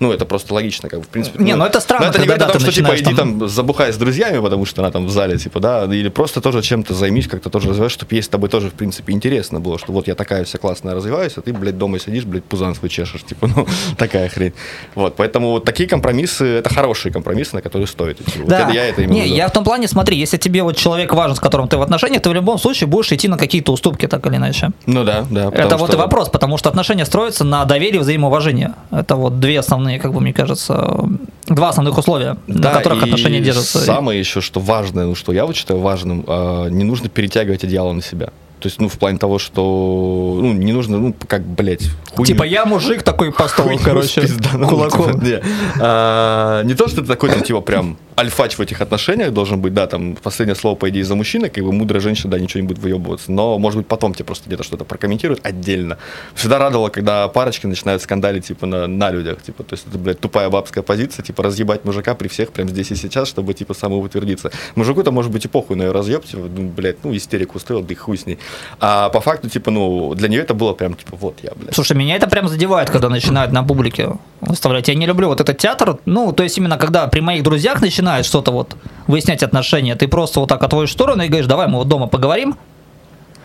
Ну, 0.00 0.12
это 0.12 0.24
просто 0.26 0.52
логично, 0.54 0.88
как 0.88 1.00
бы, 1.00 1.04
в 1.04 1.08
принципе. 1.08 1.42
Не, 1.42 1.54
ну 1.56 1.64
это 1.64 1.80
странно, 1.80 2.06
Но 2.06 2.10
это 2.10 2.20
не 2.20 2.26
говорит 2.26 2.42
о 2.44 2.50
том, 2.52 2.60
что, 2.60 2.72
типа, 2.72 2.96
иди 2.96 3.14
там 3.14 3.48
забухай 3.48 3.92
с 3.92 3.96
друзьями, 3.96 4.40
потому 4.40 4.64
что 4.66 4.82
она 4.82 4.90
там 4.90 5.06
в 5.06 5.10
зале, 5.10 5.38
типа, 5.38 5.60
да, 5.60 5.84
или 5.84 6.08
просто 6.08 6.40
тоже 6.40 6.62
чем-то 6.62 6.94
займись, 6.94 7.28
как-то 7.28 7.50
тоже 7.50 7.68
развиваешь, 7.70 7.92
чтобы 7.92 8.14
ей 8.14 8.22
с 8.22 8.28
тобой 8.28 8.48
тоже, 8.48 8.68
в 8.70 8.74
принципе, 8.74 9.12
интересно 9.12 9.60
было, 9.60 9.78
что 9.78 9.92
вот 9.92 10.06
я 10.08 10.14
такая 10.14 10.44
вся 10.44 10.58
классная 10.58 10.94
развиваюсь, 10.94 11.32
а 11.36 11.40
ты, 11.40 11.52
блядь, 11.52 11.78
дома 11.78 11.98
сидишь, 11.98 12.24
блядь, 12.24 12.44
пузан 12.44 12.74
свой 12.74 12.90
чешешь, 12.90 13.22
типа, 13.24 13.46
ну, 13.54 13.66
такая 13.96 14.28
хрень. 14.28 14.52
Вот, 14.94 15.16
поэтому 15.16 15.50
вот 15.52 15.64
такие 15.64 15.88
компромиссы, 15.88 16.44
это 16.44 16.68
хорошие 16.72 17.12
компромиссы, 17.12 17.54
на 17.56 17.62
которые 17.62 17.86
стоит 17.86 18.20
идти. 18.20 18.38
Вот 18.40 18.48
Да. 18.48 18.64
это 18.64 18.72
я 18.72 18.86
это 18.86 19.04
имею 19.04 19.10
в 19.10 19.14
Не, 19.14 19.24
виду. 19.24 19.34
я 19.36 19.48
в 19.48 19.52
том 19.52 19.64
плане, 19.64 19.88
смотри, 19.88 20.16
если 20.18 20.36
тебе 20.36 20.62
вот 20.62 20.76
человек 20.76 21.12
важен, 21.14 21.36
с 21.36 21.40
которым 21.40 21.68
ты 21.68 21.76
в 21.78 21.82
отношениях, 21.82 22.22
ты 22.22 22.28
в 22.30 22.34
любом 22.34 22.58
случае 22.58 22.86
будешь 22.88 23.10
идти 23.12 23.28
на 23.28 23.38
какие-то 23.38 23.72
уступки, 23.72 24.06
так 24.06 24.26
или 24.26 24.36
иначе. 24.36 24.70
Ну 24.86 25.04
да, 25.04 25.24
да. 25.30 25.48
Это 25.52 25.76
вот 25.76 25.88
что- 25.90 25.96
и 25.96 26.00
вопрос, 26.00 26.28
потому 26.28 26.58
что 26.58 26.68
отношения 26.68 27.04
строятся 27.06 27.44
на 27.44 27.64
доверии 27.64 27.96
и 27.96 28.00
взаимоуважении. 28.00 28.70
Это 28.90 29.16
вот 29.16 29.40
две 29.40 29.58
основные, 29.60 29.85
как 29.98 30.12
бы 30.12 30.20
мне 30.20 30.32
кажется, 30.32 31.08
два 31.46 31.68
основных 31.70 31.96
условия, 31.98 32.36
Да, 32.46 32.70
на 32.72 32.76
которых 32.78 33.02
отношения 33.04 33.40
держатся. 33.40 33.78
Самое 33.80 34.18
еще, 34.18 34.40
что 34.40 34.60
важное, 34.60 35.06
ну, 35.06 35.14
что 35.14 35.32
я 35.32 35.46
вот 35.46 35.56
считаю 35.56 35.80
важным, 35.80 36.24
а, 36.26 36.68
не 36.68 36.84
нужно 36.84 37.08
перетягивать 37.08 37.64
одеяло 37.64 37.92
на 37.92 38.02
себя. 38.02 38.26
То 38.58 38.68
есть, 38.68 38.80
ну, 38.80 38.88
в 38.88 38.98
плане 38.98 39.18
того, 39.18 39.38
что, 39.38 40.38
ну, 40.40 40.52
не 40.54 40.72
нужно, 40.72 40.98
ну, 40.98 41.14
как, 41.28 41.46
блядь, 41.46 41.90
хуйню- 42.14 42.26
Типа 42.26 42.42
я 42.44 42.64
мужик 42.64 43.02
такой 43.02 43.30
по 43.30 43.46
столу, 43.48 43.68
хуйню 43.68 43.82
короче, 43.84 44.22
кулаком. 44.68 45.12
типа, 45.12 45.24
не. 45.24 45.40
А, 45.78 46.62
Не 46.64 46.74
то, 46.74 46.88
что 46.88 47.02
ты 47.02 47.06
такой, 47.06 47.30
там, 47.30 47.42
типа, 47.42 47.60
прям 47.60 47.96
альфач 48.18 48.56
в 48.56 48.60
этих 48.60 48.80
отношениях 48.80 49.32
должен 49.32 49.60
быть, 49.60 49.74
да, 49.74 49.86
там 49.86 50.16
последнее 50.16 50.56
слово, 50.56 50.74
по 50.74 50.88
идее, 50.88 51.04
за 51.04 51.14
мужчиной, 51.14 51.50
как 51.50 51.62
бы 51.62 51.72
мудрая 51.72 52.00
женщина, 52.00 52.30
да, 52.30 52.38
ничего 52.38 52.60
не 52.62 52.66
будет 52.66 52.78
выебываться, 52.78 53.30
но, 53.30 53.58
может 53.58 53.78
быть, 53.78 53.86
потом 53.86 54.14
тебе 54.14 54.24
просто 54.24 54.46
где-то 54.46 54.62
что-то 54.62 54.84
прокомментируют 54.84 55.44
отдельно. 55.44 55.98
Всегда 56.34 56.58
радовало, 56.58 56.88
когда 56.88 57.28
парочки 57.28 57.66
начинают 57.66 58.02
скандалить, 58.02 58.46
типа, 58.46 58.66
на, 58.66 58.86
на 58.86 59.10
людях, 59.10 59.42
типа, 59.42 59.62
то 59.62 59.74
есть 59.74 59.86
это, 59.86 59.98
блядь, 59.98 60.20
тупая 60.20 60.48
бабская 60.48 60.82
позиция, 60.82 61.22
типа, 61.22 61.42
разъебать 61.42 61.84
мужика 61.84 62.14
при 62.14 62.28
всех 62.28 62.52
прямо 62.52 62.70
здесь 62.70 62.90
и 62.90 62.96
сейчас, 62.96 63.28
чтобы, 63.28 63.54
типа, 63.54 63.74
самоутвердиться. 63.74 64.50
Мужику-то, 64.74 65.10
может 65.10 65.30
быть, 65.30 65.44
и 65.44 65.48
похуй 65.48 65.76
на 65.76 65.82
ее 65.82 65.92
разъеб, 65.92 66.24
типа, 66.24 66.48
ну, 66.54 66.68
блядь, 66.68 67.04
ну, 67.04 67.14
истерику 67.14 67.58
устроил, 67.58 67.82
да 67.82 67.92
и 67.92 67.96
хуй 67.96 68.16
с 68.16 68.26
ней. 68.26 68.38
А 68.80 69.10
по 69.10 69.20
факту, 69.20 69.48
типа, 69.50 69.70
ну, 69.70 70.14
для 70.14 70.28
нее 70.28 70.40
это 70.40 70.54
было 70.54 70.72
прям, 70.72 70.94
типа, 70.94 71.16
вот 71.16 71.38
я, 71.42 71.52
блядь. 71.54 71.74
Слушай, 71.74 71.96
меня 71.96 72.16
это 72.16 72.28
прям 72.28 72.48
задевает, 72.48 72.90
когда 72.90 73.08
начинают 73.08 73.52
на 73.52 73.62
публике 73.62 74.12
выставлять. 74.40 74.88
Я 74.88 74.94
не 74.94 75.06
люблю 75.06 75.28
вот 75.28 75.40
этот 75.40 75.58
театр. 75.58 75.98
Ну, 76.04 76.32
то 76.32 76.42
есть 76.42 76.58
именно 76.58 76.78
когда 76.78 77.06
при 77.06 77.20
моих 77.20 77.42
друзьях 77.42 77.80
начинают 77.80 78.26
что-то 78.26 78.52
вот 78.52 78.76
выяснять 79.06 79.42
отношения, 79.42 79.94
ты 79.94 80.08
просто 80.08 80.40
вот 80.40 80.48
так 80.48 80.62
отводишь 80.62 80.90
в 80.90 80.92
сторону 80.92 81.22
и 81.22 81.28
говоришь, 81.28 81.46
давай 81.46 81.68
мы 81.68 81.78
вот 81.78 81.88
дома 81.88 82.06
поговорим, 82.06 82.56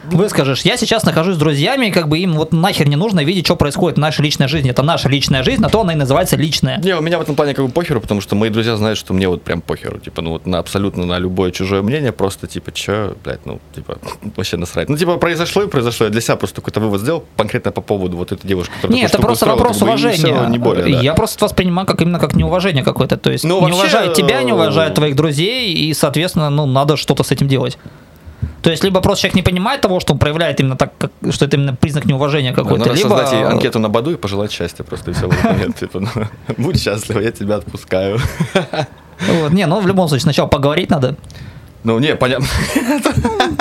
выскажешь, 0.03 0.61
я 0.61 0.77
сейчас 0.77 1.03
нахожусь 1.03 1.35
с 1.35 1.37
друзьями, 1.37 1.87
и 1.87 1.91
как 1.91 2.07
бы 2.07 2.19
им 2.19 2.33
вот 2.33 2.53
нахер 2.53 2.87
не 2.87 2.95
нужно 2.95 3.23
видеть, 3.23 3.45
что 3.45 3.55
происходит 3.55 3.97
в 3.97 4.01
нашей 4.01 4.21
личной 4.21 4.47
жизни. 4.47 4.71
Это 4.71 4.83
наша 4.83 5.09
личная 5.09 5.43
жизнь, 5.43 5.61
на 5.61 5.69
то 5.69 5.81
она 5.81 5.93
и 5.93 5.95
называется 5.95 6.35
личная. 6.35 6.77
Не, 6.77 6.95
у 6.95 7.01
меня 7.01 7.17
в 7.17 7.21
этом 7.21 7.35
плане 7.35 7.53
как 7.53 7.65
бы 7.65 7.71
похеру, 7.71 8.01
потому 8.01 8.21
что 8.21 8.35
мои 8.35 8.49
друзья 8.49 8.75
знают, 8.75 8.97
что 8.97 9.13
мне 9.13 9.27
вот 9.27 9.43
прям 9.43 9.61
похеру. 9.61 9.99
Типа, 9.99 10.21
ну 10.21 10.31
вот 10.31 10.45
на 10.45 10.59
абсолютно 10.59 11.05
на 11.05 11.19
любое 11.19 11.51
чужое 11.51 11.81
мнение, 11.81 12.11
просто 12.11 12.47
типа, 12.47 12.71
че, 12.71 13.13
блядь, 13.23 13.45
ну, 13.45 13.59
типа, 13.75 13.97
вообще 14.35 14.57
насрать. 14.57 14.89
Ну, 14.89 14.97
типа, 14.97 15.17
произошло 15.17 15.63
и 15.63 15.67
произошло. 15.67 16.05
Я 16.05 16.11
для 16.11 16.21
себя 16.21 16.35
просто 16.35 16.57
какой-то 16.57 16.79
вывод 16.79 17.01
сделал 17.01 17.25
конкретно 17.37 17.71
по 17.71 17.81
поводу 17.81 18.17
вот 18.17 18.31
этой 18.31 18.47
девушки, 18.47 18.71
которая 18.75 18.97
Нет, 18.97 19.09
это 19.09 19.21
просто 19.21 19.45
штуку 19.45 19.57
вопрос 19.57 19.75
устроила, 19.77 19.95
как 19.95 20.01
бы, 20.03 20.09
уважения. 20.09 20.35
всё, 20.41 20.49
не 20.49 20.57
более, 20.57 20.83
да. 20.83 21.01
Я 21.01 21.13
просто 21.13 21.37
это 21.37 21.45
воспринимаю 21.45 21.87
как 21.87 22.01
именно 22.01 22.19
как 22.19 22.35
неуважение 22.35 22.83
какое-то. 22.83 23.17
То 23.17 23.31
есть 23.31 23.43
Ну, 23.43 23.55
не 23.55 23.61
вообще, 23.61 23.77
уважают 23.77 24.13
тебя, 24.13 24.43
не 24.43 24.51
э, 24.51 24.53
уважают 24.55 24.95
твоих 24.95 25.15
друзей, 25.15 25.73
и, 25.73 25.93
соответственно, 25.93 26.49
ну, 26.49 26.65
надо 26.65 26.97
что-то 26.97 27.23
с 27.23 27.31
этим 27.31 27.47
делать. 27.47 27.77
То 28.61 28.69
есть, 28.69 28.83
либо 28.83 29.01
просто 29.01 29.23
человек 29.23 29.35
не 29.35 29.41
понимает 29.41 29.81
того, 29.81 29.99
что 29.99 30.13
он 30.13 30.19
проявляет 30.19 30.59
именно 30.59 30.75
так, 30.75 30.93
как, 30.97 31.11
что 31.31 31.45
это 31.45 31.57
именно 31.57 31.75
признак 31.75 32.05
неуважения 32.05 32.51
Да, 32.51 32.61
какой-то, 32.61 32.85
надо 32.85 32.93
либо... 32.97 33.09
создать 33.09 33.31
ей 33.33 33.43
анкету 33.43 33.79
на 33.79 33.89
Баду 33.89 34.11
и 34.11 34.15
пожелать 34.17 34.51
счастья 34.51 34.83
просто 34.83 35.11
и 35.11 35.13
все 35.13 35.27
момент. 35.27 35.77
Типа, 35.77 35.99
ну, 35.99 36.09
будь 36.57 36.81
счастлива, 36.81 37.19
я 37.19 37.31
тебя 37.31 37.55
отпускаю. 37.55 38.19
Вот, 39.27 39.53
не, 39.53 39.65
ну, 39.67 39.79
в 39.79 39.87
любом 39.87 40.07
случае, 40.07 40.23
сначала 40.23 40.47
поговорить 40.47 40.89
надо. 40.89 41.15
Ну, 41.83 41.99
не, 41.99 42.15
понятно. 42.15 42.47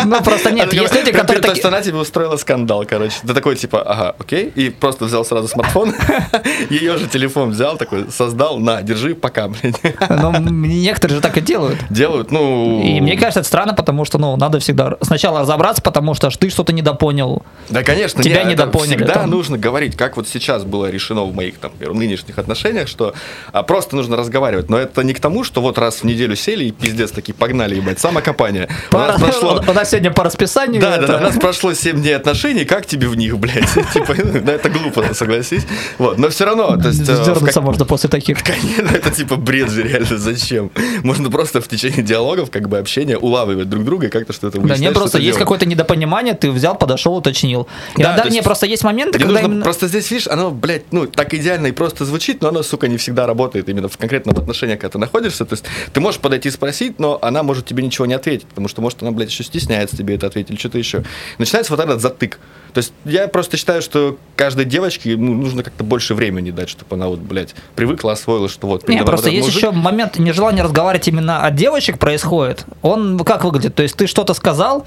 Ну, 0.02 0.22
просто 0.22 0.50
нет, 0.50 0.72
есть 0.72 0.94
люди, 0.94 1.12
которые 1.12 1.42
То 1.42 1.50
есть 1.50 1.62
такие... 1.62 1.68
она 1.68 1.82
тебе 1.82 1.98
устроила 1.98 2.36
скандал, 2.36 2.84
короче. 2.88 3.16
Ты 3.22 3.34
такой, 3.34 3.54
типа, 3.56 3.82
ага, 3.82 4.16
окей, 4.18 4.50
и 4.54 4.70
просто 4.70 5.04
взял 5.04 5.26
сразу 5.26 5.48
смартфон, 5.48 5.94
ее 6.70 6.96
же 6.96 7.06
телефон 7.06 7.50
взял, 7.50 7.76
такой, 7.76 8.10
создал, 8.10 8.58
на, 8.58 8.80
держи, 8.80 9.14
пока, 9.14 9.48
блядь. 9.48 9.80
Но 10.08 10.34
некоторые 10.38 11.16
же 11.16 11.22
так 11.22 11.36
и 11.36 11.42
делают. 11.42 11.78
Делают, 11.90 12.30
ну... 12.30 12.82
И 12.82 13.00
мне 13.00 13.16
кажется, 13.16 13.40
это 13.40 13.48
странно, 13.48 13.74
потому 13.74 14.06
что, 14.06 14.18
ну, 14.18 14.36
надо 14.36 14.58
всегда 14.58 14.96
сначала 15.02 15.40
разобраться, 15.40 15.82
потому 15.82 16.14
что 16.14 16.30
ты 16.30 16.48
что-то 16.48 16.72
недопонял. 16.72 17.42
Да, 17.68 17.82
конечно, 17.82 18.22
Тебя 18.22 18.44
недопоняли, 18.44 19.04
Всегда 19.04 19.26
нужно 19.26 19.58
говорить, 19.58 19.96
как 19.96 20.16
вот 20.16 20.28
сейчас 20.28 20.64
было 20.64 20.90
решено 20.90 21.24
в 21.24 21.34
моих, 21.34 21.58
там, 21.58 21.72
нынешних 21.78 22.38
отношениях, 22.38 22.88
что 22.88 23.14
а, 23.52 23.62
просто 23.62 23.96
нужно 23.96 24.16
разговаривать. 24.16 24.70
Но 24.70 24.78
это 24.78 25.02
не 25.02 25.14
к 25.14 25.20
тому, 25.20 25.44
что 25.44 25.60
вот 25.60 25.78
раз 25.78 25.96
в 25.96 26.04
неделю 26.04 26.36
сели 26.36 26.64
и 26.64 26.70
пиздец 26.70 27.10
такие 27.10 27.34
погнали, 27.34 27.76
ебать, 27.76 27.98
самокопание. 28.10 28.68
У 28.88 28.92
По- 28.92 28.98
нас 28.98 29.20
прошло... 29.20 29.62
У 29.66 29.72
нас 29.72 29.90
сегодня 29.90 30.10
по 30.10 30.24
расписанию. 30.24 30.80
Да, 30.80 30.98
да, 30.98 31.06
да, 31.06 31.12
у 31.14 31.16
это- 31.16 31.24
нас 31.26 31.36
прошло 31.36 31.72
7 31.72 32.00
дней 32.00 32.16
отношений, 32.16 32.64
как 32.64 32.86
тебе 32.86 33.08
в 33.08 33.16
них, 33.16 33.38
блядь? 33.38 33.68
Типа, 33.94 34.14
да, 34.14 34.52
это 34.52 34.68
глупо, 34.68 35.14
согласись. 35.14 35.66
Вот, 35.98 36.18
но 36.18 36.28
все 36.28 36.44
равно, 36.44 36.76
то 36.76 36.88
есть... 36.88 37.08
э, 37.08 37.34
как- 37.44 37.62
можно 37.62 37.84
после 37.84 38.08
таких. 38.08 38.42
Конечно, 38.44 38.88
это 38.96 39.10
типа 39.10 39.36
бред 39.36 39.70
же, 39.70 39.82
реально, 39.82 40.18
зачем? 40.18 40.70
Можно 41.02 41.30
просто 41.30 41.60
в 41.60 41.68
течение 41.68 42.02
диалогов, 42.02 42.50
как 42.50 42.68
бы 42.68 42.78
общения, 42.78 43.16
улавливать 43.16 43.68
друг 43.68 43.84
друга 43.84 44.06
и 44.06 44.10
как-то 44.10 44.32
что-то 44.32 44.58
Да, 44.58 44.62
выяснять, 44.62 44.80
не 44.80 44.94
просто 44.94 45.18
есть 45.18 45.38
какое-то 45.38 45.66
недопонимание, 45.66 46.34
ты 46.34 46.50
взял, 46.50 46.76
подошел, 46.76 47.14
уточнил. 47.16 47.68
Да, 47.96 48.02
Иногда 48.02 48.22
то 48.22 48.28
есть 48.28 48.36
не 48.36 48.42
просто 48.42 48.66
есть 48.66 48.84
моменты, 48.84 49.18
Мне 49.24 49.38
когда 49.40 49.60
Просто 49.62 49.88
здесь, 49.88 50.10
видишь, 50.10 50.26
оно, 50.28 50.50
блядь, 50.50 50.92
ну, 50.92 51.06
так 51.06 51.32
идеально 51.34 51.68
и 51.68 51.72
просто 51.72 52.04
звучит, 52.04 52.42
но 52.42 52.48
оно, 52.48 52.62
сука, 52.62 52.88
не 52.88 52.96
всегда 52.96 53.26
работает 53.26 53.68
именно 53.68 53.88
в 53.88 53.96
конкретном 53.96 54.36
отношении, 54.36 54.74
когда 54.76 54.88
ты 54.90 54.98
находишься. 54.98 55.44
То 55.44 55.54
есть 55.54 55.64
ты 55.92 56.00
можешь 56.00 56.20
подойти 56.20 56.48
и 56.48 56.52
спросить, 56.52 56.98
но 56.98 57.18
она 57.22 57.42
может 57.42 57.66
тебе 57.66 57.82
ничего 57.82 57.99
не 58.06 58.14
ответить, 58.14 58.46
потому 58.46 58.68
что, 58.68 58.82
может, 58.82 59.02
она, 59.02 59.10
блядь, 59.12 59.30
еще 59.30 59.44
стесняется 59.44 59.96
тебе 59.96 60.14
это 60.14 60.26
ответить 60.26 60.50
или 60.50 60.58
что-то 60.58 60.78
еще. 60.78 61.04
Начинается 61.38 61.72
вот 61.74 61.82
этот 61.82 62.00
затык. 62.00 62.38
То 62.72 62.78
есть 62.78 62.92
я 63.04 63.26
просто 63.28 63.56
считаю, 63.56 63.82
что 63.82 64.16
каждой 64.36 64.64
девочке 64.64 65.16
ну, 65.16 65.34
нужно 65.34 65.62
как-то 65.62 65.82
больше 65.82 66.14
времени 66.14 66.50
дать, 66.50 66.68
чтобы 66.68 66.94
она 66.94 67.08
вот, 67.08 67.18
блядь, 67.18 67.54
привыкла, 67.74 68.12
освоилась, 68.12 68.52
что 68.52 68.68
вот... 68.68 68.82
Не, 68.82 68.86
передо 68.86 69.02
мной 69.02 69.06
просто 69.06 69.26
вот 69.28 69.34
есть 69.34 69.48
мужик. 69.48 69.62
еще 69.62 69.70
момент 69.72 70.18
нежелания 70.18 70.62
разговаривать 70.62 71.08
именно 71.08 71.44
от 71.44 71.54
девочек 71.54 71.98
происходит. 71.98 72.64
Он 72.82 73.18
как 73.20 73.44
выглядит? 73.44 73.74
То 73.74 73.82
есть 73.82 73.96
ты 73.96 74.06
что-то 74.06 74.34
сказал, 74.34 74.84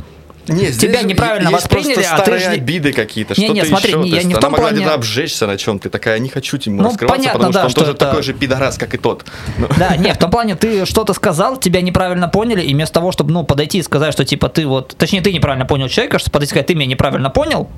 Не, 0.48 0.72
тебя 0.72 1.02
неправильно 1.04 1.50
есть 1.50 1.62
восприняли, 1.64 1.94
просто 1.94 2.12
а 2.14 2.18
ты 2.18 2.22
старые 2.24 2.44
же- 2.44 2.50
обиды 2.50 2.92
какие-то, 2.94 3.34
Не, 3.40 3.46
что-то 3.48 3.54
не, 3.62 3.66
смотри, 3.66 3.90
еще. 3.92 4.00
не, 4.00 4.10
я 4.10 4.16
есть 4.16 4.28
не 4.28 4.34
в 4.34 4.38
она 4.38 4.42
том 4.42 4.52
могла 4.52 4.68
плане- 4.70 4.82
где-то 4.82 4.94
обжечься 4.96 5.48
на 5.48 5.58
чем-то, 5.58 5.90
такая, 5.90 6.20
не 6.20 6.30
хочу 6.30 6.58
ему 6.66 6.82
Ну, 6.82 6.90
раскрываться, 6.90 7.18
понятно, 7.18 7.40
потому 7.40 7.52
что 7.54 7.60
да, 7.60 7.64
он 7.66 7.70
что 7.70 7.80
тоже 7.80 7.92
это- 7.94 8.06
такой 8.08 8.24
же 8.24 8.34
пидорас, 8.34 8.78
как 8.78 8.94
и 8.94 8.98
тот. 8.98 9.26
Ну, 9.58 9.68
Да, 9.78 9.96
нет, 9.96 10.16
в 10.18 10.20
том 10.20 10.32
плане 10.32 10.56
ты 10.56 10.86
что-то 10.86 11.14
сказал, 11.14 11.58
тебя 11.58 11.82
неправильно 11.82 12.28
поняли, 12.28 12.62
и 12.62 12.74
вместо 12.74 12.96
того, 12.96 13.12
чтобы, 13.14 13.32
ну, 13.32 13.44
подойти 13.46 13.78
и 13.78 13.84
сказать, 13.84 14.12
что, 14.14 14.26
типа, 14.26 14.50
ты 14.50 14.68
вот, 14.68 14.96
точнее, 14.98 15.22
ты 15.22 15.32
неправильно 15.32 15.66
понял 15.66 15.88
человека, 15.88 16.20
что 16.20 16.30
подойти 16.30 16.50
и 16.50 16.52
сказать, 16.52 16.68
ты 16.68 16.76
меня 16.76 16.88
неправильно 16.88 17.30
понял, 17.30 17.70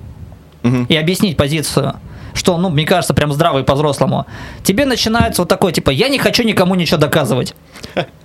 и 0.90 0.96
объяснить 0.98 1.38
позицию, 1.38 2.00
что, 2.34 2.58
ну, 2.58 2.70
мне 2.72 2.86
кажется, 2.86 3.14
прям 3.14 3.32
здраво 3.32 3.60
и 3.60 3.64
по-взрослому, 3.64 4.26
тебе 4.64 4.86
начинается 4.86 5.44
вот 5.44 5.50
такой, 5.50 5.72
типа, 5.72 5.92
я 5.92 6.10
не 6.10 6.18
хочу 6.18 6.42
никому 6.44 6.74
ничего 6.76 6.98
доказывать. 6.98 7.54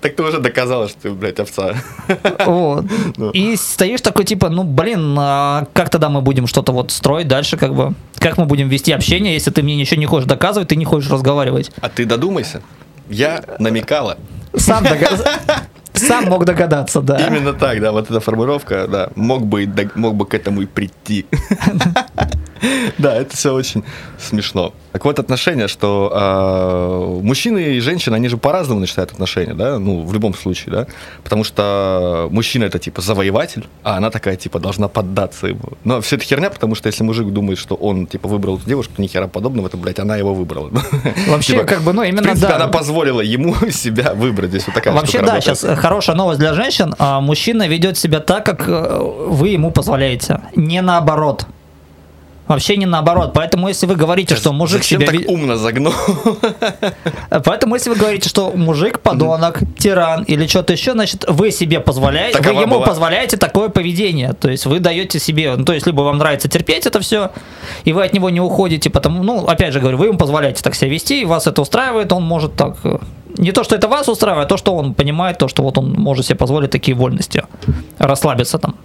Так 0.00 0.16
ты 0.16 0.22
уже 0.22 0.38
доказала, 0.38 0.86
что 0.88 1.00
ты, 1.00 1.10
блядь, 1.12 1.40
овца. 1.40 1.74
Вот. 2.44 2.84
Ну. 3.16 3.30
И 3.30 3.56
стоишь 3.56 4.02
такой, 4.02 4.24
типа, 4.26 4.50
ну, 4.50 4.62
блин, 4.62 5.16
а 5.18 5.66
как 5.72 5.88
тогда 5.88 6.10
мы 6.10 6.20
будем 6.20 6.46
что-то 6.46 6.72
вот 6.72 6.90
строить 6.90 7.26
дальше, 7.26 7.56
как 7.56 7.74
бы? 7.74 7.94
Как 8.18 8.36
мы 8.36 8.44
будем 8.44 8.68
вести 8.68 8.92
общение, 8.92 9.32
если 9.32 9.50
ты 9.50 9.62
мне 9.62 9.76
ничего 9.76 9.98
не 9.98 10.06
хочешь 10.06 10.28
доказывать, 10.28 10.68
ты 10.68 10.76
не 10.76 10.84
хочешь 10.84 11.10
разговаривать? 11.10 11.70
А 11.80 11.88
ты 11.88 12.04
додумайся. 12.04 12.60
Я 13.08 13.42
намекала. 13.58 14.18
Сам, 14.54 14.84
дога- 14.84 15.24
Сам 15.94 16.24
мог 16.26 16.44
догадаться, 16.44 17.00
да. 17.00 17.26
Именно 17.26 17.52
так, 17.54 17.80
да, 17.80 17.92
вот 17.92 18.10
эта 18.10 18.20
формулировка, 18.20 18.86
да, 18.86 19.08
мог 19.14 19.46
бы, 19.46 19.66
мог 19.94 20.16
бы 20.16 20.26
к 20.26 20.34
этому 20.34 20.62
и 20.62 20.66
прийти. 20.66 21.24
Да, 22.98 23.14
это 23.14 23.36
все 23.36 23.52
очень 23.52 23.84
смешно. 24.18 24.72
Так 24.92 25.04
вот, 25.04 25.18
отношения, 25.18 25.68
что 25.68 26.10
а, 26.14 27.20
мужчины 27.20 27.74
и 27.76 27.80
женщины, 27.80 28.14
они 28.14 28.28
же 28.28 28.36
по-разному 28.36 28.80
начинают 28.80 29.12
отношения, 29.12 29.54
да, 29.54 29.78
ну, 29.78 30.04
в 30.04 30.12
любом 30.12 30.34
случае, 30.34 30.72
да, 30.72 30.86
потому 31.24 31.42
что 31.44 32.28
мужчина 32.30 32.64
это 32.64 32.78
типа 32.78 33.02
завоеватель, 33.02 33.66
а 33.82 33.96
она 33.96 34.10
такая 34.10 34.36
типа 34.36 34.58
должна 34.60 34.88
поддаться 34.88 35.48
ему. 35.48 35.60
Но 35.82 36.00
все 36.00 36.16
это 36.16 36.24
херня, 36.24 36.50
потому 36.50 36.74
что 36.74 36.86
если 36.86 37.02
мужик 37.02 37.28
думает, 37.32 37.58
что 37.58 37.74
он 37.74 38.06
типа 38.06 38.28
выбрал 38.28 38.56
эту 38.58 38.66
девушку, 38.66 38.94
ни 38.98 39.06
хера 39.06 39.26
подобного, 39.26 39.66
это, 39.66 39.76
блядь, 39.76 39.98
она 39.98 40.16
его 40.16 40.32
выбрала. 40.34 40.70
Вообще, 41.28 41.54
Типа, 41.54 41.64
как 41.64 41.82
бы, 41.82 41.92
ну, 41.92 42.02
В 42.02 42.04
именно, 42.04 42.22
принципе, 42.22 42.48
да. 42.48 42.56
она 42.56 42.68
позволила 42.68 43.20
ему 43.20 43.54
себя 43.70 44.14
выбрать. 44.14 44.50
Здесь 44.50 44.66
вот 44.66 44.74
такая 44.74 44.94
Вообще, 44.94 45.18
да, 45.18 45.34
работает. 45.34 45.58
сейчас 45.58 45.78
хорошая 45.78 46.16
новость 46.16 46.38
для 46.38 46.54
женщин. 46.54 46.94
А, 46.98 47.20
Мужчина 47.20 47.66
ведет 47.66 47.98
себя 47.98 48.20
так, 48.20 48.46
как 48.46 48.68
э, 48.68 48.98
вы 49.00 49.48
ему 49.48 49.70
позволяете. 49.70 50.40
Не 50.54 50.82
наоборот. 50.82 51.46
Вообще 52.46 52.76
не 52.76 52.84
наоборот. 52.84 53.32
Поэтому, 53.34 53.68
если 53.68 53.86
вы 53.86 53.96
говорите, 53.96 54.34
что 54.34 54.52
мужик 54.52 54.82
Зачем 54.82 55.00
себя... 55.00 55.18
так 55.18 55.28
умно 55.28 55.56
загнул? 55.56 55.94
Поэтому, 57.44 57.74
если 57.74 57.88
вы 57.88 57.96
говорите, 57.96 58.28
что 58.28 58.52
мужик 58.54 59.00
подонок, 59.00 59.60
тиран 59.78 60.24
или 60.24 60.46
что-то 60.46 60.74
еще, 60.74 60.92
значит, 60.92 61.24
вы 61.26 61.50
себе 61.50 61.80
позволяете, 61.80 62.38
Такова 62.38 62.56
вы 62.56 62.62
ему 62.62 62.74
была. 62.76 62.86
позволяете 62.86 63.38
такое 63.38 63.70
поведение. 63.70 64.34
То 64.34 64.50
есть 64.50 64.66
вы 64.66 64.78
даете 64.78 65.18
себе, 65.18 65.54
ну, 65.56 65.64
то 65.64 65.72
есть 65.72 65.86
либо 65.86 66.02
вам 66.02 66.18
нравится 66.18 66.48
терпеть 66.48 66.84
это 66.84 67.00
все, 67.00 67.30
и 67.84 67.92
вы 67.94 68.04
от 68.04 68.12
него 68.12 68.28
не 68.28 68.40
уходите, 68.40 68.90
потому, 68.90 69.22
ну, 69.22 69.46
опять 69.46 69.72
же 69.72 69.80
говорю, 69.80 69.96
вы 69.96 70.06
ему 70.06 70.18
позволяете 70.18 70.62
так 70.62 70.74
себя 70.74 70.90
вести, 70.90 71.22
и 71.22 71.24
вас 71.24 71.46
это 71.46 71.62
устраивает, 71.62 72.12
он 72.12 72.24
может 72.24 72.54
так, 72.56 72.76
э, 72.84 72.98
не 73.38 73.52
то, 73.52 73.64
что 73.64 73.74
это 73.74 73.88
вас 73.88 74.08
устраивает, 74.08 74.46
а 74.46 74.48
то, 74.48 74.56
что 74.58 74.76
он 74.76 74.92
понимает, 74.92 75.38
то, 75.38 75.48
что 75.48 75.62
вот 75.62 75.78
он 75.78 75.92
может 75.92 76.26
себе 76.26 76.36
позволить 76.36 76.70
такие 76.70 76.94
вольности, 76.94 77.44
расслабиться 77.98 78.58
там. 78.58 78.76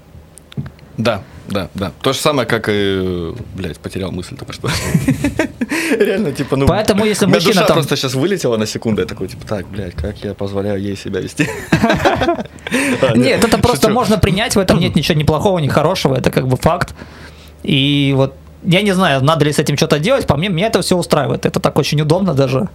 Да, 0.99 1.23
да, 1.47 1.69
да. 1.75 1.91
То 2.01 2.11
же 2.11 2.19
самое, 2.19 2.45
как 2.45 2.67
и... 2.69 3.33
Блять, 3.55 3.79
потерял 3.79 4.11
мысль 4.11 4.35
только 4.35 4.51
что. 4.51 4.69
Реально, 5.97 6.33
типа, 6.33 6.57
ну... 6.57 6.67
Поэтому, 6.67 7.05
если 7.05 7.25
мужчина 7.25 7.53
душа 7.53 7.65
там- 7.65 7.77
просто 7.77 7.95
сейчас 7.95 8.15
вылетела 8.15 8.57
на 8.57 8.65
секунду, 8.65 9.01
я 9.01 9.07
такой, 9.07 9.29
типа, 9.29 9.47
так, 9.47 9.65
блядь, 9.69 9.95
как 9.95 10.17
я 10.25 10.33
позволяю 10.33 10.81
ей 10.81 10.97
себя 10.97 11.21
вести? 11.21 11.47
А, 13.01 13.17
Нет, 13.17 13.43
это 13.43 13.57
просто 13.57 13.89
можно 13.89 14.19
принять, 14.19 14.55
в 14.55 14.59
этом 14.59 14.79
нет 14.79 14.95
ничего 14.95 15.17
ни 15.17 15.23
плохого, 15.23 15.57
ни 15.57 15.67
хорошего, 15.67 16.15
это 16.15 16.29
как 16.29 16.47
бы 16.47 16.55
факт. 16.55 16.93
И 17.63 18.13
вот 18.15 18.35
я 18.63 18.81
не 18.83 18.91
знаю, 18.91 19.23
надо 19.23 19.45
ли 19.45 19.51
с 19.51 19.57
этим 19.57 19.75
что-то 19.75 19.97
делать, 19.97 20.27
по 20.27 20.37
мне, 20.37 20.49
меня 20.49 20.67
это 20.67 20.81
все 20.81 20.95
устраивает. 20.95 21.45
Это 21.47 21.59
так 21.59 21.79
очень 21.79 21.99
удобно 22.01 22.33
даже. 22.35 22.69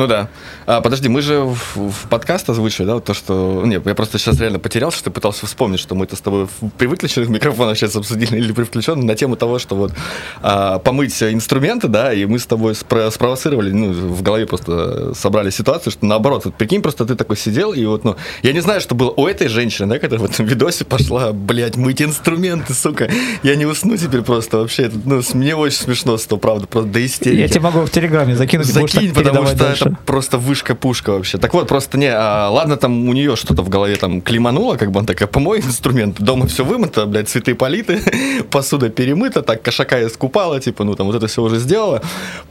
Ну 0.00 0.06
да. 0.06 0.30
А, 0.64 0.80
подожди, 0.80 1.10
мы 1.10 1.20
же 1.20 1.40
в, 1.40 1.76
в 1.76 2.08
подкаст 2.08 2.48
озвучили, 2.48 2.86
да, 2.86 3.00
то, 3.00 3.12
что... 3.12 3.62
Нет, 3.66 3.84
я 3.84 3.94
просто 3.94 4.18
сейчас 4.18 4.40
реально 4.40 4.58
потерялся, 4.58 4.96
что 4.96 5.10
пытался 5.10 5.44
вспомнить, 5.44 5.78
что 5.78 5.94
мы 5.94 6.06
это 6.06 6.16
с 6.16 6.22
тобой 6.22 6.48
при 6.78 6.86
выключенных 6.86 7.28
микрофонах 7.28 7.76
сейчас 7.76 7.94
обсудили 7.96 8.38
или 8.38 8.50
при 8.52 8.64
включенных 8.64 9.04
на 9.04 9.14
тему 9.14 9.36
того, 9.36 9.58
что 9.58 9.76
вот 9.76 9.92
а, 10.40 10.78
помыть 10.78 11.22
инструменты, 11.22 11.88
да, 11.88 12.14
и 12.14 12.24
мы 12.24 12.38
с 12.38 12.46
тобой 12.46 12.72
спро- 12.72 13.10
спровоцировали, 13.10 13.72
ну, 13.72 13.92
в 13.92 14.22
голове 14.22 14.46
просто 14.46 15.12
собрали 15.12 15.50
ситуацию, 15.50 15.92
что 15.92 16.06
наоборот, 16.06 16.46
вот 16.46 16.54
прикинь, 16.54 16.80
просто 16.80 17.04
ты 17.04 17.14
такой 17.14 17.36
сидел, 17.36 17.74
и 17.74 17.84
вот, 17.84 18.02
ну, 18.02 18.16
я 18.42 18.54
не 18.54 18.60
знаю, 18.60 18.80
что 18.80 18.94
было 18.94 19.10
у 19.10 19.26
этой 19.26 19.48
женщины, 19.48 19.86
да, 19.86 19.98
которая 19.98 20.26
в 20.26 20.30
этом 20.30 20.46
видосе 20.46 20.86
пошла, 20.86 21.32
блядь, 21.34 21.76
мыть 21.76 22.00
инструменты, 22.00 22.72
сука, 22.72 23.10
я 23.42 23.54
не 23.54 23.66
усну 23.66 23.98
теперь 23.98 24.22
просто 24.22 24.56
вообще, 24.56 24.84
это, 24.84 24.96
ну, 25.04 25.20
мне 25.34 25.54
очень 25.54 25.76
смешно, 25.76 26.16
что 26.16 26.38
правда, 26.38 26.66
просто 26.66 26.88
до 26.88 27.04
истерики. 27.04 27.40
Я 27.40 27.48
тебе 27.48 27.60
могу 27.60 27.80
в 27.80 27.90
Телеграме 27.90 28.34
закинуть, 28.34 28.66
Закинь, 28.66 29.12
потому 29.12 29.44
что 29.44 29.56
дальше. 29.56 29.89
Просто 30.04 30.36
вышка-пушка 30.36 31.10
вообще. 31.12 31.38
Так 31.38 31.54
вот, 31.54 31.68
просто 31.68 31.96
не, 31.98 32.10
а, 32.12 32.50
ладно, 32.50 32.76
там 32.76 33.08
у 33.08 33.12
нее 33.12 33.36
что-то 33.36 33.62
в 33.62 33.68
голове 33.68 33.96
там 33.96 34.20
климануло, 34.20 34.76
как 34.76 34.90
бы 34.90 34.98
она 34.98 35.06
такая, 35.06 35.28
помой 35.28 35.60
инструмент, 35.60 36.20
дома 36.20 36.46
все 36.46 36.64
вымыто, 36.64 37.06
блядь, 37.06 37.28
цветы 37.28 37.54
политы, 37.54 38.00
посуда 38.50 38.90
перемыта, 38.90 39.42
так 39.42 39.62
кошака 39.62 40.04
искупала, 40.06 40.60
типа, 40.60 40.84
ну 40.84 40.94
там 40.94 41.06
вот 41.06 41.16
это 41.16 41.26
все 41.26 41.42
уже 41.42 41.58
сделала, 41.58 42.02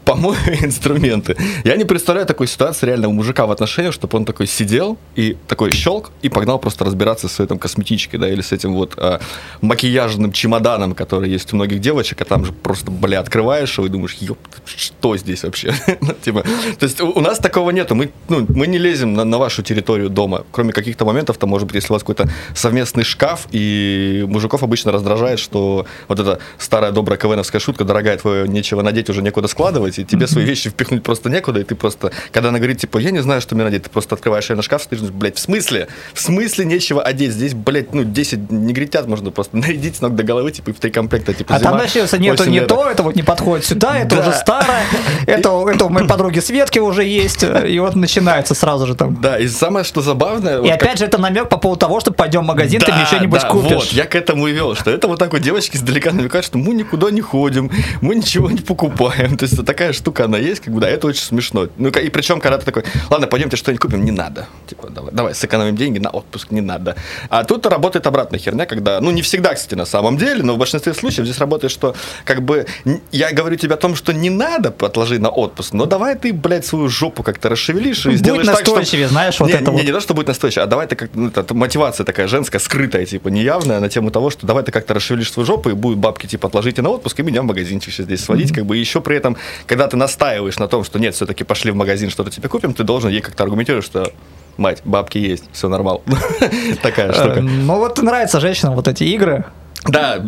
помой 0.05 0.37
инструменты. 0.61 1.37
Я 1.63 1.75
не 1.75 1.85
представляю 1.85 2.25
такой 2.25 2.47
ситуации 2.47 2.87
реально 2.87 3.09
у 3.09 3.11
мужика 3.11 3.45
в 3.45 3.51
отношениях, 3.51 3.93
чтобы 3.93 4.17
он 4.17 4.25
такой 4.25 4.47
сидел 4.47 4.97
и 5.15 5.37
такой 5.47 5.71
щелк 5.71 6.11
и 6.21 6.29
погнал 6.29 6.57
просто 6.57 6.85
разбираться 6.85 7.27
с 7.27 7.45
там 7.45 7.59
косметичкой, 7.59 8.19
да, 8.19 8.29
или 8.29 8.41
с 8.41 8.51
этим 8.51 8.73
вот 8.73 8.93
а, 8.97 9.19
макияжным 9.61 10.31
чемоданом, 10.31 10.95
который 10.95 11.29
есть 11.29 11.53
у 11.53 11.55
многих 11.55 11.79
девочек, 11.79 12.21
а 12.21 12.25
там 12.25 12.45
же 12.45 12.53
просто, 12.53 12.89
бля, 12.89 13.19
открываешь 13.19 13.77
его 13.77 13.85
и 13.85 13.89
думаешь, 13.89 14.17
ёп, 14.19 14.39
что 14.65 15.15
здесь 15.15 15.43
вообще? 15.43 15.73
Типа, 16.23 16.43
то 16.79 16.85
есть 16.85 16.99
у 17.01 17.19
у 17.19 17.21
нас 17.29 17.39
такого 17.39 17.71
нету, 17.71 17.95
мы, 17.95 18.09
ну, 18.27 18.45
мы 18.49 18.67
не 18.67 18.77
лезем 18.77 19.13
на, 19.13 19.23
на 19.23 19.37
вашу 19.37 19.63
территорию 19.63 20.09
дома, 20.09 20.45
кроме 20.51 20.73
каких-то 20.73 21.05
моментов, 21.05 21.37
там, 21.37 21.49
может 21.49 21.67
быть, 21.67 21.75
если 21.75 21.91
у 21.91 21.95
вас 21.95 22.03
какой-то 22.03 22.29
совместный 22.55 23.03
шкаф, 23.03 23.47
и 23.51 24.25
мужиков 24.27 24.63
обычно 24.63 24.91
раздражает, 24.91 25.39
что 25.39 25.85
вот 26.07 26.19
эта 26.19 26.39
старая 26.57 26.91
добрая 26.91 27.17
КВНовская 27.17 27.61
шутка, 27.61 27.83
дорогая 27.83 28.17
твоя, 28.17 28.47
нечего 28.47 28.81
надеть, 28.81 29.09
уже 29.09 29.21
некуда 29.21 29.47
складывать, 29.47 29.99
и 29.99 30.05
тебе 30.05 30.27
свои 30.27 30.43
вещи 30.45 30.69
впихнуть 30.69 31.03
просто 31.03 31.29
некуда, 31.29 31.59
и 31.59 31.63
ты 31.63 31.75
просто, 31.75 32.11
когда 32.31 32.49
она 32.49 32.57
говорит, 32.57 32.79
типа, 32.79 32.97
я 32.97 33.11
не 33.11 33.19
знаю, 33.19 33.41
что 33.41 33.55
мне 33.55 33.63
надеть, 33.63 33.83
ты 33.83 33.89
просто 33.89 34.15
открываешь 34.15 34.49
на 34.49 34.61
шкаф, 34.61 34.83
стоишь, 34.83 35.01
блядь, 35.01 35.37
в 35.37 35.39
смысле? 35.39 35.87
В 36.13 36.21
смысле 36.21 36.65
нечего 36.65 37.01
одеть? 37.01 37.31
Здесь, 37.33 37.53
блядь, 37.53 37.93
ну, 37.93 38.03
10 38.03 38.51
негритят 38.51 39.07
можно 39.07 39.31
просто 39.31 39.57
нарядить 39.57 39.97
с 39.97 40.01
ног 40.01 40.15
до 40.15 40.23
головы, 40.23 40.51
типа, 40.51 40.71
и 40.71 40.73
в 40.73 40.79
три 40.79 40.91
комплекта, 40.91 41.33
типа, 41.33 41.55
А 41.55 41.59
там 41.59 41.73
зима, 41.73 41.83
начнется, 41.83 42.17
нету 42.17 42.49
не 42.49 42.61
то, 42.61 42.89
это 42.89 43.03
вот 43.03 43.15
не 43.15 43.23
подходит 43.23 43.65
сюда, 43.65 43.99
это 43.99 44.15
Да. 44.15 44.21
уже 44.21 44.33
старое, 44.33 44.83
это, 45.27 45.69
это 45.69 45.85
у 45.85 45.89
моей 45.89 46.07
подруги 46.07 46.39
Светки 46.39 46.79
уже 46.79 47.03
есть, 47.09 47.43
и 47.43 47.79
вот 47.79 47.95
начинается 47.95 48.53
сразу 48.53 48.87
же 48.87 48.95
там. 48.95 49.19
Да, 49.21 49.37
и 49.37 49.47
самое, 49.47 49.85
что 49.85 50.01
забавное... 50.01 50.57
И 50.57 50.61
вот 50.61 50.69
как- 50.69 50.83
опять 50.83 50.99
же, 50.99 51.05
это 51.05 51.17
намек 51.17 51.49
по 51.49 51.57
поводу 51.57 51.79
того, 51.79 51.99
что 51.99 52.11
пойдем 52.11 52.41
в 52.41 52.45
магазин, 52.45 52.81
ты 52.81 52.91
мне 52.91 53.05
что-нибудь 53.05 53.41
да, 53.41 53.49
купишь. 53.49 53.71
Вот, 53.71 53.85
я 53.91 54.05
к 54.05 54.15
этому 54.15 54.47
и 54.47 54.51
вел, 54.51 54.75
что 54.75 54.91
это 54.91 55.07
вот 55.07 55.19
так 55.19 55.33
вот 55.33 55.41
девочки 55.41 55.75
издалека 55.75 56.11
намекают, 56.11 56.45
что 56.45 56.57
мы 56.57 56.73
никуда 56.73 57.11
не 57.11 57.21
ходим, 57.21 57.71
мы 58.01 58.15
ничего 58.15 58.49
не 58.49 58.59
покупаем. 58.59 59.37
То 59.37 59.45
есть 59.45 59.65
такая 59.65 59.93
штука, 59.93 60.25
она 60.25 60.37
есть, 60.37 60.61
как 60.61 60.73
бы, 60.73 60.81
да, 60.81 60.89
это 60.89 61.07
очень 61.07 61.23
смешно. 61.23 61.67
Ну, 61.77 61.89
и 61.89 62.09
причем, 62.09 62.39
когда 62.39 62.57
ты 62.57 62.65
такой, 62.65 62.83
ладно, 63.09 63.27
пойдемте 63.27 63.57
что-нибудь 63.57 63.81
купим, 63.81 64.03
не 64.05 64.11
надо. 64.11 64.47
Типа, 64.67 64.89
давай, 64.89 65.11
давай, 65.13 65.35
сэкономим 65.35 65.75
деньги 65.75 65.99
на 65.99 66.09
отпуск, 66.09 66.51
не 66.51 66.61
надо. 66.61 66.95
А 67.29 67.43
тут 67.43 67.65
работает 67.65 68.07
обратная 68.07 68.39
херня, 68.39 68.65
когда, 68.65 68.99
ну, 69.01 69.11
не 69.11 69.21
всегда, 69.21 69.53
кстати, 69.53 69.75
на 69.75 69.85
самом 69.85 70.17
деле, 70.17 70.43
но 70.43 70.53
в 70.55 70.57
большинстве 70.57 70.93
случаев 70.93 71.25
здесь 71.25 71.39
работает, 71.39 71.71
что, 71.71 71.95
как 72.25 72.41
бы, 72.43 72.65
я 73.11 73.31
говорю 73.31 73.55
тебе 73.55 73.75
о 73.75 73.77
том, 73.77 73.95
что 73.95 74.13
не 74.13 74.29
надо, 74.29 74.73
отложи 74.79 75.19
на 75.19 75.29
отпуск, 75.29 75.73
но 75.73 75.85
давай 75.85 76.15
ты, 76.15 76.33
блядь, 76.33 76.65
свою 76.65 76.89
жопу 76.99 77.23
как-то 77.23 77.49
расшевелишь 77.49 78.05
и 78.05 78.09
Будь 78.09 78.19
сделаешь 78.19 78.45
так, 78.45 78.59
что... 78.59 79.07
знаешь, 79.07 79.39
вот 79.39 79.47
не, 79.47 79.53
это 79.53 79.71
не, 79.71 79.77
вот. 79.77 79.83
не 79.85 79.91
то, 79.91 79.99
что 79.99 80.13
будет 80.13 80.27
настойчиво, 80.27 80.63
а 80.63 80.67
давай 80.67 80.87
ты 80.87 80.95
как 80.95 81.09
ну, 81.13 81.29
это 81.29 81.53
мотивация 81.53 82.03
такая 82.03 82.27
женская, 82.27 82.59
скрытая, 82.59 83.05
типа, 83.05 83.29
неявная, 83.29 83.79
на 83.79 83.89
тему 83.89 84.11
того, 84.11 84.29
что 84.29 84.45
давай 84.45 84.63
ты 84.63 84.71
как-то 84.71 84.93
расшевелишь 84.93 85.31
свою 85.31 85.47
жопу, 85.47 85.69
и 85.69 85.73
будут 85.73 85.97
бабки, 85.99 86.27
типа, 86.27 86.47
отложите 86.47 86.81
на 86.81 86.89
отпуск, 86.89 87.19
и 87.19 87.23
меня 87.23 87.41
в 87.41 87.45
магазинчик 87.45 87.93
сейчас 87.93 88.05
здесь 88.05 88.23
сводить, 88.23 88.51
как 88.53 88.65
бы, 88.65 88.77
и 88.77 88.79
еще 88.79 89.01
при 89.01 89.15
этом, 89.15 89.37
когда 89.65 89.87
ты 89.87 89.97
настаиваешь 89.97 90.57
на 90.59 90.67
том, 90.67 90.83
что 90.83 90.99
нет, 90.99 91.15
все-таки 91.15 91.43
пошли 91.43 91.71
в 91.71 91.75
магазин, 91.75 92.09
что-то 92.09 92.29
тебе 92.29 92.49
купим, 92.49 92.73
ты 92.73 92.83
должен 92.83 93.09
ей 93.09 93.21
как-то 93.21 93.43
аргументировать, 93.43 93.85
что 93.85 94.11
мать, 94.57 94.81
бабки 94.83 95.17
есть, 95.17 95.45
все 95.53 95.69
нормал. 95.69 96.03
Такая 96.81 97.09
Э, 97.09 97.13
штука. 97.13 97.41
Ну 97.41 97.77
вот 97.77 97.97
нравятся 98.01 98.39
женщинам 98.39 98.75
вот 98.75 98.87
эти 98.87 99.05
игры. 99.05 99.45
Да, 99.87 100.21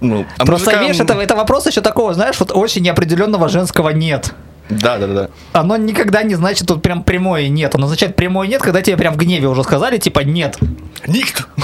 ну, 0.00 0.26
а 0.36 0.46
Просто 0.46 0.70
мужикам- 0.70 0.82
видишь, 0.86 1.00
это, 1.00 1.14
это 1.14 1.34
вопрос 1.36 1.66
еще 1.66 1.80
такого, 1.80 2.14
знаешь, 2.14 2.36
вот 2.38 2.52
очень 2.52 2.82
неопределенного 2.82 3.48
женского 3.48 3.90
нет. 3.90 4.32
Да, 4.68 4.98
да, 4.98 5.06
да. 5.06 5.28
Оно 5.52 5.76
никогда 5.76 6.22
не 6.22 6.34
значит 6.34 6.66
тут 6.66 6.82
прям 6.82 7.02
прямое 7.02 7.48
нет. 7.48 7.74
Оно 7.74 7.86
означает 7.86 8.16
прямое 8.16 8.46
нет, 8.48 8.60
когда 8.60 8.82
тебе 8.82 8.96
прям 8.96 9.14
в 9.14 9.16
гневе 9.16 9.48
уже 9.48 9.64
сказали, 9.64 9.98
типа 9.98 10.20
нет. 10.20 10.58
Никт! 11.06 11.46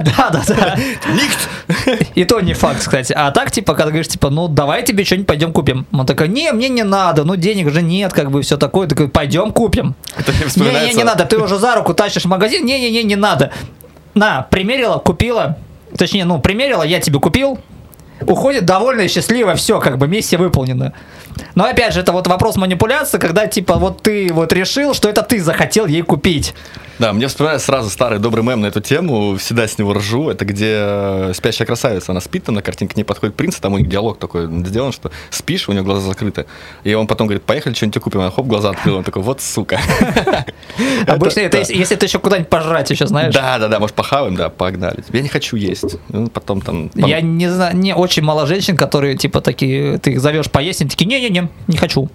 Да, 0.00 0.30
да, 0.30 0.42
да. 0.46 0.76
Никт! 1.12 1.48
И 2.14 2.24
то 2.24 2.40
не 2.40 2.54
факт, 2.54 2.80
кстати. 2.80 3.12
А 3.12 3.30
так, 3.30 3.50
типа, 3.50 3.74
когда 3.74 3.90
говоришь, 3.90 4.08
типа, 4.08 4.30
ну 4.30 4.48
давай 4.48 4.84
тебе 4.84 5.04
что-нибудь 5.04 5.26
пойдем 5.26 5.52
купим. 5.52 5.86
Он 5.92 6.06
такой, 6.06 6.28
не, 6.28 6.52
мне 6.52 6.68
не 6.68 6.82
надо, 6.82 7.24
ну 7.24 7.36
денег 7.36 7.70
же 7.70 7.82
нет, 7.82 8.12
как 8.12 8.30
бы 8.30 8.42
все 8.42 8.56
такое. 8.56 8.86
Такой, 8.86 9.08
пойдем 9.08 9.52
купим. 9.52 9.94
Не, 10.56 10.88
не, 10.88 10.94
не 10.94 11.04
надо, 11.04 11.24
ты 11.24 11.38
уже 11.38 11.58
за 11.58 11.74
руку 11.74 11.94
тащишь 11.94 12.24
в 12.24 12.28
магазин. 12.28 12.64
Не, 12.64 12.80
не, 12.80 12.90
не, 12.90 13.02
не 13.02 13.16
надо. 13.16 13.52
На, 14.14 14.42
примерила, 14.42 14.98
купила. 14.98 15.58
Точнее, 15.96 16.24
ну, 16.24 16.40
примерила, 16.40 16.82
я 16.82 17.00
тебе 17.00 17.20
купил. 17.20 17.58
Уходит 18.26 18.64
довольно 18.64 19.08
счастливо, 19.08 19.54
все, 19.54 19.80
как 19.80 19.98
бы 19.98 20.08
миссия 20.08 20.36
выполнена. 20.36 20.92
Но 21.54 21.64
опять 21.64 21.94
же, 21.94 22.00
это 22.00 22.12
вот 22.12 22.26
вопрос 22.26 22.56
манипуляции, 22.56 23.18
когда 23.18 23.46
типа 23.46 23.74
вот 23.74 24.02
ты 24.02 24.32
вот 24.32 24.52
решил, 24.52 24.94
что 24.94 25.08
это 25.08 25.22
ты 25.22 25.40
захотел 25.40 25.86
ей 25.86 26.02
купить. 26.02 26.54
Да, 26.98 27.12
мне 27.12 27.26
вспоминается 27.28 27.66
сразу 27.66 27.90
старый 27.90 28.18
добрый 28.18 28.42
мем 28.42 28.60
на 28.62 28.66
эту 28.66 28.80
тему, 28.80 29.36
всегда 29.36 29.68
с 29.68 29.78
него 29.78 29.92
ржу. 29.92 30.30
Это 30.30 30.44
где 30.44 30.76
э, 30.78 31.32
спящая 31.34 31.66
красавица, 31.66 32.12
она 32.12 32.20
спит, 32.20 32.44
там 32.44 32.54
на 32.54 32.62
картинке 32.62 32.94
к 32.94 32.96
ней 32.96 33.04
подходит 33.04 33.36
принц, 33.36 33.56
там 33.56 33.74
у 33.74 33.78
них 33.78 33.88
диалог 33.88 34.18
такой 34.18 34.46
сделан, 34.64 34.92
что 34.92 35.10
спишь, 35.30 35.68
у 35.68 35.72
него 35.72 35.84
глаза 35.84 36.08
закрыты. 36.08 36.46
И 36.84 36.94
он 36.94 37.06
потом 37.06 37.26
говорит, 37.26 37.44
поехали, 37.44 37.74
что-нибудь 37.74 38.02
купим. 38.02 38.20
Она 38.20 38.30
хоп, 38.30 38.46
глаза 38.46 38.70
открыл, 38.70 38.96
он 38.96 39.04
такой, 39.04 39.22
вот 39.22 39.42
сука. 39.42 39.78
Обычно 41.06 41.40
это, 41.40 41.58
если 41.58 41.96
ты 41.96 42.06
еще 42.06 42.18
куда-нибудь 42.18 42.48
пожрать 42.48 42.90
еще, 42.90 43.06
знаешь. 43.06 43.34
Да, 43.34 43.58
да, 43.58 43.68
да, 43.68 43.78
может 43.78 43.94
похаваем, 43.94 44.36
да, 44.36 44.48
погнали. 44.48 45.04
Я 45.12 45.20
не 45.20 45.28
хочу 45.28 45.56
есть. 45.56 45.96
Ну, 46.08 46.28
потом 46.28 46.60
там... 46.60 46.90
Я 46.94 47.20
не 47.20 47.50
знаю, 47.50 47.76
не 47.76 47.94
очень 47.94 48.22
мало 48.22 48.46
женщин, 48.46 48.76
которые 48.76 49.16
типа 49.16 49.40
такие, 49.40 49.98
ты 49.98 50.12
их 50.12 50.20
зовешь 50.20 50.50
поесть, 50.50 50.80
они 50.80 50.90
такие, 50.90 51.06
не-не-не, 51.06 51.48
не 51.66 51.76
хочу. 51.76 52.08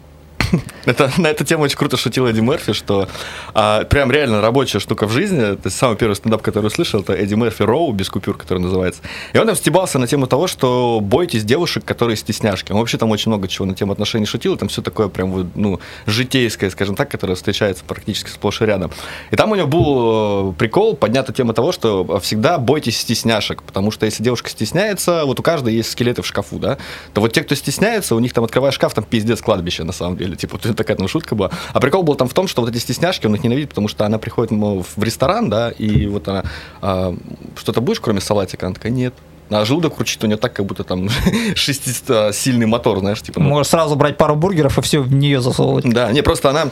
Это, 0.85 1.11
на 1.17 1.27
эту 1.27 1.43
тему 1.43 1.63
очень 1.63 1.77
круто 1.77 1.97
шутил 1.97 2.27
Эдди 2.27 2.39
Мерфи, 2.39 2.73
что 2.73 3.07
а, 3.53 3.83
прям 3.85 4.11
реально 4.11 4.41
рабочая 4.41 4.79
штука 4.79 5.07
в 5.07 5.11
жизни. 5.11 5.53
Это 5.53 5.69
самый 5.69 5.97
первый 5.97 6.15
стендап, 6.15 6.41
который 6.41 6.67
услышал, 6.67 7.01
это 7.01 7.13
Эдди 7.13 7.35
Мерфи 7.35 7.63
Роу, 7.63 7.91
без 7.91 8.09
купюр, 8.09 8.37
который 8.37 8.59
называется. 8.59 9.01
И 9.33 9.37
он 9.37 9.47
там 9.47 9.55
стебался 9.55 9.99
на 9.99 10.07
тему 10.07 10.27
того, 10.27 10.47
что 10.47 10.99
бойтесь 11.01 11.43
девушек, 11.43 11.85
которые 11.85 12.17
стесняшки. 12.17 12.71
Он 12.71 12.79
вообще 12.79 12.97
там 12.97 13.11
очень 13.11 13.29
много 13.29 13.47
чего 13.47 13.65
на 13.65 13.75
тему 13.75 13.93
отношений 13.93 14.25
шутил, 14.25 14.57
там 14.57 14.69
все 14.69 14.81
такое 14.81 15.07
прям 15.07 15.51
ну, 15.55 15.79
житейское, 16.05 16.69
скажем 16.69 16.95
так, 16.95 17.09
которое 17.09 17.35
встречается 17.35 17.83
практически 17.85 18.29
сплошь 18.29 18.61
и 18.61 18.65
рядом. 18.65 18.91
И 19.31 19.35
там 19.35 19.51
у 19.51 19.55
него 19.55 19.67
был 19.67 20.51
э, 20.51 20.53
прикол, 20.53 20.95
поднята 20.95 21.33
тема 21.33 21.53
того, 21.53 21.71
что 21.71 22.19
всегда 22.19 22.57
бойтесь 22.57 22.99
стесняшек, 22.99 23.63
потому 23.63 23.91
что 23.91 24.05
если 24.05 24.23
девушка 24.23 24.49
стесняется, 24.49 25.25
вот 25.25 25.39
у 25.39 25.43
каждой 25.43 25.75
есть 25.75 25.91
скелеты 25.91 26.21
в 26.21 26.27
шкафу, 26.27 26.59
да, 26.59 26.77
то 27.13 27.21
вот 27.21 27.33
те, 27.33 27.43
кто 27.43 27.55
стесняется, 27.55 28.15
у 28.15 28.19
них 28.19 28.33
там, 28.33 28.43
открывая 28.43 28.71
шкаф, 28.71 28.93
там 28.93 29.03
пиздец 29.03 29.41
кладбище, 29.41 29.83
на 29.83 29.93
самом 29.93 30.17
деле. 30.17 30.35
Типа, 30.41 30.59
вот 30.61 30.75
такая 30.75 30.97
там 30.97 31.07
шутка 31.07 31.35
была. 31.35 31.51
А 31.71 31.79
прикол 31.79 32.01
был 32.01 32.15
там 32.15 32.27
в 32.27 32.33
том, 32.33 32.47
что 32.47 32.61
вот 32.61 32.71
эти 32.71 32.79
стесняшки, 32.79 33.27
он 33.27 33.35
их 33.35 33.43
ненавидит, 33.43 33.69
потому 33.69 33.87
что 33.87 34.07
она 34.07 34.17
приходит 34.17 34.49
мол, 34.49 34.83
в 34.95 35.03
ресторан, 35.03 35.51
да, 35.51 35.69
и 35.69 36.07
вот 36.07 36.27
она, 36.27 36.43
а, 36.81 37.15
что-то 37.55 37.79
будешь, 37.79 37.99
кроме 37.99 38.21
салатика? 38.21 38.65
Она 38.65 38.73
такая, 38.73 38.91
нет. 38.91 39.13
А 39.51 39.63
желудок 39.65 39.99
урчит 39.99 40.23
у 40.23 40.27
нее 40.27 40.37
так, 40.37 40.53
как 40.53 40.65
будто 40.65 40.83
там 40.83 41.09
600-сильный 41.53 42.65
мотор, 42.65 42.99
знаешь, 42.99 43.21
типа. 43.21 43.39
ну, 43.39 43.49
Можешь 43.49 43.69
сразу 43.69 43.95
брать 43.95 44.17
пару 44.17 44.35
бургеров 44.35 44.79
и 44.79 44.81
все 44.81 44.99
в 44.99 45.13
нее 45.13 45.41
засовывать. 45.41 45.85
да, 45.87 46.11
не, 46.11 46.23
просто 46.23 46.49
она 46.49 46.69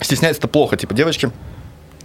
стесняется-то 0.00 0.48
плохо, 0.48 0.78
типа, 0.78 0.94
девочки 0.94 1.30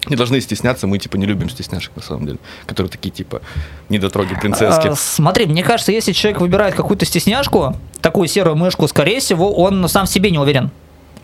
не 0.08 0.16
должны 0.16 0.42
стесняться, 0.42 0.88
мы, 0.88 0.98
типа, 0.98 1.18
не 1.18 1.26
любим 1.26 1.50
стесняшек, 1.50 1.96
на 1.96 2.02
самом 2.02 2.26
деле, 2.26 2.40
которые 2.66 2.90
такие, 2.90 3.12
типа, 3.12 3.42
недотроги 3.90 4.36
принцесски. 4.36 4.88
А, 4.88 4.96
смотри, 4.96 5.46
мне 5.46 5.64
кажется, 5.64 5.92
если 5.92 6.12
человек 6.12 6.42
выбирает 6.42 6.76
какую-то 6.76 7.06
стесняшку, 7.06 7.76
такую 8.02 8.28
серую 8.28 8.56
мышку, 8.56 8.88
скорее 8.88 9.20
всего, 9.20 9.54
он 9.54 9.88
сам 9.88 10.06
в 10.06 10.10
себе 10.10 10.32
не 10.32 10.40
уверен. 10.40 10.72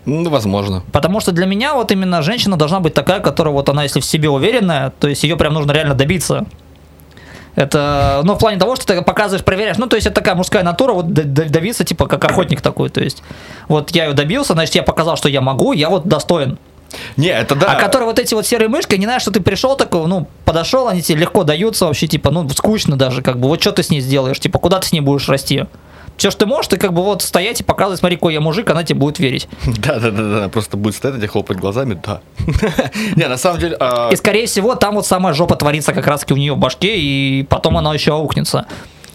Ну, 0.06 0.30
возможно. 0.30 0.84
Потому 0.92 1.20
что 1.20 1.32
для 1.32 1.46
меня 1.46 1.74
вот 1.74 1.92
именно 1.92 2.22
женщина 2.22 2.58
должна 2.58 2.80
быть 2.80 2.94
такая, 2.94 3.20
которая 3.20 3.54
вот 3.54 3.70
она, 3.70 3.84
если 3.84 4.00
в 4.00 4.06
себе 4.06 4.30
уверенная, 4.30 4.92
то 5.00 5.08
есть 5.08 5.24
ее 5.24 5.36
прям 5.38 5.54
нужно 5.54 5.72
реально 5.72 5.94
добиться. 5.94 6.46
Это, 7.56 8.22
ну, 8.24 8.36
в 8.36 8.40
плане 8.40 8.58
того, 8.58 8.78
что 8.78 8.86
ты 8.88 9.02
показываешь, 9.02 9.44
проверяешь. 9.44 9.78
Ну, 9.78 9.88
то 9.88 9.98
есть 9.98 10.08
это 10.08 10.16
такая 10.16 10.36
мужская 10.36 10.64
натура, 10.64 10.94
вот 10.94 11.12
добиться, 11.12 11.84
типа, 11.84 12.08
как 12.08 12.24
охотник 12.24 12.62
такой. 12.62 12.90
То 12.90 13.02
есть, 13.02 13.22
вот 13.68 13.92
я 13.92 14.06
ее 14.06 14.14
добился, 14.14 14.54
значит, 14.54 14.76
я 14.76 14.84
показал, 14.84 15.18
что 15.18 15.28
я 15.28 15.42
могу, 15.42 15.74
я 15.74 15.90
вот 15.90 16.08
достоин. 16.08 16.58
Не, 17.18 17.30
это 17.30 17.56
да. 17.56 17.74
А 17.74 17.76
которые 17.80 18.08
вот 18.08 18.20
эти 18.20 18.34
вот 18.34 18.46
серые 18.46 18.70
мышки, 18.70 18.96
не 18.96 19.06
знаешь, 19.06 19.22
что 19.22 19.32
ты 19.32 19.42
пришел 19.42 19.76
такой, 19.76 20.08
ну, 20.08 20.28
подошел, 20.46 20.88
они 20.88 21.02
тебе 21.02 21.20
легко 21.20 21.44
даются 21.44 21.86
вообще, 21.86 22.08
типа, 22.08 22.32
ну, 22.32 22.48
скучно 22.50 22.96
даже, 22.96 23.22
как 23.22 23.40
бы, 23.40 23.48
вот 23.48 23.62
что 23.62 23.72
ты 23.72 23.84
с 23.84 23.90
ней 23.90 24.02
сделаешь, 24.02 24.40
типа, 24.40 24.60
куда 24.60 24.80
ты 24.80 24.88
с 24.88 24.92
ней 24.92 25.02
будешь 25.02 25.28
расти? 25.30 25.66
все, 26.20 26.32
что 26.32 26.42
ты 26.42 26.46
можешь, 26.48 26.68
ты 26.68 26.76
как 26.78 26.92
бы 26.94 27.02
вот 27.02 27.22
стоять 27.22 27.62
и 27.62 27.64
показывать, 27.64 28.00
смотри, 28.00 28.18
какой 28.18 28.34
я 28.34 28.42
мужик, 28.42 28.70
она 28.70 28.84
тебе 28.84 29.00
будет 29.00 29.20
верить. 29.20 29.48
Да, 29.80 30.00
да, 30.00 30.12
да, 30.12 30.40
да, 30.42 30.50
просто 30.50 30.76
будет 30.76 30.96
стоять 30.96 31.24
и 31.24 31.28
хлопать 31.28 31.58
глазами, 31.58 32.00
да. 32.06 32.20
Не, 33.16 33.28
на 33.28 33.38
самом 33.38 33.60
деле... 33.60 33.78
а, 33.80 34.10
И, 34.12 34.16
скорее 34.18 34.46
всего, 34.46 34.76
там 34.76 34.96
вот 34.96 35.08
самая 35.08 35.34
жопа 35.34 35.56
творится 35.56 35.94
как 35.94 36.06
раз-таки 36.06 36.34
у 36.34 36.38
нее 36.38 36.54
в 36.54 36.58
башке, 36.58 37.00
и 37.00 37.44
потом 37.44 37.78
она 37.78 37.94
еще 37.94 38.14
аукнется. 38.14 38.66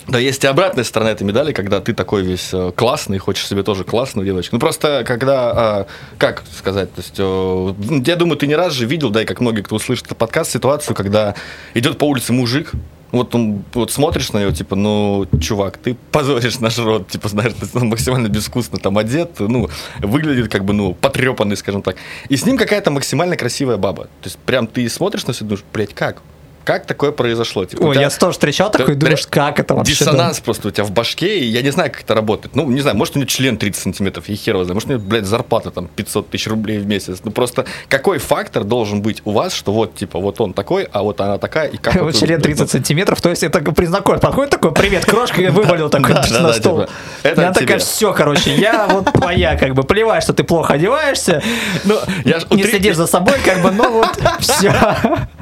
Да, 0.06 0.18
есть 0.18 0.44
и 0.44 0.46
обратная 0.46 0.84
сторона 0.84 1.12
этой 1.12 1.22
медали, 1.22 1.52
когда 1.52 1.80
ты 1.80 1.94
такой 1.94 2.22
весь 2.22 2.50
э, 2.52 2.72
классный, 2.76 3.18
хочешь 3.18 3.46
себе 3.46 3.62
тоже 3.62 3.84
классную 3.84 4.26
девочку. 4.26 4.56
Ну 4.56 4.60
просто 4.60 5.02
когда, 5.06 5.52
а, 5.54 5.86
как 6.18 6.42
сказать, 6.56 6.92
то 6.94 7.00
есть, 7.00 7.14
э, 7.16 7.74
я 8.06 8.16
думаю, 8.16 8.36
ты 8.36 8.46
не 8.46 8.54
раз 8.54 8.74
же 8.74 8.84
видел, 8.84 9.08
да, 9.08 9.22
и 9.22 9.24
как 9.24 9.40
многие, 9.40 9.62
кто 9.62 9.76
услышит 9.76 10.06
этот 10.06 10.18
подкаст, 10.18 10.52
ситуацию, 10.52 10.94
когда 10.94 11.34
идет 11.72 11.96
по 11.96 12.04
улице 12.04 12.34
мужик, 12.34 12.72
вот 13.12 13.34
он, 13.34 13.64
вот 13.72 13.92
смотришь 13.92 14.32
на 14.32 14.40
него, 14.42 14.50
типа, 14.50 14.76
ну, 14.76 15.26
чувак, 15.40 15.78
ты 15.78 15.96
позоришь 16.10 16.58
наш 16.58 16.78
род, 16.78 17.08
типа, 17.08 17.28
знаешь, 17.28 17.52
ты 17.54 17.78
максимально 17.78 18.28
безвкусно 18.28 18.78
там 18.78 18.98
одет, 18.98 19.38
ну, 19.38 19.70
выглядит 20.00 20.50
как 20.50 20.64
бы, 20.64 20.72
ну, 20.74 20.94
потрепанный, 20.94 21.56
скажем 21.56 21.82
так. 21.82 21.96
И 22.28 22.36
с 22.36 22.44
ним 22.44 22.58
какая-то 22.58 22.90
максимально 22.90 23.36
красивая 23.36 23.76
баба. 23.76 24.04
То 24.04 24.24
есть 24.24 24.38
прям 24.38 24.66
ты 24.66 24.88
смотришь 24.88 25.26
на 25.26 25.32
все, 25.32 25.44
думаешь, 25.44 25.64
блядь, 25.72 25.94
как? 25.94 26.22
Как 26.64 26.86
такое 26.86 27.12
произошло? 27.12 27.64
Типа, 27.66 27.82
Ой, 27.82 27.94
тебя- 27.94 28.04
я 28.04 28.10
тоже 28.10 28.32
встречал 28.32 28.70
такой, 28.70 28.94
Да, 28.94 29.00
думаешь, 29.00 29.24
да, 29.24 29.30
как 29.30 29.60
это 29.60 29.74
вообще? 29.74 29.92
да? 30.04 30.10
Диссонанс 30.12 30.40
просто 30.40 30.68
у 30.68 30.70
тебя 30.70 30.84
в 30.84 30.90
башке, 30.92 31.38
и 31.38 31.44
я 31.44 31.60
не 31.62 31.70
знаю, 31.70 31.90
как 31.92 32.02
это 32.02 32.14
работает. 32.14 32.56
Ну, 32.56 32.66
не 32.70 32.80
знаю, 32.80 32.96
может, 32.96 33.16
у 33.16 33.18
него 33.18 33.26
член 33.28 33.56
30 33.58 33.82
сантиметров, 33.82 34.28
и 34.28 34.34
хер 34.34 34.54
его 34.54 34.64
знает. 34.64 34.74
Может, 34.74 34.88
у 34.88 34.92
него, 34.94 35.02
блядь, 35.04 35.26
зарплата 35.26 35.70
там 35.70 35.86
500 35.88 36.30
тысяч 36.30 36.46
рублей 36.46 36.78
в 36.78 36.86
месяц. 36.86 37.20
Ну, 37.22 37.30
просто 37.30 37.66
какой 37.88 38.18
фактор 38.18 38.64
должен 38.64 39.02
быть 39.02 39.20
у 39.24 39.32
вас, 39.32 39.52
что 39.52 39.72
вот, 39.72 39.94
типа, 39.94 40.18
вот 40.18 40.40
он 40.40 40.54
такой, 40.54 40.88
а 40.90 41.02
вот 41.02 41.20
она 41.20 41.38
такая, 41.38 41.68
и 41.68 41.76
как... 41.76 41.94
Вот 42.02 42.14
член 42.16 42.36
вы- 42.38 42.42
30 42.42 42.70
сантиметров, 42.70 43.20
то 43.20 43.28
есть 43.30 43.42
это 43.42 43.60
при 43.60 43.84
знакомстве 43.86 44.26
подходит 44.28 44.50
такой, 44.50 44.72
привет, 44.72 45.04
крошка, 45.04 45.42
я 45.42 45.50
вывалил 45.52 45.90
такой 45.90 46.14
Да, 46.14 46.24
да, 46.30 46.40
на 46.40 46.48
да, 46.48 46.54
стол. 46.54 46.86
типа, 47.22 47.42
она 47.42 47.52
такая, 47.52 47.78
все, 47.78 48.12
короче, 48.14 48.54
я 48.54 48.86
вот 48.86 49.12
твоя, 49.12 49.56
как 49.56 49.74
бы, 49.74 49.82
плевать, 49.82 50.22
что 50.22 50.32
ты 50.32 50.44
плохо 50.44 50.74
одеваешься, 50.74 51.42
Ну, 51.84 51.98
я 52.24 52.40
не 52.50 52.62
следишь 52.64 52.96
за 52.96 53.06
собой, 53.06 53.34
как 53.44 53.60
бы, 53.62 53.70
ну 53.70 53.90
вот, 53.92 54.08
все. 54.40 54.72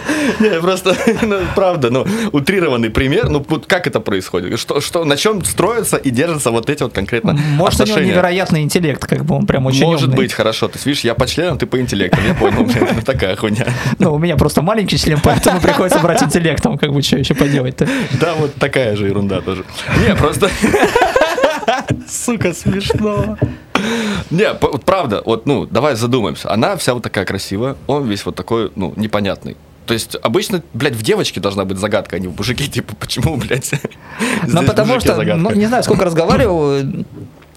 Не, 0.40 0.60
просто, 0.60 0.96
ну, 1.22 1.38
правда, 1.54 1.90
ну, 1.90 2.06
утрированный 2.32 2.90
пример, 2.90 3.28
ну, 3.28 3.44
вот 3.48 3.66
как 3.66 3.86
это 3.86 4.00
происходит? 4.00 4.58
Что, 4.58 4.80
что, 4.80 5.04
на 5.04 5.16
чем 5.16 5.44
строятся 5.44 5.96
и 5.96 6.10
держатся 6.10 6.50
вот 6.50 6.70
эти 6.70 6.82
вот 6.82 6.92
конкретно 6.92 7.32
Может, 7.32 7.80
у 7.80 7.84
него 7.84 7.92
отношения? 7.92 8.12
невероятный 8.12 8.62
интеллект, 8.62 9.04
как 9.06 9.24
бы, 9.24 9.34
он 9.36 9.46
прям 9.46 9.66
очень 9.66 9.82
Может 9.84 10.08
умный. 10.08 10.16
быть, 10.16 10.32
хорошо. 10.32 10.68
Ты 10.68 10.78
видишь, 10.84 11.04
я 11.04 11.14
по 11.14 11.26
членам, 11.26 11.58
ты 11.58 11.66
по 11.66 11.80
интеллектам. 11.80 12.20
Я 12.26 12.34
понял, 12.34 12.64
блин, 12.64 13.02
такая 13.04 13.36
хуйня. 13.36 13.66
Ну, 13.98 14.14
у 14.14 14.18
меня 14.18 14.36
просто 14.36 14.62
маленький 14.62 14.98
член, 14.98 15.18
поэтому 15.22 15.60
приходится 15.60 15.98
брать 16.00 16.22
интеллектом, 16.22 16.78
как 16.78 16.92
бы, 16.92 17.02
что 17.02 17.18
еще 17.18 17.34
поделать-то. 17.34 17.86
Да, 18.20 18.34
вот 18.34 18.54
такая 18.54 18.96
же 18.96 19.06
ерунда 19.06 19.40
тоже. 19.40 19.64
Не, 20.06 20.14
просто... 20.14 20.50
Сука, 22.08 22.52
смешно. 22.54 23.36
Не, 24.30 24.54
правда, 24.54 25.22
вот, 25.24 25.46
ну, 25.46 25.66
давай 25.66 25.96
задумаемся. 25.96 26.50
Она 26.50 26.76
вся 26.76 26.94
вот 26.94 27.02
такая 27.02 27.24
красивая, 27.24 27.76
он 27.86 28.08
весь 28.08 28.24
вот 28.24 28.34
такой, 28.34 28.70
ну, 28.76 28.92
непонятный. 28.96 29.56
То 29.86 29.94
есть 29.94 30.16
обычно, 30.20 30.62
блядь, 30.74 30.94
в 30.94 31.02
девочке 31.02 31.40
должна 31.40 31.64
быть 31.64 31.78
загадка, 31.78 32.16
а 32.16 32.18
не 32.18 32.28
в 32.28 32.36
мужике, 32.36 32.66
типа, 32.70 32.94
почему, 32.96 33.36
блядь, 33.36 33.70
Ну, 34.46 34.62
потому 34.64 35.00
что, 35.00 35.16
ну, 35.22 35.52
не 35.52 35.66
знаю, 35.66 35.82
сколько 35.84 36.04
разговаривал, 36.04 36.84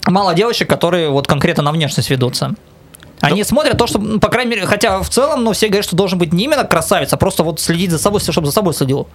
мало 0.08 0.34
девочек, 0.36 0.70
которые 0.70 1.10
вот 1.10 1.28
конкретно 1.28 1.64
на 1.64 1.72
внешность 1.72 2.10
ведутся. 2.10 2.56
Они 3.22 3.44
смотрят 3.44 3.78
то, 3.78 3.86
что, 3.88 4.00
ну, 4.00 4.20
по 4.20 4.30
крайней 4.30 4.52
мере, 4.52 4.66
хотя 4.66 5.02
в 5.02 5.10
целом, 5.10 5.44
ну, 5.44 5.52
все 5.52 5.68
говорят, 5.68 5.86
что 5.86 5.96
должен 5.96 6.18
быть 6.18 6.32
не 6.32 6.46
именно 6.46 6.64
красавец, 6.64 7.12
а 7.12 7.18
просто 7.18 7.44
вот 7.44 7.60
следить 7.60 7.92
за 7.92 7.98
собой, 7.98 8.22
чтобы 8.22 8.48
за 8.48 8.54
собой 8.54 8.74
следил. 8.74 9.08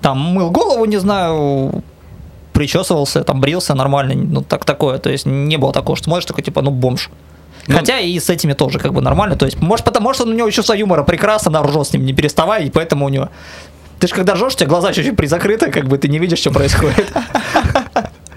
Там 0.00 0.18
мыл 0.18 0.50
голову, 0.50 0.84
не 0.84 0.98
знаю, 0.98 1.82
причесывался, 2.52 3.24
там 3.24 3.40
брился 3.40 3.74
нормально, 3.74 4.14
ну, 4.14 4.42
так 4.42 4.64
такое. 4.64 4.98
То 4.98 5.10
есть 5.10 5.26
не 5.26 5.56
было 5.56 5.72
такого, 5.72 5.96
что 5.96 6.04
смотришь 6.04 6.26
такой, 6.26 6.44
типа, 6.44 6.62
ну, 6.62 6.70
бомж. 6.70 7.10
Ну, 7.68 7.76
Хотя 7.76 8.00
и 8.00 8.18
с 8.18 8.30
этими 8.30 8.54
тоже 8.54 8.78
как 8.78 8.94
бы 8.94 9.02
нормально. 9.02 9.36
То 9.36 9.44
есть, 9.44 9.60
может, 9.60 9.84
потому 9.84 10.14
что 10.14 10.24
у 10.24 10.32
него 10.32 10.50
чувство 10.50 10.72
юмора 10.72 11.02
прекрасно, 11.04 11.50
она 11.50 11.62
ржет 11.62 11.86
с 11.86 11.92
ним, 11.92 12.06
не 12.06 12.14
переставай, 12.14 12.64
и 12.64 12.70
поэтому 12.70 13.04
у 13.04 13.08
него... 13.10 13.28
Ты 14.00 14.06
же 14.06 14.14
когда 14.14 14.34
ржешь, 14.34 14.54
у 14.54 14.56
тебя 14.56 14.68
глаза 14.68 14.92
чуть-чуть 14.92 15.16
призакрыты, 15.16 15.70
как 15.70 15.86
бы 15.86 15.98
ты 15.98 16.08
не 16.08 16.18
видишь, 16.18 16.38
что 16.38 16.50
происходит. 16.50 17.12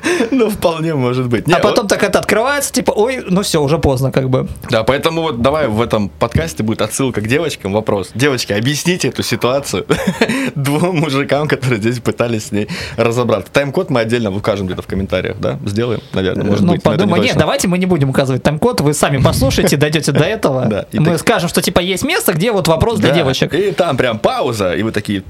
Ну, 0.31 0.49
вполне 0.49 0.95
может 0.95 1.27
быть. 1.27 1.47
Не, 1.47 1.53
А 1.53 1.59
потом 1.59 1.83
вот- 1.85 1.89
так 1.89 2.03
это 2.03 2.19
открывается, 2.19 2.71
типа, 2.71 2.91
ой, 2.91 3.23
ну 3.27 3.41
все, 3.41 3.61
уже 3.61 3.77
поздно, 3.79 4.11
как 4.11 4.29
бы. 4.29 4.47
Да, 4.69 4.83
поэтому 4.83 5.21
вот 5.21 5.41
давай 5.41 5.67
в 5.67 5.81
этом 5.81 6.09
подкасте 6.09 6.63
будет 6.63 6.81
отсылка 6.81 7.21
к 7.21 7.27
девочкам. 7.27 7.73
Вопрос. 7.73 8.11
Девочки, 8.15 8.53
объясните 8.53 9.09
эту 9.09 9.23
ситуацию 9.23 9.85
двум 10.55 10.97
мужикам, 10.99 11.47
которые 11.47 11.79
здесь 11.79 11.99
пытались 11.99 12.47
с 12.47 12.51
ней 12.51 12.67
разобраться. 12.97 13.51
Тайм-код 13.51 13.89
мы 13.89 13.99
отдельно 14.01 14.35
укажем 14.35 14.67
где-то 14.67 14.81
в 14.81 14.87
комментариях, 14.87 15.37
да? 15.39 15.59
Сделаем, 15.65 16.01
наверное, 16.13 16.45
может 16.45 16.61
ну, 16.61 16.71
быть. 16.73 16.81
это 16.81 16.91
не 16.91 16.97
подумай, 16.97 17.19
нет, 17.21 17.37
давайте 17.37 17.67
мы 17.67 17.77
не 17.77 17.85
будем 17.85 18.09
указывать 18.09 18.43
тайм-код, 18.43 18.81
вы 18.81 18.93
сами 18.93 19.17
послушайте, 19.21 19.77
дойдете 19.77 20.11
до 20.11 20.23
этого. 20.23 20.65
Да, 20.71 20.85
Мы 20.93 21.05
так- 21.05 21.19
скажем, 21.19 21.49
что 21.49 21.61
типа 21.61 21.79
есть 21.79 22.03
место, 22.03 22.33
где 22.33 22.51
вот 22.51 22.67
вопрос 22.67 22.99
для 22.99 23.09
Да, 23.09 23.15
девочек. 23.15 23.53
И 23.53 23.71
там 23.71 23.97
прям 23.97 24.19
пауза, 24.19 24.73
и 24.73 24.83
вы 24.83 24.91
такие 24.91 25.23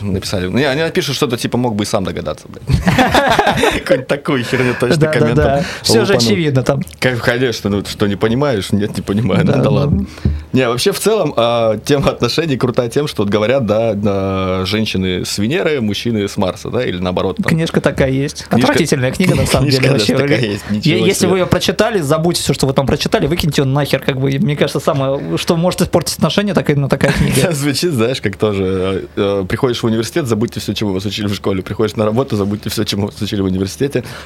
написали. 0.00 0.48
Не, 0.48 0.64
они 0.64 0.82
напишут 0.82 1.14
что-то 1.16 1.36
типа 1.36 1.56
мог 1.58 1.74
бы 1.76 1.84
и 1.84 1.86
сам 1.86 2.04
догадаться, 2.04 2.46
блядь. 2.48 3.77
Какую-нибудь 3.80 4.08
такую 4.08 4.44
херню 4.44 4.74
точно 4.78 5.06
комментом. 5.08 5.60
Все 5.82 6.04
же 6.04 6.14
очевидно 6.14 6.62
там. 6.62 6.82
Конечно, 6.98 7.70
ну 7.70 7.84
что, 7.84 8.06
не 8.06 8.16
понимаешь? 8.16 8.72
Нет, 8.72 8.96
не 8.96 9.02
понимаю. 9.02 9.44
Да, 9.44 9.54
Да, 9.54 9.62
ну. 9.62 9.72
ладно. 9.72 10.06
Не, 10.52 10.68
вообще 10.68 10.92
в 10.92 10.98
целом 10.98 11.34
а, 11.36 11.78
тема 11.78 12.10
отношений 12.10 12.56
крутая 12.56 12.88
тем, 12.88 13.06
что 13.06 13.24
говорят, 13.24 13.66
да, 13.66 14.64
женщины 14.64 15.24
с 15.24 15.38
Венеры, 15.38 15.80
мужчины 15.80 16.26
с 16.26 16.36
Марса, 16.36 16.70
да, 16.70 16.84
или 16.84 16.98
наоборот. 16.98 17.36
Книжка 17.44 17.80
такая 17.80 18.10
есть. 18.10 18.46
Отвратительная 18.50 19.12
книга, 19.12 19.34
на 19.34 19.46
самом 19.46 19.68
деле. 19.68 19.90
вообще. 19.90 20.58
Если 20.70 21.26
вы 21.26 21.38
ее 21.38 21.46
прочитали, 21.46 22.00
забудьте 22.00 22.42
все, 22.42 22.54
что 22.54 22.66
вы 22.66 22.72
там 22.72 22.86
прочитали, 22.86 23.26
выкиньте 23.26 23.62
ее 23.62 23.66
нахер, 23.66 24.00
как 24.00 24.18
бы. 24.18 24.30
Мне 24.38 24.56
кажется, 24.56 24.80
самое, 24.80 25.36
что 25.36 25.56
может 25.56 25.82
испортить 25.82 26.16
отношения, 26.16 26.54
так 26.54 26.70
именно 26.70 26.88
такая 26.88 27.12
книга. 27.12 27.52
Звучит, 27.52 27.92
знаешь, 27.92 28.20
как 28.20 28.36
тоже. 28.36 29.08
э, 29.16 29.42
э, 29.42 29.44
приходишь 29.48 29.82
в 29.82 29.84
университет, 29.84 30.26
забудьте 30.26 30.60
все, 30.60 30.74
чему 30.74 30.92
вас 30.92 31.04
учили 31.04 31.26
в 31.26 31.34
школе. 31.34 31.62
Приходишь 31.62 31.96
на 31.96 32.04
работу, 32.04 32.36
забудьте 32.36 32.70
все, 32.70 32.84
чему 32.84 33.06
вас 33.06 33.20
учили 33.20 33.40
в 33.40 33.44
университете. 33.44 33.67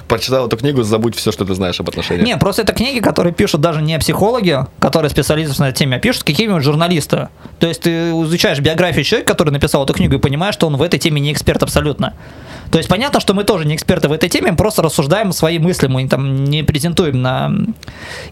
Прочитал 0.09 0.47
эту 0.47 0.57
книгу, 0.57 0.83
забудь 0.83 1.17
все, 1.17 1.33
что 1.33 1.45
ты 1.45 1.55
знаешь 1.55 1.81
об 1.81 1.89
отношениях. 1.89 2.27
Не, 2.27 2.37
просто 2.37 2.63
это 2.63 2.73
книги, 2.73 3.01
которые 3.01 3.33
пишут 3.33 3.61
даже 3.61 3.83
не 3.83 3.99
психологи, 3.99 4.59
которые 4.79 5.11
специализируются 5.11 5.63
на 5.63 5.69
этой 5.69 5.79
теме, 5.79 5.97
а 5.97 6.01
пишут 6.01 6.25
какие-нибудь 6.25 6.63
журналисты. 6.63 7.29
То 7.59 7.67
есть 7.67 7.83
ты 7.83 8.11
изучаешь 8.11 8.61
биографию 8.61 9.05
человека, 9.05 9.33
который 9.33 9.51
написал 9.51 9.85
эту 9.85 9.93
книгу, 9.93 10.15
и 10.15 10.19
понимаешь, 10.19 10.55
что 10.55 10.67
он 10.67 10.77
в 10.77 10.83
этой 10.83 10.99
теме 10.99 11.21
не 11.21 11.33
эксперт 11.33 11.63
абсолютно. 11.63 12.15
То 12.73 12.79
есть 12.79 12.89
понятно, 12.89 13.21
что 13.21 13.35
мы 13.35 13.45
тоже 13.45 13.67
не 13.67 13.75
эксперты 13.75 14.09
в 14.09 14.13
этой 14.13 14.31
теме, 14.31 14.51
мы 14.51 14.57
просто 14.57 14.81
рассуждаем 14.81 15.33
свои 15.33 15.59
мысли, 15.59 15.89
мы 15.89 16.09
там 16.09 16.45
не 16.45 16.63
презентуем 16.63 17.21
на 17.21 17.53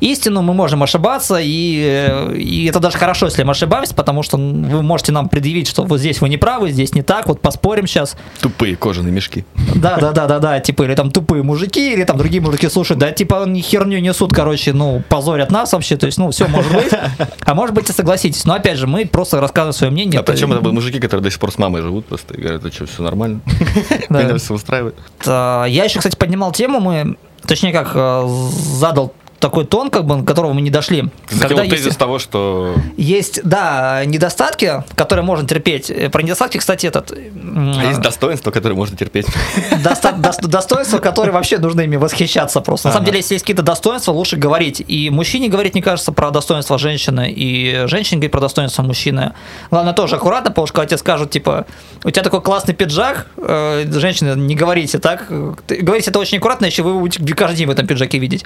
истину, 0.01 0.41
мы 0.41 0.55
можем 0.55 0.83
ошибаться, 0.83 1.37
и, 1.39 2.07
э, 2.09 2.37
и 2.37 2.65
это 2.65 2.81
даже 2.81 2.97
хорошо, 2.97 3.27
если 3.27 3.43
мы 3.43 3.51
ошибаемся, 3.51 3.95
потому 3.95 4.23
что 4.23 4.39
вы 4.39 4.83
можете 4.83 5.13
нам 5.13 5.29
предъявить, 5.29 5.69
что 5.69 5.85
вот 5.85 5.99
здесь 5.99 6.23
вы 6.23 6.31
не 6.31 6.39
правы, 6.39 6.71
здесь 6.71 6.95
не 6.95 7.03
так, 7.03 7.27
вот 7.29 7.43
поспорим 7.43 7.87
сейчас. 7.87 8.17
Тупые 8.41 8.77
кожаные 8.77 9.13
мешки. 9.13 9.45
Да, 9.75 9.99
да, 10.01 10.13
да, 10.13 10.27
да, 10.27 10.39
да, 10.39 10.59
типа, 10.61 10.85
или 10.85 10.95
там 10.95 11.11
тупые 11.11 11.43
мужики, 11.43 11.93
или 11.93 12.05
там 12.05 12.17
другие 12.17 12.41
мужики 12.41 12.67
слушают, 12.71 12.99
да, 12.99 13.13
типа, 13.13 13.43
они 13.43 13.61
херню 13.61 13.99
несут, 14.01 14.33
короче, 14.33 14.73
ну, 14.73 15.03
позорят 15.11 15.51
нас 15.51 15.75
вообще, 15.75 15.99
то 15.99 16.07
есть, 16.07 16.17
ну, 16.17 16.31
все 16.31 16.49
может 16.49 16.73
быть. 16.73 16.91
А 17.45 17.55
может 17.55 17.75
быть 17.75 17.91
и 17.91 17.93
согласитесь. 17.93 18.45
Но 18.45 18.55
опять 18.55 18.79
же, 18.79 18.87
мы 18.87 19.05
просто 19.05 19.41
рассказываем 19.41 19.73
свое 19.75 19.93
мнение. 19.93 20.21
а 20.21 20.23
причем 20.23 20.53
это 20.53 20.63
были 20.63 20.73
мужики, 20.73 20.99
которые 20.99 21.25
до 21.25 21.31
сих 21.31 21.41
пор 21.41 21.53
с 21.53 21.59
мамой 21.59 21.83
живут 21.83 22.07
просто 22.07 22.35
и 22.35 22.41
говорят, 22.41 22.65
это 22.65 22.75
что, 22.75 22.87
все 22.87 23.03
нормально? 23.03 23.41
Все 24.39 24.55
устраивает. 24.55 24.97
Я 25.25 25.67
еще, 25.67 25.99
кстати, 25.99 26.17
поднимал 26.17 26.53
тему, 26.53 26.81
мы, 26.81 27.17
точнее 27.47 27.73
как, 27.73 27.93
э, 27.95 28.27
задал 28.29 29.13
такой 29.41 29.65
тон, 29.65 29.91
как 29.91 30.05
бы, 30.05 30.17
до 30.17 30.25
которого 30.25 30.53
мы 30.53 30.61
не 30.61 30.71
дошли. 30.71 31.05
Закинул 31.31 31.49
Когда 31.59 31.71
тезис 31.71 31.87
есть, 31.87 31.99
того, 31.99 32.19
что... 32.19 32.75
есть, 32.97 33.41
да, 33.43 34.05
недостатки, 34.05 34.85
которые 34.95 35.25
можно 35.25 35.49
терпеть. 35.49 35.91
Э, 35.91 36.11
Про 36.11 36.23
недостатки, 36.23 36.59
кстати, 36.59 36.87
этот... 36.87 37.11
А 37.13 37.85
есть 37.89 38.01
достоинства, 38.01 38.51
которые 38.51 38.77
можно 38.77 38.97
терпеть. 38.97 39.27
доста- 39.83 40.15
дос- 40.17 40.47
достоинства, 40.47 40.99
которые 40.99 41.33
вообще 41.33 41.59
нужно 41.59 41.81
ими 41.81 41.97
восхищаться 41.97 42.61
просто. 42.61 42.89
На 42.89 42.93
самом 42.93 43.07
деле, 43.07 43.19
если 43.19 43.35
есть 43.35 43.45
какие-то 43.45 43.63
достоинства, 43.63 44.13
лучше 44.13 44.37
говорить. 44.37 44.85
И 44.87 45.09
мужчине 45.11 45.49
говорить, 45.49 45.73
мне 45.75 45.83
кажется, 45.83 46.13
про 46.13 46.31
достоинства 46.31 46.79
женщины, 46.79 47.33
и 47.35 47.85
женщине 47.87 48.19
говорить 48.19 48.33
про 48.33 48.41
достоинства 48.41 48.83
мужчины. 48.83 49.33
Главное 49.71 49.95
тоже 49.95 50.17
аккуратно, 50.17 50.51
потому 50.51 50.67
что 50.67 50.75
когда 50.75 50.89
тебе 50.89 50.99
скажут, 50.99 51.31
типа, 51.31 51.67
у 52.05 52.11
тебя 52.11 52.23
такой 52.23 52.43
классный 52.43 52.75
пиджак, 52.75 53.27
э, 53.39 53.87
женщина, 53.91 54.35
не 54.35 54.55
говорите 54.55 54.99
так. 54.99 55.27
Говорите 55.31 56.11
это 56.11 56.19
очень 56.19 56.39
аккуратно, 56.39 56.67
если 56.67 56.83
вы 56.83 56.99
будете 56.99 57.25
каждый 57.35 57.57
день 57.57 57.67
в 57.67 57.71
этом 57.71 57.87
пиджаке 57.87 58.19
видеть. 58.19 58.45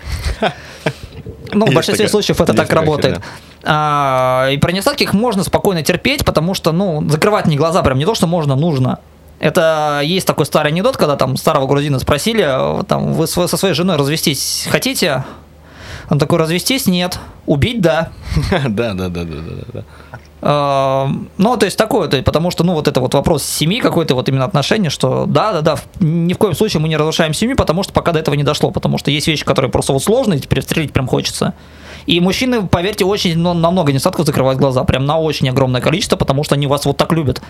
Ну, 1.53 1.67
в 1.67 1.75
большинстве 1.75 2.07
такая- 2.07 2.09
случаев 2.09 2.41
это 2.41 2.53
есть 2.53 2.63
так 2.69 2.73
работает. 2.73 3.15
херня. 3.17 3.27
А, 3.65 4.49
и 4.51 4.59
про 4.59 4.73
недостатки 4.73 5.05
их 5.05 5.13
можно 5.15 5.43
спокойно 5.45 5.83
терпеть, 5.83 6.25
потому 6.25 6.55
что, 6.55 6.73
ну, 6.73 7.07
закрывать 7.09 7.47
не 7.47 7.57
глаза 7.57 7.83
прям 7.83 7.99
не 7.99 8.05
то, 8.05 8.15
что 8.15 8.27
можно, 8.27 8.57
нужно. 8.57 8.99
Это 9.41 10.01
есть 10.05 10.27
такой 10.27 10.47
старый 10.47 10.71
анекдот, 10.73 10.97
когда 10.97 11.17
там 11.17 11.37
старого 11.37 11.67
грузина 11.67 11.99
спросили, 11.99 12.45
э, 12.47 12.85
там, 12.85 13.13
вы 13.15 13.27
со 13.27 13.47
своей 13.57 13.75
женой 13.75 13.97
развестись 13.97 14.69
хотите? 14.71 15.25
Он 16.11 16.19
такой, 16.19 16.39
развестись 16.39 16.87
нет, 16.87 17.19
убить 17.47 17.81
да. 17.81 18.11
Да, 18.69 18.95
да, 18.95 19.09
да, 19.09 19.25
да, 19.25 19.25
да, 19.25 19.65
да. 19.73 19.85
Э, 20.47 21.07
ну, 21.39 21.57
то 21.57 21.65
есть 21.65 21.79
такое, 21.79 22.07
то 22.09 22.23
потому 22.23 22.51
что, 22.51 22.65
ну, 22.65 22.75
вот 22.75 22.87
это 22.87 23.01
вот 23.01 23.15
вопрос 23.15 23.43
семьи, 23.43 23.81
какой-то 23.81 24.15
вот 24.15 24.29
именно 24.29 24.45
отношения, 24.45 24.91
что 24.91 25.25
да-да-да, 25.27 25.79
ни 26.01 26.35
в 26.35 26.39
коем 26.39 26.55
случае 26.55 26.83
мы 26.83 26.89
не 26.89 26.99
разрушаем 26.99 27.33
семью, 27.33 27.57
потому 27.57 27.83
что 27.83 27.95
пока 27.95 28.13
до 28.13 28.19
этого 28.19 28.35
не 28.35 28.43
дошло, 28.43 28.71
потому 28.71 28.99
что 28.99 29.11
есть 29.11 29.27
вещи, 29.27 29.43
которые 29.43 29.71
просто 29.71 29.95
вот 29.95 30.05
сложные, 30.05 30.39
теперь 30.39 30.61
стрелять 30.61 30.93
прям 30.93 31.07
хочется. 31.07 31.55
И 32.05 32.21
мужчины, 32.21 32.67
поверьте, 32.67 33.07
очень 33.07 33.39
ну, 33.39 33.55
намного 33.55 33.91
недостатков 33.91 34.27
закрывают 34.27 34.61
глаза, 34.61 34.85
прям 34.85 35.07
на 35.07 35.19
очень 35.19 35.49
огромное 35.49 35.81
количество, 35.81 36.17
потому 36.17 36.45
что 36.45 36.57
они 36.57 36.67
вас 36.67 36.85
вот 36.85 36.99
так 36.99 37.11
любят. 37.13 37.41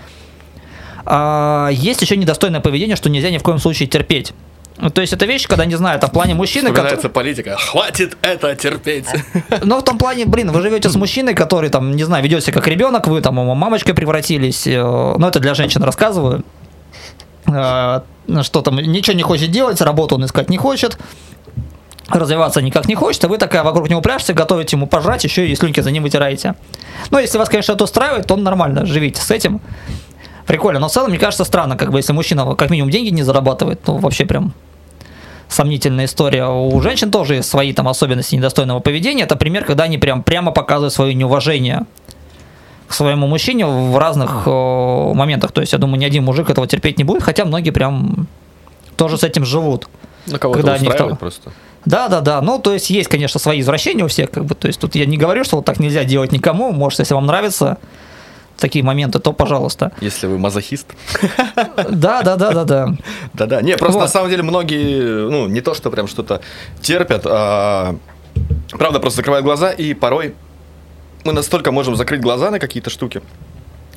А, 1.04 1.70
есть 1.72 2.00
еще 2.00 2.16
недостойное 2.16 2.60
поведение, 2.60 2.94
что 2.94 3.10
нельзя 3.10 3.30
ни 3.30 3.38
в 3.38 3.42
коем 3.42 3.58
случае 3.58 3.88
терпеть. 3.88 4.32
Ну, 4.76 4.90
то 4.90 5.00
есть 5.00 5.12
это 5.12 5.24
вещь, 5.24 5.46
когда, 5.46 5.64
не 5.66 5.76
знаю, 5.76 6.00
там 6.00 6.10
в 6.10 6.12
плане 6.12 6.34
мужчины... 6.34 6.66
Вспоминается 6.66 7.08
который... 7.08 7.12
политика. 7.12 7.56
Хватит 7.56 8.16
это 8.22 8.54
терпеть. 8.56 9.06
Ну, 9.62 9.78
в 9.78 9.84
том 9.84 9.98
плане, 9.98 10.24
блин, 10.26 10.50
вы 10.50 10.62
живете 10.62 10.88
с 10.88 10.96
мужчиной, 10.96 11.34
который, 11.34 11.70
там, 11.70 11.92
не 11.92 12.04
знаю, 12.04 12.24
ведет 12.24 12.42
себя 12.42 12.54
как 12.54 12.66
ребенок, 12.66 13.06
вы 13.06 13.20
там 13.20 13.34
мамочкой 13.34 13.94
превратились. 13.94 14.66
Э, 14.66 14.82
ну, 14.82 15.26
это 15.26 15.38
для 15.38 15.54
женщин 15.54 15.82
рассказываю. 15.82 16.44
Э, 17.46 18.00
что 18.42 18.62
там, 18.62 18.76
ничего 18.76 19.16
не 19.16 19.22
хочет 19.22 19.50
делать, 19.50 19.80
работу 19.80 20.16
он 20.16 20.24
искать 20.24 20.50
не 20.50 20.56
хочет 20.56 20.98
развиваться 22.08 22.60
никак 22.60 22.86
не 22.86 22.94
хочет, 22.94 23.24
а 23.24 23.28
вы 23.28 23.38
такая 23.38 23.62
вокруг 23.62 23.88
него 23.88 24.00
пляшете, 24.00 24.34
готовите 24.34 24.76
ему 24.76 24.86
пожрать, 24.86 25.24
еще 25.24 25.48
и 25.48 25.54
слюнки 25.54 25.80
за 25.80 25.90
ним 25.90 26.02
вытираете. 26.02 26.54
Ну, 27.10 27.18
если 27.18 27.38
вас, 27.38 27.48
конечно, 27.48 27.72
это 27.72 27.84
устраивает, 27.84 28.26
то 28.26 28.36
нормально, 28.36 28.86
живите 28.86 29.20
с 29.20 29.30
этим. 29.30 29.60
Прикольно, 30.46 30.78
но 30.78 30.88
в 30.88 30.92
целом, 30.92 31.10
мне 31.10 31.18
кажется, 31.18 31.44
странно, 31.44 31.76
как 31.76 31.90
бы, 31.90 31.98
если 31.98 32.12
мужчина 32.12 32.54
как 32.54 32.70
минимум 32.70 32.90
деньги 32.90 33.08
не 33.08 33.22
зарабатывает, 33.22 33.82
то 33.82 33.96
вообще 33.96 34.26
прям 34.26 34.52
сомнительная 35.48 36.04
история. 36.04 36.46
У 36.46 36.80
женщин 36.80 37.10
тоже 37.10 37.36
есть 37.36 37.48
свои 37.48 37.72
там 37.72 37.88
особенности 37.88 38.34
недостойного 38.34 38.80
поведения. 38.80 39.22
Это 39.22 39.36
пример, 39.36 39.64
когда 39.64 39.84
они 39.84 39.98
прям 39.98 40.22
прямо 40.22 40.52
показывают 40.52 40.92
свое 40.92 41.14
неуважение 41.14 41.86
к 42.88 42.92
своему 42.92 43.26
мужчине 43.26 43.66
в 43.66 43.96
разных 43.98 44.42
э, 44.46 45.12
моментах. 45.14 45.52
То 45.52 45.60
есть, 45.60 45.72
я 45.72 45.78
думаю, 45.78 45.98
ни 45.98 46.04
один 46.04 46.24
мужик 46.24 46.50
этого 46.50 46.66
терпеть 46.66 46.98
не 46.98 47.04
будет, 47.04 47.22
хотя 47.22 47.44
многие 47.44 47.70
прям 47.70 48.26
тоже 48.96 49.16
с 49.16 49.24
этим 49.24 49.44
живут. 49.44 49.88
На 50.26 50.38
кого-то 50.38 50.60
когда 50.60 50.74
они 50.74 50.88
просто. 51.16 51.52
Да, 51.84 52.08
да, 52.08 52.20
да. 52.20 52.40
Ну, 52.40 52.58
то 52.58 52.72
есть 52.72 52.90
есть, 52.90 53.08
конечно, 53.08 53.38
свои 53.38 53.60
извращения 53.60 54.04
у 54.04 54.08
всех, 54.08 54.30
как 54.30 54.44
бы. 54.44 54.54
То 54.54 54.68
есть 54.68 54.80
тут 54.80 54.94
я 54.94 55.06
не 55.06 55.16
говорю, 55.16 55.44
что 55.44 55.56
вот 55.56 55.64
так 55.64 55.80
нельзя 55.80 56.04
делать 56.04 56.32
никому. 56.32 56.72
Может, 56.72 57.00
если 57.00 57.14
вам 57.14 57.26
нравится 57.26 57.78
такие 58.58 58.84
моменты, 58.84 59.18
то 59.18 59.32
пожалуйста. 59.32 59.92
Если 60.00 60.26
вы 60.26 60.38
мазохист. 60.38 60.86
Да, 61.90 62.22
да, 62.22 62.36
да, 62.36 62.52
да, 62.52 62.64
да. 62.64 62.88
Да, 63.32 63.46
да. 63.46 63.62
Не, 63.62 63.76
просто 63.76 64.00
на 64.00 64.08
самом 64.08 64.30
деле 64.30 64.42
многие, 64.42 65.28
ну, 65.28 65.48
не 65.48 65.60
то, 65.60 65.74
что 65.74 65.90
прям 65.90 66.06
что-то 66.06 66.40
терпят, 66.80 67.22
а 67.26 67.96
правда 68.70 69.00
просто 69.00 69.18
закрывают 69.18 69.44
глаза, 69.44 69.70
и 69.70 69.94
порой 69.94 70.34
мы 71.24 71.32
настолько 71.32 71.72
можем 71.72 71.96
закрыть 71.96 72.20
глаза 72.20 72.50
на 72.50 72.58
какие-то 72.58 72.90
штуки, 72.90 73.22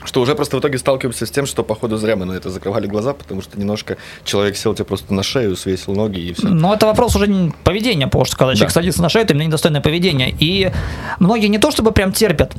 что 0.04 0.22
уже 0.22 0.36
просто 0.36 0.58
в 0.58 0.60
итоге 0.60 0.78
сталкиваемся 0.78 1.26
с 1.26 1.32
тем, 1.32 1.46
что, 1.46 1.64
походу, 1.64 1.98
зря 1.98 2.16
мы 2.16 2.26
на 2.26 2.34
это 2.34 2.50
закрывали 2.50 2.88
глаза, 2.88 3.14
потому 3.14 3.42
что 3.42 3.60
немножко 3.60 3.98
человек 4.24 4.56
сел 4.56 4.74
тебе 4.74 4.86
просто 4.86 5.14
на 5.14 5.24
шею, 5.24 5.56
свесил 5.56 5.94
ноги 5.94 6.20
и 6.20 6.34
все. 6.34 6.48
Но 6.48 6.74
это 6.74 6.86
вопрос 6.86 7.16
уже 7.16 7.52
поведения, 7.64 8.08
потому 8.08 8.26
что 8.26 8.38
когда 8.38 8.52
да. 8.52 8.56
человек 8.56 8.72
садится 8.72 9.02
на 9.02 9.10
шею, 9.10 9.26
это 9.26 9.34
именно 9.34 9.48
недостойное 9.48 9.82
поведение. 9.82 10.34
И 10.40 10.72
многие 11.20 11.48
не 11.48 11.58
то 11.58 11.72
чтобы 11.72 11.92
прям 11.92 12.14
терпят, 12.14 12.54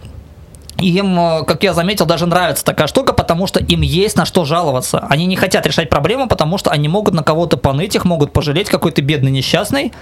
им, 0.81 1.18
э, 1.18 1.45
как 1.45 1.62
я 1.62 1.74
заметил, 1.74 2.07
даже 2.07 2.26
нравится 2.26 2.64
такая 2.64 2.87
штука, 2.87 3.12
потому 3.12 3.47
что 3.47 3.61
им 3.61 3.81
есть 3.83 4.16
на 4.16 4.24
что 4.24 4.45
жаловаться. 4.45 5.07
Они 5.09 5.26
не 5.26 5.37
хотят 5.37 5.66
решать 5.66 5.91
проблему, 5.91 6.29
потому 6.29 6.59
что 6.59 6.70
они 6.70 6.89
могут 6.89 7.14
на 7.14 7.22
кого-то 7.22 7.57
поныть, 7.57 7.95
их 7.95 8.05
могут 8.05 8.33
пожалеть, 8.33 8.68
какой-то 8.68 9.03
бедный 9.03 9.31
несчастный, 9.31 9.93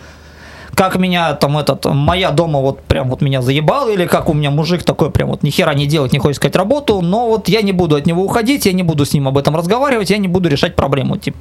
как 0.74 0.96
меня 0.96 1.32
там 1.34 1.56
этот, 1.56 1.86
моя 1.86 2.30
дома 2.30 2.60
вот 2.60 2.82
прям 2.82 3.08
вот 3.08 3.22
меня 3.22 3.40
заебал, 3.40 3.88
или 3.88 4.06
как 4.06 4.28
у 4.28 4.34
меня 4.34 4.50
мужик 4.50 4.82
такой 4.82 5.10
прям 5.10 5.30
вот 5.30 5.42
ни 5.42 5.50
хера 5.50 5.72
не 5.74 5.86
делать, 5.86 6.12
не 6.12 6.18
хочет 6.18 6.36
искать 6.36 6.56
работу, 6.56 7.00
но 7.00 7.28
вот 7.28 7.48
я 7.48 7.62
не 7.62 7.72
буду 7.72 7.96
от 7.96 8.06
него 8.06 8.22
уходить, 8.22 8.66
я 8.66 8.72
не 8.72 8.82
буду 8.82 9.06
с 9.06 9.14
ним 9.14 9.26
об 9.28 9.38
этом 9.38 9.56
разговаривать, 9.56 10.10
я 10.10 10.18
не 10.18 10.28
буду 10.28 10.48
решать 10.48 10.76
проблему, 10.76 11.16
типа. 11.16 11.38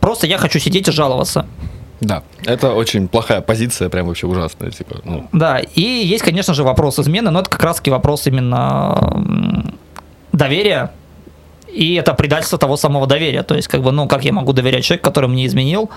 Просто 0.00 0.26
я 0.26 0.38
хочу 0.38 0.58
сидеть 0.58 0.88
и 0.88 0.92
жаловаться. 0.92 1.46
Да, 2.04 2.22
это 2.44 2.74
очень 2.74 3.08
плохая 3.08 3.40
позиция, 3.40 3.88
прям 3.88 4.06
вообще 4.06 4.26
ужасная, 4.26 4.70
типа. 4.70 4.96
Ну. 5.04 5.26
Да, 5.32 5.58
и 5.58 5.80
есть, 5.80 6.22
конечно 6.22 6.54
же, 6.54 6.62
вопрос 6.62 6.98
измены, 6.98 7.30
но 7.30 7.40
это 7.40 7.50
как 7.50 7.62
раз 7.62 7.76
таки 7.76 7.90
вопрос 7.90 8.26
именно 8.26 9.22
доверия, 10.32 10.90
и 11.72 11.94
это 11.94 12.14
предательство 12.14 12.58
того 12.58 12.76
самого 12.76 13.06
доверия. 13.06 13.42
То 13.42 13.54
есть, 13.54 13.68
как 13.68 13.82
бы, 13.82 13.90
ну, 13.90 14.06
как 14.06 14.24
я 14.24 14.32
могу 14.32 14.52
доверять 14.52 14.84
человеку, 14.84 15.04
который 15.04 15.28
мне 15.28 15.46
изменил, 15.46 15.90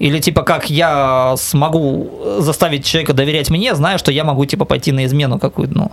или 0.00 0.18
типа 0.18 0.42
как 0.42 0.70
я 0.70 1.34
смогу 1.36 2.10
заставить 2.38 2.84
человека 2.84 3.12
доверять 3.12 3.50
мне, 3.50 3.74
зная, 3.74 3.98
что 3.98 4.10
я 4.10 4.24
могу 4.24 4.44
типа 4.44 4.64
пойти 4.64 4.90
на 4.90 5.04
измену 5.04 5.38
какую-то, 5.38 5.74
ну. 5.74 5.92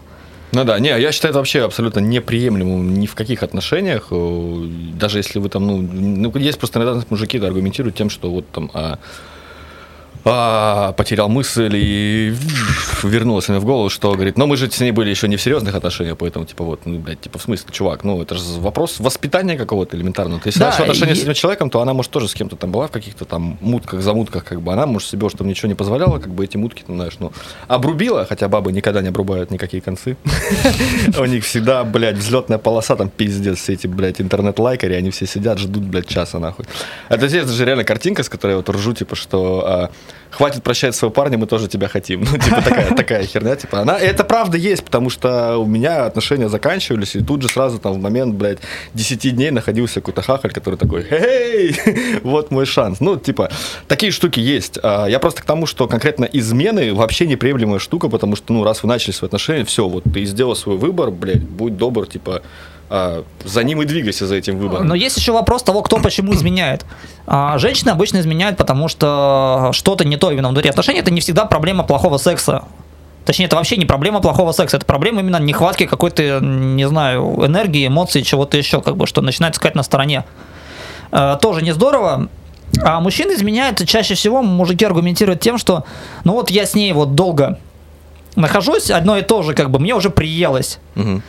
Ну 0.52 0.64
да, 0.64 0.80
не, 0.80 0.90
я 0.90 1.12
считаю 1.12 1.32
это 1.32 1.40
вообще 1.40 1.64
абсолютно 1.64 2.00
неприемлемым 2.00 2.96
ни 3.00 3.06
в 3.06 3.14
каких 3.14 3.44
отношениях, 3.44 4.08
э, 4.10 4.68
даже 4.96 5.20
если 5.20 5.38
вы 5.38 5.48
там, 5.50 5.68
ну, 5.68 5.78
ну 5.78 6.36
есть 6.38 6.58
просто 6.58 6.80
иногда 6.80 7.06
мужики 7.10 7.38
да, 7.38 7.48
аргументируют 7.48 7.96
тем, 7.96 8.10
что 8.10 8.32
вот 8.32 8.50
там, 8.52 8.72
а, 8.74 8.98
а, 10.26 10.94
потерял 10.94 11.30
мысль 11.30 11.72
и 11.76 12.34
вернулась 13.04 13.50
мне 13.50 13.60
в 13.60 13.66
голову, 13.66 13.90
что 13.90 14.12
говорит, 14.14 14.38
но 14.38 14.48
мы 14.48 14.58
же 14.58 14.70
с 14.70 14.80
ней 14.80 14.92
были 14.92 15.10
еще 15.10 15.28
не 15.28 15.38
в 15.38 15.42
серьезных 15.42 15.76
отношениях, 15.76 16.18
поэтому, 16.18 16.46
типа, 16.46 16.64
вот, 16.64 16.82
ну, 16.86 17.00
блядь, 17.00 17.22
типа, 17.22 17.40
в 17.40 17.42
смысле, 17.42 17.68
чувак, 17.72 18.04
ну, 18.04 18.22
это 18.22 18.36
же 18.36 18.44
вопрос 18.60 19.00
воспитания 19.00 19.58
какого-то 19.58 19.96
элементарного. 19.96 20.42
Ты 20.42 20.50
если 20.50 20.60
да, 20.60 20.70
отношения 20.70 21.14
и... 21.14 21.16
с 21.16 21.24
этим 21.24 21.34
человеком, 21.34 21.70
то 21.70 21.82
она, 21.82 21.94
может, 21.94 22.12
тоже 22.12 22.28
с 22.28 22.34
кем-то 22.34 22.56
там 22.56 22.72
была 22.72 22.88
в 22.88 22.92
каких-то 22.92 23.26
там 23.26 23.58
мутках, 23.62 24.02
замутках, 24.02 24.44
как 24.44 24.62
бы, 24.62 24.74
она, 24.74 24.86
может, 24.86 25.08
себе 25.08 25.28
там 25.30 25.48
ничего 25.48 25.68
не 25.68 25.76
позволяла, 25.76 26.20
как 26.20 26.34
бы, 26.34 26.44
эти 26.44 26.58
мутки, 26.58 26.84
ты 26.86 26.94
знаешь, 26.94 27.14
ну, 27.20 27.32
обрубила, 27.68 28.26
хотя 28.26 28.48
бабы 28.48 28.72
никогда 28.72 29.02
не 29.02 29.10
обрубают 29.10 29.52
никакие 29.52 29.82
концы. 29.82 30.18
У 31.18 31.26
них 31.26 31.46
всегда, 31.46 31.84
блядь, 31.84 32.18
взлетная 32.18 32.58
полоса, 32.58 32.96
там, 32.96 33.10
пиздец, 33.10 33.60
все 33.60 33.74
эти, 33.74 33.88
блядь, 33.88 34.20
интернет-лайкари, 34.22 34.94
они 34.94 35.12
все 35.12 35.26
сидят, 35.26 35.60
ждут, 35.60 35.84
блядь, 35.84 36.08
часа, 36.08 36.40
нахуй. 36.40 36.66
Это 37.10 37.28
здесь 37.28 37.48
же 37.48 37.66
реально 37.66 37.84
картинка, 37.84 38.24
с 38.24 38.30
которой 38.30 38.52
я 38.52 38.58
вот 38.58 38.70
ржу, 38.70 38.94
типа, 38.94 39.16
что 39.16 39.64
а, 39.66 39.90
хватит 40.30 40.64
прощать 40.64 40.96
своего 40.96 41.14
парня, 41.14 41.38
мы 41.38 41.48
тоже 41.48 41.68
тебя 41.68 41.88
хотим. 41.88 42.24
Ну, 42.30 42.38
типа 42.38 42.62
такая, 42.62 42.96
такая 42.96 43.26
херня, 43.26 43.56
типа, 43.56 43.80
она, 43.80 43.98
это 43.98 44.24
правда 44.24 44.58
есть, 44.58 44.84
потому 44.84 45.10
что 45.10 45.58
у 45.58 45.66
меня 45.66 46.06
отношения 46.06 46.48
заканчивались, 46.48 47.16
и 47.16 47.24
тут 47.24 47.42
же 47.42 47.50
сразу 47.50 47.80
там 47.80 47.94
в 47.94 47.98
момент, 48.00 48.36
блядь, 48.36 48.60
10 48.94 49.36
дней 49.36 49.52
находился 49.52 49.96
какой-то 49.96 50.22
хахаль, 50.22 50.52
который 50.52 50.76
такой, 50.76 51.06
эй, 51.10 51.76
вот 52.24 52.52
мой 52.52 52.66
шанс. 52.66 53.00
Ну, 53.00 53.18
типа, 53.18 53.50
такие 53.88 54.12
штуки 54.12 54.40
есть. 54.40 54.80
А, 54.84 55.08
я 55.08 55.20
просто 55.20 55.42
к 55.42 55.46
тому, 55.46 55.66
что 55.66 55.88
конкретно 55.88 56.26
измены 56.26 56.94
вообще 56.94 57.26
неприемлемая 57.26 57.80
штука, 57.80 58.10
потому 58.10 58.36
что, 58.36 58.54
ну, 58.54 58.64
раз 58.64 58.84
вы 58.84 58.90
начали 58.90 59.12
свои 59.12 59.28
отношения, 59.28 59.66
все, 59.66 59.88
вот 59.88 60.04
ты 60.14 60.26
сделал 60.26 60.56
свой 60.56 60.78
выбор, 60.78 61.12
блядь, 61.12 61.42
будь 61.42 61.78
добр, 61.78 62.06
типа, 62.06 62.42
а, 62.90 63.24
за 63.44 63.64
ним 63.64 63.82
и 63.82 63.86
двигайся 63.86 64.26
за 64.26 64.36
этим 64.36 64.58
выбором. 64.58 64.88
Но 64.88 64.96
есть 64.96 65.18
еще 65.18 65.32
вопрос 65.32 65.64
того, 65.64 65.82
кто 65.82 65.98
почему 65.98 66.34
изменяет. 66.34 66.86
А, 67.28 67.58
женщины 67.58 67.90
обычно 67.90 68.20
изменяют, 68.20 68.58
потому 68.58 68.88
что 68.88 69.70
что-то 69.74 70.06
не 70.06 70.18
то 70.18 70.32
именно 70.32 70.50
внутри 70.50 70.70
отношений. 70.70 71.00
Это 71.00 71.12
не 71.12 71.22
всегда 71.22 71.46
проблема 71.46 71.84
плохого 71.84 72.18
секса. 72.18 72.64
Точнее, 73.26 73.46
это 73.46 73.58
вообще 73.58 73.78
не 73.78 73.86
проблема 73.86 74.22
плохого 74.22 74.54
секса, 74.54 74.78
это 74.78 74.88
проблема 74.88 75.20
именно 75.20 75.38
нехватки 75.38 75.86
какой-то, 75.86 76.40
не 76.42 76.88
знаю, 76.88 77.46
энергии, 77.46 77.86
эмоций, 77.86 78.24
чего-то 78.24 78.58
еще, 78.58 78.82
как 78.82 78.98
бы, 78.98 79.06
что 79.06 79.22
начинает 79.22 79.54
искать 79.54 79.76
на 79.76 79.84
стороне. 79.84 80.26
А, 81.12 81.36
тоже 81.36 81.62
не 81.62 81.72
здорово. 81.72 82.28
А 82.82 83.00
мужчины 83.00 83.34
изменяют 83.34 83.88
чаще 83.88 84.16
всего, 84.16 84.42
мужики 84.42 84.84
аргументируют 84.84 85.42
тем, 85.42 85.60
что, 85.60 85.84
ну 86.24 86.34
вот 86.34 86.50
я 86.50 86.66
с 86.66 86.74
ней 86.74 86.92
вот 86.94 87.14
долго 87.14 87.60
нахожусь, 88.36 88.90
одно 88.90 89.18
и 89.18 89.22
то 89.22 89.44
же, 89.44 89.54
как 89.54 89.70
бы, 89.70 89.80
мне 89.80 89.94
уже 89.94 90.10
приелось. 90.10 90.80
Угу. 90.96 91.22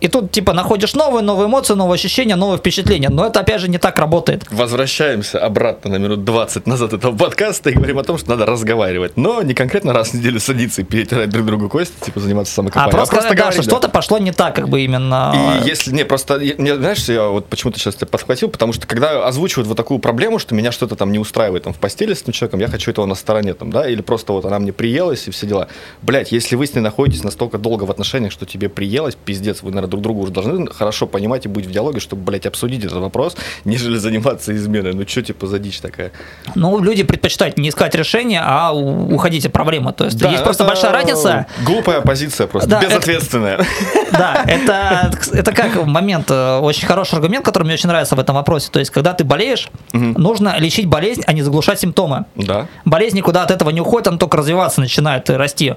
И 0.00 0.08
тут, 0.08 0.32
типа, 0.32 0.52
находишь 0.52 0.94
новые, 0.94 1.22
новые 1.22 1.46
эмоции, 1.46 1.74
новые 1.74 1.96
ощущения, 1.96 2.36
новые 2.36 2.58
впечатления. 2.58 3.10
Но 3.10 3.26
это, 3.26 3.40
опять 3.40 3.60
же, 3.60 3.68
не 3.68 3.78
так 3.78 3.98
работает. 3.98 4.44
Возвращаемся 4.50 5.38
обратно 5.38 5.90
на 5.90 5.96
минут 5.96 6.24
20 6.24 6.66
назад 6.66 6.94
этого 6.94 7.16
подкаста 7.16 7.70
и 7.70 7.74
говорим 7.74 7.98
о 7.98 8.04
том, 8.04 8.16
что 8.16 8.30
надо 8.30 8.46
разговаривать. 8.46 9.16
Но 9.16 9.42
не 9.42 9.54
конкретно 9.54 9.92
раз 9.92 10.10
в 10.10 10.14
неделю 10.14 10.40
садиться 10.40 10.80
и 10.80 10.84
перетирать 10.84 11.28
друг 11.28 11.46
другу 11.46 11.68
кости, 11.68 11.92
типа, 12.00 12.20
заниматься 12.20 12.54
самокопанием. 12.54 12.88
А 12.88 12.96
просто, 12.96 13.14
а 13.14 13.18
просто 13.18 13.34
да, 13.34 13.42
говорить, 13.42 13.62
что 13.62 13.70
что-то 13.70 13.88
пошло 13.88 14.18
не 14.18 14.32
так, 14.32 14.54
как 14.54 14.68
бы 14.68 14.80
именно. 14.80 15.60
И 15.62 15.68
если, 15.68 15.92
не, 15.92 16.04
просто, 16.04 16.38
не, 16.38 16.74
знаешь, 16.76 17.06
я 17.08 17.28
вот 17.28 17.46
почему-то 17.46 17.78
сейчас 17.78 17.94
тебя 17.94 18.06
подхватил, 18.06 18.48
потому 18.48 18.72
что 18.72 18.86
когда 18.86 19.26
озвучивают 19.26 19.68
вот 19.68 19.76
такую 19.76 20.00
проблему, 20.00 20.38
что 20.38 20.54
меня 20.54 20.72
что-то 20.72 20.96
там 20.96 21.12
не 21.12 21.18
устраивает 21.18 21.64
там 21.64 21.74
в 21.74 21.78
постели 21.78 22.14
с 22.14 22.22
этим 22.22 22.32
человеком, 22.32 22.60
я 22.60 22.68
хочу 22.68 22.90
этого 22.90 23.04
на 23.04 23.14
стороне 23.14 23.52
там, 23.52 23.70
да, 23.70 23.88
или 23.88 24.00
просто 24.00 24.32
вот 24.32 24.46
она 24.46 24.58
мне 24.58 24.72
приелась 24.72 25.28
и 25.28 25.30
все 25.30 25.46
дела. 25.46 25.68
Блять, 26.00 26.32
если 26.32 26.56
вы 26.56 26.66
с 26.66 26.74
ней 26.74 26.80
находитесь 26.80 27.22
настолько 27.22 27.58
долго 27.58 27.84
в 27.84 27.90
отношениях, 27.90 28.32
что 28.32 28.46
тебе 28.46 28.68
приелось, 28.68 29.14
пиздец, 29.14 29.62
вы, 29.62 29.70
наверное, 29.70 29.89
друг 29.90 30.02
другу 30.02 30.22
уже 30.22 30.32
должны 30.32 30.66
хорошо 30.70 31.06
понимать 31.06 31.46
и 31.46 31.48
быть 31.48 31.66
в 31.66 31.70
диалоге, 31.70 32.00
чтобы, 32.00 32.22
блядь, 32.22 32.46
обсудить 32.46 32.84
этот 32.84 32.98
вопрос, 32.98 33.36
нежели 33.64 33.96
заниматься 33.96 34.54
изменой. 34.56 34.94
Ну, 34.94 35.06
что, 35.06 35.22
типа, 35.22 35.46
за 35.46 35.58
дичь 35.58 35.80
такая? 35.80 36.12
Ну, 36.54 36.80
люди 36.82 37.02
предпочитают 37.02 37.58
не 37.58 37.68
искать 37.68 37.94
решения, 37.94 38.42
а 38.44 38.72
уходить 38.72 39.46
от 39.46 39.52
проблемы. 39.52 39.92
То 39.92 40.04
есть 40.04 40.18
да, 40.18 40.30
есть 40.30 40.44
просто 40.44 40.64
большая 40.64 40.92
разница. 40.92 41.46
Глупая 41.64 42.00
позиция 42.00 42.46
просто, 42.46 42.70
да, 42.70 42.80
безответственная. 42.80 43.56
Это, 43.56 43.66
да, 44.12 44.44
это, 44.46 45.10
это 45.32 45.52
как 45.52 45.84
момент, 45.86 46.30
э, 46.30 46.58
очень 46.58 46.86
хороший 46.86 47.14
аргумент, 47.14 47.44
который 47.44 47.64
мне 47.64 47.74
очень 47.74 47.88
нравится 47.88 48.16
в 48.16 48.20
этом 48.20 48.36
вопросе. 48.36 48.70
То 48.70 48.78
есть, 48.78 48.90
когда 48.90 49.12
ты 49.12 49.24
болеешь, 49.24 49.68
угу. 49.92 50.04
нужно 50.18 50.58
лечить 50.58 50.86
болезнь, 50.86 51.22
а 51.26 51.32
не 51.32 51.42
заглушать 51.42 51.80
симптомы. 51.80 52.24
Да. 52.34 52.66
Болезнь 52.84 53.16
никуда 53.16 53.42
от 53.42 53.50
этого 53.50 53.70
не 53.70 53.80
уходит, 53.80 54.08
она 54.08 54.18
только 54.18 54.36
развиваться 54.36 54.80
начинает 54.80 55.28
и 55.30 55.34
расти. 55.34 55.74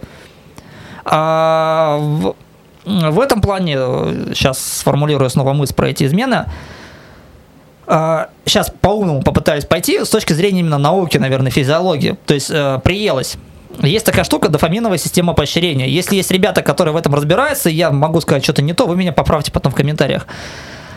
А, 1.05 2.34
в 2.86 3.19
этом 3.19 3.41
плане, 3.41 3.75
сейчас 4.34 4.59
сформулирую 4.59 5.29
снова 5.29 5.53
мысль 5.53 5.73
про 5.73 5.89
эти 5.89 6.03
измены, 6.03 6.45
сейчас 7.86 8.71
по-умному 8.81 9.21
попытаюсь 9.21 9.65
пойти 9.65 10.03
с 10.03 10.09
точки 10.09 10.34
зрения 10.34 10.61
именно 10.61 10.77
науки, 10.77 11.17
наверное, 11.17 11.51
физиологии. 11.51 12.17
То 12.25 12.34
есть 12.34 12.47
приелось. 12.84 13.38
Есть 13.81 14.05
такая 14.05 14.23
штука, 14.23 14.49
дофаминовая 14.49 14.97
система 14.97 15.34
поощрения. 15.34 15.89
Если 15.89 16.15
есть 16.15 16.31
ребята, 16.31 16.61
которые 16.61 16.93
в 16.93 16.97
этом 16.97 17.13
разбираются, 17.15 17.69
я 17.69 17.91
могу 17.91 18.21
сказать 18.21 18.43
что-то 18.43 18.61
не 18.61 18.73
то, 18.73 18.86
вы 18.86 18.95
меня 18.95 19.11
поправьте 19.11 19.51
потом 19.51 19.71
в 19.71 19.75
комментариях. 19.75 20.27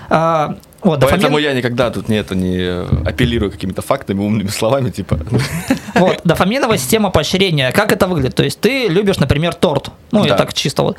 А, 0.08 0.56
вот, 0.82 1.00
дофамин... 1.00 1.22
Поэтому 1.22 1.38
я 1.38 1.52
никогда 1.54 1.90
тут 1.90 2.08
не, 2.08 2.16
это, 2.16 2.34
не 2.34 2.84
апеллирую 3.06 3.50
какими-то 3.50 3.82
фактами, 3.82 4.20
умными 4.20 4.48
словами, 4.48 4.90
типа. 4.90 5.18
Вот, 5.94 6.20
дофаминовая 6.24 6.78
система 6.78 7.10
поощрения. 7.10 7.72
Как 7.72 7.92
это 7.92 8.06
выглядит? 8.06 8.34
То 8.34 8.44
есть 8.44 8.60
ты 8.60 8.86
любишь, 8.88 9.16
например, 9.16 9.54
торт. 9.54 9.90
Ну, 10.12 10.22
да. 10.22 10.28
я 10.28 10.34
так 10.34 10.52
чисто 10.52 10.82
вот. 10.82 10.96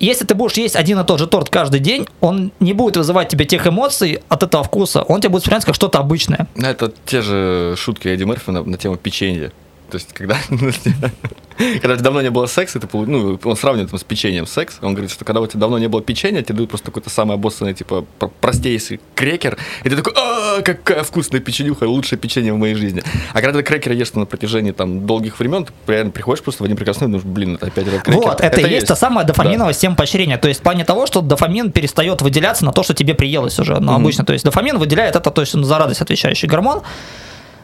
Если 0.00 0.24
ты 0.24 0.34
будешь 0.34 0.56
есть 0.56 0.76
один 0.76 0.98
и 0.98 1.04
тот 1.04 1.18
же 1.18 1.26
торт 1.26 1.50
каждый 1.50 1.78
день, 1.78 2.06
он 2.20 2.52
не 2.58 2.72
будет 2.72 2.96
вызывать 2.96 3.28
тебе 3.28 3.44
тех 3.44 3.66
эмоций 3.66 4.22
от 4.28 4.42
этого 4.42 4.64
вкуса. 4.64 5.02
Он 5.02 5.20
тебе 5.20 5.28
будет 5.28 5.42
воспринимать 5.42 5.66
как 5.66 5.74
что-то 5.74 5.98
обычное. 5.98 6.48
Это 6.56 6.90
те 7.04 7.20
же 7.20 7.74
шутки 7.76 8.08
Эдди 8.08 8.24
Мерфи 8.24 8.50
на, 8.50 8.62
на 8.62 8.78
тему 8.78 8.96
печенья. 8.96 9.52
То 9.90 9.98
есть, 9.98 10.12
когда, 10.12 10.36
когда 11.82 11.96
давно 11.96 12.22
не 12.22 12.30
было 12.30 12.46
секса, 12.46 12.78
это, 12.78 12.88
ну, 12.92 13.38
он 13.42 13.56
сравнивает 13.56 13.90
там, 13.90 13.98
с 13.98 14.04
печеньем 14.04 14.46
секс. 14.46 14.78
Он 14.82 14.94
говорит, 14.94 15.10
что 15.10 15.24
когда 15.24 15.40
у 15.40 15.46
тебя 15.46 15.60
давно 15.60 15.78
не 15.78 15.88
было 15.88 16.02
печенья, 16.02 16.42
тебе 16.42 16.56
дают 16.56 16.70
просто 16.70 16.86
какой-то 16.86 17.10
самый 17.10 17.34
обоссанный, 17.34 17.74
типа, 17.74 18.06
простейший 18.40 19.00
крекер, 19.14 19.58
и 19.84 19.88
ты 19.88 19.96
такой, 19.96 20.14
а, 20.16 20.62
какая 20.62 21.02
вкусная 21.02 21.40
печенюха, 21.40 21.84
лучшее 21.84 22.18
печенье 22.18 22.52
в 22.52 22.56
моей 22.56 22.74
жизни. 22.74 23.02
А 23.32 23.40
когда 23.40 23.58
ты 23.58 23.64
крекер 23.64 23.92
ешь 23.92 24.12
на 24.14 24.26
протяжении 24.26 24.72
там 24.72 25.06
долгих 25.06 25.38
времен, 25.38 25.64
ты 25.64 25.72
реально 25.86 26.12
приходишь 26.12 26.42
просто 26.42 26.62
в 26.62 26.66
один 26.66 26.76
прекрасный 26.76 27.08
момент, 27.08 27.24
блин, 27.24 27.54
это 27.56 27.66
опять 27.66 27.86
этот 27.86 28.02
крекер. 28.02 28.22
Вот, 28.22 28.40
это, 28.40 28.58
это 28.58 28.60
и 28.60 28.70
есть 28.70 28.86
та 28.86 28.96
самая 28.96 29.26
дофаминовая 29.26 29.68
да. 29.68 29.72
система 29.72 29.96
поощрения. 29.96 30.38
То 30.38 30.48
есть 30.48 30.60
в 30.60 30.62
плане 30.62 30.84
того, 30.84 31.06
что 31.06 31.20
дофамин 31.20 31.72
перестает 31.72 32.22
выделяться 32.22 32.64
на 32.64 32.72
то, 32.72 32.82
что 32.82 32.94
тебе 32.94 33.14
приелось 33.14 33.58
уже. 33.58 33.78
Но 33.78 33.92
mm-hmm. 33.92 33.96
обычно, 33.96 34.24
то 34.24 34.32
есть 34.32 34.44
дофамин 34.44 34.78
выделяет 34.78 35.16
это, 35.16 35.30
то 35.30 35.40
есть 35.40 35.54
он 35.54 35.64
за 35.64 35.78
радость 35.78 36.00
отвечающий 36.00 36.48
гормон. 36.48 36.82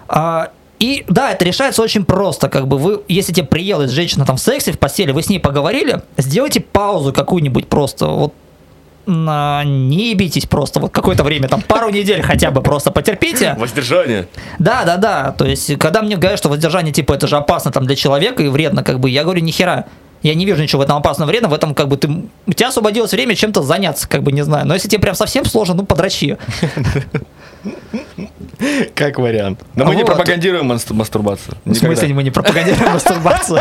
А, 0.09 0.51
и 0.79 1.05
да, 1.09 1.33
это 1.33 1.45
решается 1.45 1.83
очень 1.83 2.05
просто. 2.05 2.49
Как 2.49 2.67
бы 2.69 2.79
вы, 2.79 3.03
если 3.09 3.33
тебе 3.33 3.47
приелась 3.47 3.91
женщина 3.91 4.25
там 4.25 4.37
в 4.37 4.41
сексе, 4.41 4.73
в 4.73 4.79
постели, 4.79 5.13
вы 5.13 5.23
с 5.23 5.29
ней 5.29 5.39
поговорили, 5.39 6.03
сделайте 6.17 6.61
паузу 6.61 7.13
какую-нибудь 7.13 7.69
просто. 7.69 8.07
Вот 8.07 8.35
на, 9.07 9.63
не 9.65 10.11
ебитесь 10.11 10.47
просто 10.47 10.81
вот 10.81 10.93
какое-то 10.93 11.25
время, 11.25 11.49
там 11.49 11.63
пару 11.63 11.91
недель 11.91 12.23
хотя 12.23 12.51
бы 12.51 12.61
просто 12.61 12.91
потерпите. 12.91 13.55
Воздержание. 13.59 14.29
Да, 14.59 14.85
да, 14.85 14.97
да. 14.97 15.33
То 15.33 15.47
есть, 15.47 15.79
когда 15.79 16.03
мне 16.03 16.17
говорят, 16.17 16.39
что 16.39 16.49
воздержание, 16.49 16.93
типа, 16.93 17.15
это 17.15 17.27
же 17.27 17.37
опасно 17.37 17.71
там 17.71 17.87
для 17.87 17.97
человека 17.97 18.43
и 18.43 18.49
вредно, 18.49 18.83
как 18.83 19.01
бы, 19.01 19.09
я 19.09 19.23
говорю, 19.23 19.41
нихера. 19.41 19.87
Я 20.23 20.35
не 20.35 20.45
вижу 20.45 20.63
ничего 20.63 20.81
в 20.81 20.85
этом 20.85 20.97
опасного 20.97 21.29
вредно, 21.29 21.49
в 21.49 21.55
этом 21.55 21.75
как 21.75 21.89
бы 21.89 21.97
ты... 21.97 22.09
У 22.47 22.53
тебя 22.53 22.69
освободилось 22.69 23.13
время 23.13 23.37
чем-то 23.37 23.63
заняться, 23.63 24.09
как 24.09 24.23
бы, 24.23 24.33
не 24.33 24.43
знаю. 24.43 24.67
Но 24.67 24.75
если 24.75 24.89
тебе 24.89 25.01
прям 25.01 25.15
совсем 25.15 25.45
сложно, 25.45 25.75
ну, 25.75 25.87
подрачи. 25.87 26.37
Как 28.95 29.19
вариант. 29.19 29.61
Но 29.75 29.85
мы 29.85 29.97
не 29.97 30.05
пропагандируем 30.05 30.67
мастурбацию. 30.67 31.57
В 31.65 31.75
смысле 31.75 32.15
мы 32.15 32.23
не 32.23 32.31
пропагандируем 32.31 32.93
мастурбацию? 32.93 33.61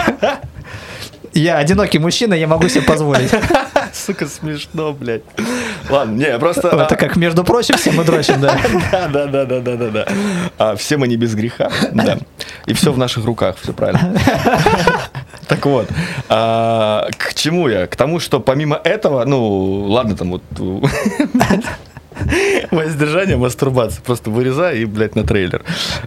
Я 1.36 1.58
одинокий 1.58 2.00
мужчина, 2.00 2.34
я 2.34 2.48
могу 2.48 2.70
себе 2.70 2.84
позволить. 2.84 3.30
Сука, 3.94 4.26
смешно, 4.26 4.94
блядь. 4.94 5.22
Ладно, 5.90 6.16
не, 6.16 6.40
просто... 6.40 6.70
Это 6.70 6.96
как, 6.96 7.18
между 7.18 7.44
прочим, 7.44 7.76
все 7.76 7.92
мы 7.92 8.06
дрочим, 8.06 8.40
да? 8.40 8.58
Да, 8.92 9.08
да, 9.10 9.26
да, 9.26 9.46
да, 9.46 9.60
да, 9.60 9.76
да, 9.76 9.90
да. 9.90 10.08
А 10.58 10.76
все 10.78 10.96
мы 10.96 11.10
не 11.10 11.18
без 11.18 11.36
греха, 11.36 11.70
да. 11.92 12.20
И 12.68 12.74
все 12.74 12.94
в 12.94 12.98
наших 12.98 13.26
руках, 13.26 13.58
все 13.62 13.74
правильно. 13.74 14.18
Так 15.48 15.66
вот, 15.66 15.90
а, 16.30 17.10
к 17.18 17.34
чему 17.34 17.68
я? 17.68 17.88
К 17.88 17.98
тому, 17.98 18.22
что 18.22 18.40
помимо 18.40 18.80
этого, 18.82 19.26
ну, 19.26 19.84
ладно, 19.90 20.16
там 20.16 20.32
вот 20.32 20.44
Воздержание, 22.72 23.38
мастурбация. 23.38 24.02
Просто 24.04 24.30
вырезай 24.30 24.80
и, 24.80 24.86
блядь, 24.86 25.16
на 25.16 25.24
трейлер. 25.24 25.64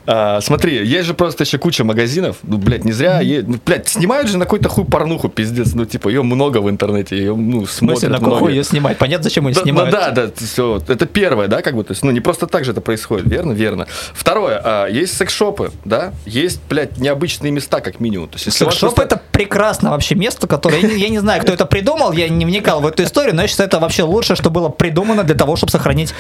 А, 0.07 0.41
смотри, 0.41 0.85
есть 0.87 1.07
же 1.07 1.15
просто 1.15 1.45
еще 1.45 1.59
куча 1.59 1.85
магазинов. 1.85 2.37
Ну, 2.43 2.59
блядь, 2.59 2.85
не 2.85 2.93
зря. 2.93 3.21
Е... 3.21 3.43
Ну, 3.47 3.59
блядь, 3.65 3.89
снимают 3.89 4.29
же 4.29 4.39
на 4.39 4.45
какой-то 4.45 4.69
хуй 4.69 4.85
порнуху, 4.85 5.29
пиздец. 5.29 5.75
Ну, 5.75 5.85
типа, 5.85 6.09
ее 6.09 6.23
много 6.23 6.59
в 6.59 6.71
интернете. 6.71 7.17
Ее, 7.17 7.37
ну, 7.37 7.67
смотрят 7.67 8.11
на 8.11 8.19
какой 8.19 8.55
ее 8.55 8.65
снимать? 8.65 8.99
Понятно, 8.99 9.25
зачем 9.25 9.47
ее 9.49 9.55
да, 9.55 9.63
снимают. 9.63 9.93
Ну, 9.93 9.99
да, 9.99 10.11
да, 10.11 10.31
все. 10.37 10.83
Это 10.89 11.07
первое, 11.07 11.49
да, 11.49 11.63
как 11.63 11.75
бы. 11.75 11.85
То 11.85 11.93
есть, 11.93 12.03
ну, 12.03 12.11
не 12.11 12.21
просто 12.21 12.47
так 12.47 12.65
же 12.65 12.73
это 12.73 12.81
происходит, 12.81 13.27
верно? 13.27 13.53
Верно. 13.53 13.87
Второе, 14.13 14.61
а, 14.65 14.87
есть 14.87 15.17
секс-шопы, 15.17 15.71
да? 15.85 16.13
Есть, 16.27 16.61
блядь, 16.69 16.99
необычные 16.99 17.53
места, 17.53 17.81
как 17.81 18.01
минимум. 18.01 18.29
То 18.29 18.37
есть, 18.37 18.53
Секс-шоп 18.53 18.95
просто... 18.95 19.03
это 19.03 19.23
прекрасно 19.39 19.91
вообще 19.91 20.17
место, 20.17 20.49
которое... 20.49 20.81
Я 20.81 20.89
не, 20.89 20.99
я 20.99 21.09
не 21.11 21.21
знаю, 21.21 21.41
кто 21.43 21.53
это 21.53 21.65
придумал, 21.65 22.11
я 22.11 22.29
не 22.29 22.45
вникал 22.45 22.81
в 22.81 22.87
эту 22.87 23.05
историю, 23.05 23.37
но 23.37 23.43
я 23.43 23.49
считаю, 23.49 23.69
это 23.69 23.79
вообще 23.79 24.03
лучше, 24.03 24.35
что 24.35 24.51
было 24.51 24.69
придумано 24.69 25.23
для 25.23 25.37
того, 25.37 25.55
чтобы 25.55 25.71
сохранить 25.71 26.13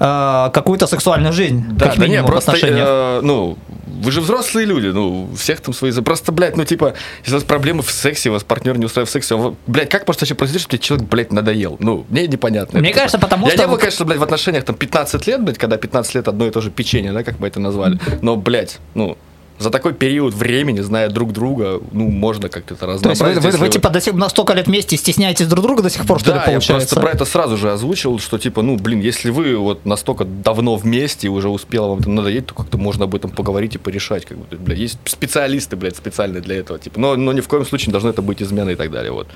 э, 0.00 0.50
какую-то 0.52 0.88
сексуальную 0.88 1.32
жизнь. 1.32 1.64
Да, 1.70 1.86
как 1.86 1.98
да 1.98 2.08
не, 2.08 2.20
просто, 2.24 2.56
э, 2.60 3.20
ну, 3.22 3.56
вы 3.86 4.10
же 4.10 4.20
взрослые 4.20 4.66
люди, 4.66 4.88
ну, 4.88 5.28
всех 5.36 5.60
там 5.60 5.74
свои... 5.74 5.92
Просто, 5.92 6.32
блядь, 6.32 6.56
ну, 6.56 6.64
типа, 6.64 6.94
если 7.20 7.34
у 7.34 7.36
вас 7.36 7.44
проблемы 7.44 7.82
в 7.82 7.90
сексе, 7.92 8.30
у 8.30 8.32
вас 8.32 8.42
партнер 8.42 8.76
не 8.78 8.86
устраивает 8.86 9.10
в 9.10 9.12
сексе, 9.12 9.36
он, 9.36 9.56
блядь, 9.68 9.88
как 9.88 10.08
может 10.08 10.22
вообще 10.22 10.34
произойти, 10.34 10.60
что 10.60 10.70
тебе 10.70 10.80
человек, 10.80 11.08
блядь, 11.08 11.32
надоел? 11.32 11.76
Ну, 11.78 12.04
мне 12.08 12.26
непонятно. 12.26 12.80
Мне 12.80 12.90
это, 12.90 12.98
кажется, 12.98 13.18
типа. 13.18 13.28
потому 13.28 13.46
Я 13.46 13.52
что... 13.52 13.62
Я 13.62 13.66
не 13.66 13.70
был, 13.70 13.78
конечно, 13.78 14.04
блядь, 14.04 14.18
в 14.18 14.24
отношениях 14.24 14.64
там 14.64 14.74
15 14.74 15.24
лет, 15.28 15.40
блядь, 15.40 15.58
когда 15.58 15.76
15 15.76 16.14
лет 16.16 16.26
одно 16.26 16.46
и 16.48 16.50
то 16.50 16.60
же 16.60 16.72
печенье, 16.72 17.12
да, 17.12 17.22
как 17.22 17.38
мы 17.38 17.46
это 17.46 17.60
назвали. 17.60 18.00
Но, 18.22 18.34
блядь, 18.34 18.78
ну, 18.94 19.16
за 19.58 19.70
такой 19.70 19.94
период 19.94 20.34
времени, 20.34 20.80
зная 20.80 21.08
друг 21.08 21.32
друга, 21.32 21.80
ну, 21.92 22.08
можно 22.10 22.48
как-то 22.48 22.74
это 22.74 22.86
разнообразить. 22.86 23.20
То 23.20 23.30
есть 23.30 23.42
вы, 23.44 23.50
вы, 23.52 23.58
вы, 23.58 23.68
типа, 23.68 23.90
до 23.90 24.00
сих, 24.00 24.14
на 24.14 24.28
столько 24.28 24.52
лет 24.52 24.66
вместе 24.66 24.96
стесняетесь 24.96 25.46
друг 25.46 25.64
друга 25.64 25.82
до 25.82 25.90
сих 25.90 26.06
пор, 26.06 26.20
что 26.20 26.32
да, 26.32 26.38
ли, 26.38 26.44
получается? 26.44 26.72
я 26.72 26.78
просто 26.78 27.00
про 27.00 27.10
это 27.10 27.24
сразу 27.24 27.56
же 27.56 27.72
озвучил, 27.72 28.18
что, 28.18 28.38
типа, 28.38 28.62
ну, 28.62 28.76
блин, 28.76 29.00
если 29.00 29.30
вы 29.30 29.56
вот 29.56 29.86
настолько 29.86 30.24
давно 30.24 30.76
вместе 30.76 31.28
и 31.28 31.30
уже 31.30 31.48
успело 31.48 31.88
вам 31.88 32.00
это 32.00 32.10
надоесть, 32.10 32.46
то 32.46 32.54
как-то 32.54 32.76
можно 32.76 33.04
об 33.04 33.14
этом 33.14 33.30
поговорить 33.30 33.74
и 33.74 33.78
порешать, 33.78 34.26
как 34.26 34.38
бы, 34.38 34.56
бля, 34.56 34.74
есть 34.74 34.98
специалисты, 35.04 35.76
блядь, 35.76 35.96
специальные 35.96 36.42
для 36.42 36.56
этого, 36.56 36.78
типа, 36.78 37.00
но, 37.00 37.16
но 37.16 37.32
ни 37.32 37.40
в 37.40 37.48
коем 37.48 37.64
случае 37.64 37.88
не 37.88 37.92
должно 37.92 38.10
это 38.10 38.22
быть 38.22 38.42
измена 38.42 38.70
и 38.70 38.76
так 38.76 38.90
далее, 38.90 39.12
вот. 39.12 39.28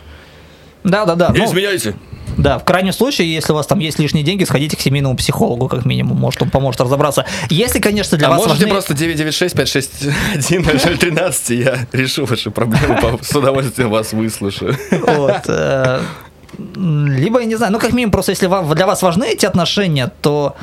Да, 0.84 1.04
да, 1.04 1.14
да. 1.14 1.30
Не 1.30 1.38
ну, 1.38 1.44
изменяйте. 1.46 1.94
Да, 2.36 2.58
в 2.58 2.64
крайнем 2.64 2.92
случае, 2.92 3.32
если 3.32 3.52
у 3.52 3.56
вас 3.56 3.66
там 3.66 3.80
есть 3.80 3.98
лишние 3.98 4.24
деньги, 4.24 4.44
сходите 4.44 4.76
к 4.76 4.80
семейному 4.80 5.16
психологу, 5.16 5.68
как 5.68 5.84
минимум, 5.84 6.18
может, 6.18 6.40
он 6.42 6.50
поможет 6.50 6.80
разобраться. 6.80 7.26
Если, 7.50 7.80
конечно, 7.80 8.16
для 8.16 8.28
а 8.28 8.30
вас 8.30 8.46
можете 8.46 8.66
важны... 8.66 8.70
просто 8.70 8.94
996 8.94 10.08
13 11.00 11.50
я 11.50 11.86
решу 11.92 12.24
ваши 12.24 12.50
проблемы, 12.50 13.18
с 13.20 13.34
удовольствием 13.34 13.90
вас 13.90 14.12
выслушаю. 14.12 14.76
Вот. 14.90 15.42
Э, 15.48 16.00
либо, 16.76 17.40
я 17.40 17.46
не 17.46 17.56
знаю, 17.56 17.72
ну, 17.72 17.78
как 17.78 17.92
минимум, 17.92 18.12
просто 18.12 18.32
если 18.32 18.46
для 18.46 18.86
вас 18.86 19.02
важны 19.02 19.24
эти 19.24 19.46
отношения, 19.46 20.10
то 20.22 20.56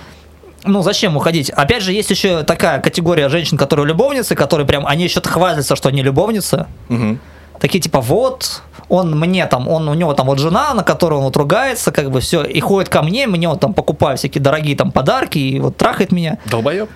ну, 0.64 0.82
зачем 0.82 1.16
уходить? 1.16 1.50
Опять 1.50 1.84
же, 1.84 1.94
есть 1.94 2.10
еще 2.10 2.44
такая 2.44 2.80
категория 2.80 3.30
женщин, 3.30 3.58
которые 3.58 3.86
любовницы, 3.88 4.36
которые 4.36 4.68
прям, 4.68 4.86
они 4.86 5.04
еще 5.04 5.22
хвалятся, 5.22 5.76
что 5.76 5.90
они 5.90 6.02
любовницы. 6.02 6.68
Угу. 6.90 7.18
Такие 7.60 7.82
типа, 7.82 8.02
вот, 8.02 8.62
он 8.90 9.20
мне 9.20 9.46
там, 9.48 9.68
он 9.68 9.90
у 9.90 9.94
него 9.94 10.14
там 10.14 10.28
вот 10.28 10.40
жена, 10.40 10.74
на 10.74 10.84
которую 10.84 11.20
он 11.20 11.26
вот 11.26 11.38
ругается, 11.38 11.92
как 11.92 12.12
бы 12.12 12.20
все, 12.20 12.44
и 12.44 12.60
ходит 12.60 12.90
ко 12.90 13.02
мне, 13.02 13.28
мне 13.28 13.48
вот 13.48 13.60
там 13.60 13.74
покупает 13.74 14.20
всякие 14.20 14.42
дорогие 14.42 14.76
там 14.76 14.92
подарки, 14.92 15.38
и 15.38 15.60
вот 15.60 15.78
трахает 15.78 16.12
меня. 16.12 16.38
Долбоеб. 16.46 16.90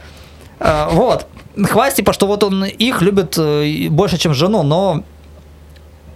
А, 0.60 0.90
вот. 0.92 1.28
Хвастит, 1.62 1.98
типа, 1.98 2.14
что 2.14 2.28
вот 2.28 2.44
он 2.44 2.64
их 2.64 3.02
любит 3.02 3.38
э, 3.38 3.88
больше, 3.90 4.18
чем 4.18 4.34
жену, 4.34 4.64
но 4.64 5.04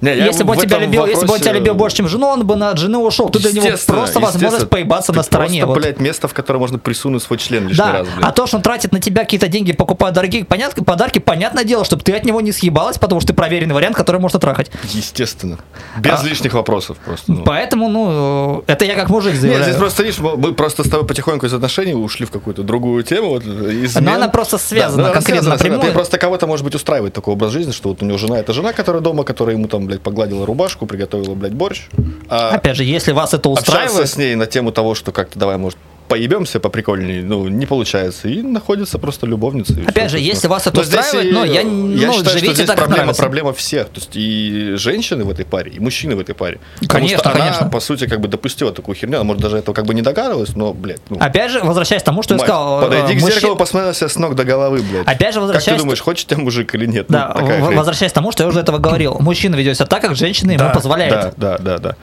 не, 0.02 0.16
если 0.16 0.44
бы 0.44 0.52
он 0.52 0.60
тебя 0.60 0.80
любил, 0.80 1.02
вопросе... 1.02 1.14
если 1.14 1.28
бы 1.28 1.34
он 1.34 1.40
тебя 1.40 1.54
любил 1.54 1.74
больше, 1.74 1.98
чем 1.98 2.08
жену, 2.08 2.28
он 2.28 2.46
бы 2.46 2.56
на 2.56 2.76
жены 2.76 2.98
ушел. 2.98 3.30
Тут 3.30 3.42
для 3.42 3.52
него 3.52 3.78
просто 3.88 4.20
возможность 4.20 4.70
поебаться 4.70 5.14
на 5.14 5.24
стороне. 5.24 5.62
Просто, 5.62 5.68
вот. 5.68 5.82
блядь, 5.82 6.00
место, 6.00 6.28
в 6.28 6.34
которое 6.34 6.60
можно 6.60 6.80
присунуть 6.80 7.24
свой 7.24 7.38
член 7.40 7.68
лишний 7.68 7.78
да. 7.78 7.92
раз, 7.92 8.08
блядь. 8.08 8.26
А 8.26 8.32
то, 8.32 8.48
что 8.48 8.58
он 8.58 8.64
тратит 8.64 8.92
на 8.92 9.00
тебя 9.00 9.24
какие-то 9.24 9.48
деньги, 9.48 9.72
покупая 9.72 10.12
дорогие 10.12 10.46
понятно, 10.46 10.84
подарки, 10.84 11.20
понятное 11.20 11.64
дело, 11.64 11.86
чтобы 11.86 12.04
ты 12.04 12.14
от 12.14 12.26
него 12.26 12.42
не 12.42 12.52
съебалась, 12.52 12.98
потому 12.98 13.22
что 13.22 13.30
ты 13.30 13.34
проверенный 13.34 13.74
вариант, 13.74 13.96
который 13.96 14.20
можно 14.20 14.40
трахать. 14.40 14.72
Естественно. 14.92 15.60
Без 15.98 16.24
а, 16.24 16.26
лишних 16.26 16.54
вопросов 16.54 16.98
просто. 16.98 17.32
Ну. 17.32 17.44
Поэтому, 17.44 17.90
ну, 17.90 18.64
это 18.68 18.86
я 18.86 18.96
как 18.96 19.10
мужик 19.10 19.36
заявляю. 19.36 19.60
Нет, 19.60 19.70
здесь 19.70 19.80
просто, 19.80 20.04
видишь, 20.04 20.20
мы 20.20 20.54
просто 20.54 20.84
с 20.84 20.90
тобой 20.90 21.08
потихоньку 21.08 21.46
из 21.46 21.54
отношений 21.54 21.94
ушли 21.94 22.26
в 22.26 22.32
какую-то 22.32 22.64
другую 22.64 23.04
тему. 23.04 23.30
Вот, 23.30 23.44
измен. 23.44 24.04
Но 24.04 24.14
она 24.14 24.28
просто 24.28 24.58
связана 24.58 25.08
да, 25.08 25.14
конкретно 25.14 25.50
напрямую. 25.50 25.82
Ты 25.82 25.92
просто 25.92 26.18
кого-то, 26.18 26.48
может 26.48 26.64
быть, 26.64 26.76
устраивает 26.76 27.14
такой 27.14 27.34
образ 27.34 27.52
жизни, 27.52 27.72
что 27.72 27.90
вот 27.90 28.02
у 28.02 28.06
него 28.06 28.18
жена, 28.18 28.40
это 28.40 28.54
жена, 28.54 28.74
которая 28.74 29.02
дома, 29.02 29.24
которая 29.24 29.56
ему 29.56 29.68
там, 29.68 29.85
блядь, 29.86 30.02
погладила 30.02 30.46
рубашку, 30.46 30.86
приготовила, 30.86 31.36
блядь, 31.36 31.54
борщ. 31.54 31.88
А 32.30 32.50
Опять 32.50 32.78
же, 32.78 32.84
если 32.84 33.12
вас 33.12 33.34
это 33.34 33.50
устраивает... 33.50 33.92
Общаться 33.92 34.14
с 34.14 34.18
ней 34.18 34.36
на 34.36 34.46
тему 34.46 34.72
того, 34.72 34.96
что 34.96 35.12
как-то 35.12 35.40
давай, 35.40 35.58
может, 35.58 35.78
поебемся 36.08 36.60
поприкольнее, 36.60 37.24
ну, 37.24 37.48
не 37.48 37.66
получается. 37.66 38.28
И 38.28 38.42
находится 38.42 39.00
просто 39.00 39.26
любовница. 39.26 39.76
Опять 39.88 40.12
же, 40.12 40.20
если 40.20 40.48
вас 40.48 40.68
это 40.68 40.78
но 40.78 40.82
устраивает, 40.82 41.34
но 41.34 41.46
я, 41.46 41.62
я 41.62 41.64
ну, 41.64 42.14
считаю, 42.14 42.38
что 42.38 42.54
здесь 42.54 42.68
так 42.68 42.78
проблема, 42.78 43.14
проблема 43.14 43.54
всех. 43.54 43.88
То 43.90 44.00
есть 44.00 44.12
и 44.14 44.74
женщины 44.76 45.24
в 45.24 45.30
этой 45.30 45.46
паре, 45.46 45.72
и 45.72 45.80
мужчины 45.80 46.16
в 46.16 46.20
этой 46.20 46.36
паре. 46.36 46.60
Конечно, 46.88 47.18
Потому 47.18 47.36
что 47.36 47.44
конечно. 47.44 47.62
она, 47.62 47.70
по 47.70 47.80
сути, 47.80 48.08
как 48.08 48.20
бы 48.20 48.28
допустила 48.28 48.72
такую 48.72 48.96
херню. 48.96 49.18
Она, 49.18 49.24
может, 49.24 49.42
даже 49.42 49.58
этого 49.58 49.74
как 49.74 49.86
бы 49.86 49.94
не 49.94 50.02
догадывалась, 50.02 50.56
но, 50.56 50.74
блядь. 50.74 51.02
Ну, 51.10 51.18
Опять 51.20 51.52
же, 51.52 51.62
возвращаясь 51.62 52.02
к 52.02 52.06
тому, 52.06 52.24
что 52.24 52.36
мать, 52.36 52.42
я 52.42 52.48
сказал. 52.48 52.82
Подойди 52.82 53.14
э, 53.14 53.18
к 53.18 53.22
мужчин... 53.22 53.40
зеркалу, 53.40 53.56
посмотри 53.56 53.94
себя 53.94 54.10
с 54.10 54.16
ног 54.18 54.36
до 54.36 54.44
головы, 54.44 54.82
блядь. 54.82 55.08
Опять 55.08 55.34
же, 55.34 55.40
возвращаясь... 55.40 55.66
Как 55.66 55.78
ты 55.78 55.84
думаешь, 55.84 56.02
хочет 56.02 56.28
тебя 56.28 56.42
мужик 56.42 56.74
или 56.76 56.86
нет? 56.86 57.08
Да, 57.10 57.36
ну, 57.40 57.76
возвращаясь 57.76 58.12
к 58.12 58.16
тому, 58.16 58.32
что 58.32 58.44
я 58.44 58.50
уже 58.50 58.60
этого 58.60 58.78
говорил. 58.78 59.18
Мужчина 59.20 59.56
ведет 59.56 59.76
себя 59.76 59.86
так, 59.86 60.02
как 60.02 60.16
женщина 60.16 60.52
ему 60.52 60.72
позволяет. 60.74 61.34
Да, 61.38 61.58
да, 61.58 61.58
да, 61.58 61.78
да. 61.78 61.96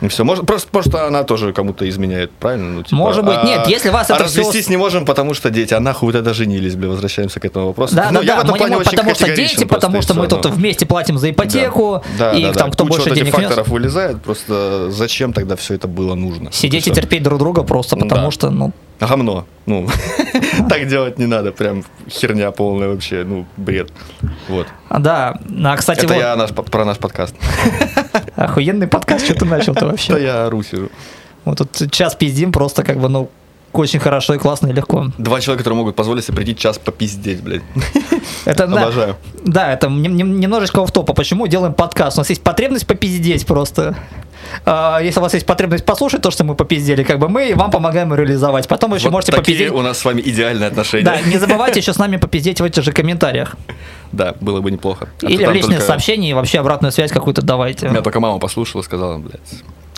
И 0.00 0.08
все, 0.08 0.24
может, 0.24 0.46
просто, 0.46 0.68
просто 0.70 1.06
она 1.06 1.24
тоже 1.24 1.52
кому-то 1.52 1.88
изменяет, 1.88 2.30
правильно? 2.30 2.70
Ну, 2.70 2.82
типа, 2.82 2.96
Может 2.96 3.24
быть, 3.24 3.36
а- 3.36 3.44
нет, 3.44 3.66
если 3.66 3.90
вас 3.90 4.10
а 4.10 4.14
это 4.14 4.24
развестись 4.24 4.68
не 4.68 4.76
можем, 4.76 5.04
потому 5.04 5.34
что 5.34 5.50
дети, 5.50 5.74
а 5.74 5.80
нахуй 5.80 6.06
вы 6.06 6.12
тогда 6.12 6.32
женились, 6.32 6.74
бля, 6.74 6.88
возвращаемся 6.88 7.38
к 7.38 7.44
этому 7.44 7.66
вопросу. 7.68 7.94
Да, 7.94 8.08
Ну, 8.10 8.20
да, 8.20 8.24
я 8.26 8.34
в 8.34 8.36
да, 8.36 8.42
этом 8.42 8.50
мы 8.52 8.52
не 8.52 8.58
плане 8.58 8.76
очень 8.76 8.90
потому 8.90 9.14
что 9.14 9.36
дети, 9.36 9.64
потому 9.64 10.02
что 10.02 10.14
мы 10.14 10.26
тут 10.26 10.44
ну. 10.44 10.50
вместе 10.50 10.86
платим 10.86 11.18
за 11.18 11.30
ипотеку, 11.30 12.02
Да, 12.18 12.32
и 12.32 12.42
да, 12.42 12.52
там 12.52 12.70
да. 12.70 12.74
кто 12.74 12.84
Куча 12.84 12.96
больше 12.96 13.08
вот 13.10 13.18
денег 13.18 13.34
факторов 13.34 13.68
вылезает, 13.68 14.22
просто 14.22 14.90
зачем 14.90 15.32
тогда 15.32 15.56
все 15.56 15.74
это 15.74 15.86
было 15.86 16.14
нужно? 16.14 16.50
Сидеть 16.52 16.88
и 16.88 16.90
терпеть 16.92 17.22
друг 17.22 17.38
друга 17.38 17.62
просто 17.62 17.96
потому 17.96 18.26
да. 18.26 18.30
что, 18.30 18.50
ну, 18.50 18.72
Гомно. 19.00 19.44
Ну, 19.66 19.88
так 20.68 20.86
делать 20.88 21.18
не 21.18 21.26
надо, 21.26 21.52
прям 21.52 21.84
херня 22.08 22.50
полная 22.50 22.88
вообще, 22.88 23.24
ну, 23.24 23.46
бред. 23.56 23.92
Вот. 24.48 24.66
да. 24.90 25.38
А, 25.64 25.76
кстати, 25.76 26.00
Это 26.00 26.14
вот, 26.14 26.20
я 26.20 26.36
наш, 26.36 26.50
про 26.50 26.84
наш 26.84 26.98
подкаст. 26.98 27.34
охуенный 28.36 28.86
подкаст, 28.86 29.24
что 29.24 29.34
ты 29.34 29.44
начал-то 29.44 29.80
Это 29.80 29.86
вообще? 29.86 30.22
я 30.22 30.46
ору 30.46 30.62
сижу. 30.62 30.90
Вот 31.44 31.58
тут 31.58 31.90
час 31.90 32.14
пиздим 32.14 32.52
просто 32.52 32.82
как 32.82 32.98
бы, 32.98 33.08
ну, 33.08 33.30
очень 33.72 34.00
хорошо 34.00 34.34
и 34.34 34.38
классно 34.38 34.68
и 34.68 34.72
легко. 34.72 35.06
Два 35.16 35.40
человека, 35.40 35.62
которые 35.62 35.78
могут 35.78 35.96
позволить 35.96 36.24
себе 36.24 36.36
прийти 36.36 36.56
час 36.56 36.78
попиздеть, 36.78 37.40
блядь. 37.42 37.62
Это, 38.44 38.66
да, 38.66 38.82
Обожаю. 38.82 39.16
Да, 39.44 39.72
это 39.72 39.88
нем- 39.88 40.16
нем- 40.16 40.40
немножечко 40.40 40.84
в 40.84 40.90
топа. 40.90 41.14
Почему 41.14 41.46
делаем 41.46 41.72
подкаст? 41.72 42.18
У 42.18 42.20
нас 42.20 42.28
есть 42.30 42.42
потребность 42.42 42.86
попиздеть 42.86 43.46
просто. 43.46 43.96
А, 44.64 44.98
Если 45.00 45.18
у 45.20 45.22
вас 45.22 45.34
есть 45.34 45.46
потребность 45.46 45.84
послушать 45.84 46.22
то, 46.22 46.30
что 46.30 46.44
мы 46.44 46.54
попиздели, 46.54 47.02
как 47.02 47.18
бы 47.18 47.28
мы 47.28 47.52
вам 47.54 47.70
помогаем 47.70 48.14
реализовать. 48.14 48.68
Потом 48.68 48.90
вы 48.90 48.96
еще 48.96 49.06
Вот 49.06 49.12
можете 49.12 49.32
такие 49.32 49.56
попиздеть. 49.56 49.72
у 49.78 49.82
нас 49.82 49.98
с 49.98 50.04
вами 50.04 50.20
идеальные 50.24 50.68
отношения. 50.68 51.04
Да, 51.04 51.20
не 51.20 51.38
забывайте 51.38 51.80
еще 51.80 51.92
с 51.92 51.98
нами 51.98 52.16
попиздеть 52.16 52.60
в 52.60 52.64
этих 52.64 52.82
же 52.82 52.92
комментариях. 52.92 53.56
Да, 54.12 54.34
было 54.40 54.60
бы 54.60 54.70
неплохо. 54.70 55.08
А 55.18 55.20
то 55.20 55.26
Или 55.28 55.44
в 55.44 55.52
личные 55.52 55.76
только- 55.78 55.86
сообщения 55.86 56.30
и 56.30 56.32
вообще 56.34 56.58
обратную 56.58 56.92
связь 56.92 57.12
какую-то 57.12 57.42
давайте. 57.42 57.88
Меня 57.88 58.02
только 58.02 58.20
мама 58.20 58.38
послушала, 58.38 58.82
сказала, 58.82 59.18
блядь, 59.18 59.40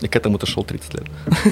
и 0.02 0.08
к 0.08 0.16
этому-то 0.16 0.46
шел 0.46 0.64
30 0.64 0.94
лет. 0.94 1.04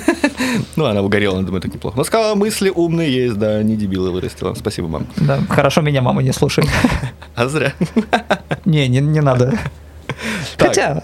Ну, 0.77 0.85
она 0.87 1.01
угорела, 1.03 1.37
она 1.39 1.47
думает, 1.47 1.63
так 1.63 1.73
неплохо. 1.75 1.97
Но 1.97 2.05
сказала, 2.05 2.35
мысли 2.35 2.71
умные 2.75 3.13
есть, 3.13 3.39
да, 3.39 3.63
не 3.63 3.77
дебилы 3.77 4.11
вырастила. 4.11 4.55
Спасибо, 4.55 4.89
мам. 4.89 5.07
Да, 5.17 5.39
хорошо 5.49 5.81
меня 5.81 6.03
мама 6.03 6.23
не 6.23 6.33
слушает. 6.33 6.69
А 7.37 7.49
зря. 7.49 7.73
Не, 8.65 8.89
не, 8.89 9.01
не 9.01 9.21
надо. 9.21 9.57
Хотя, 10.67 11.03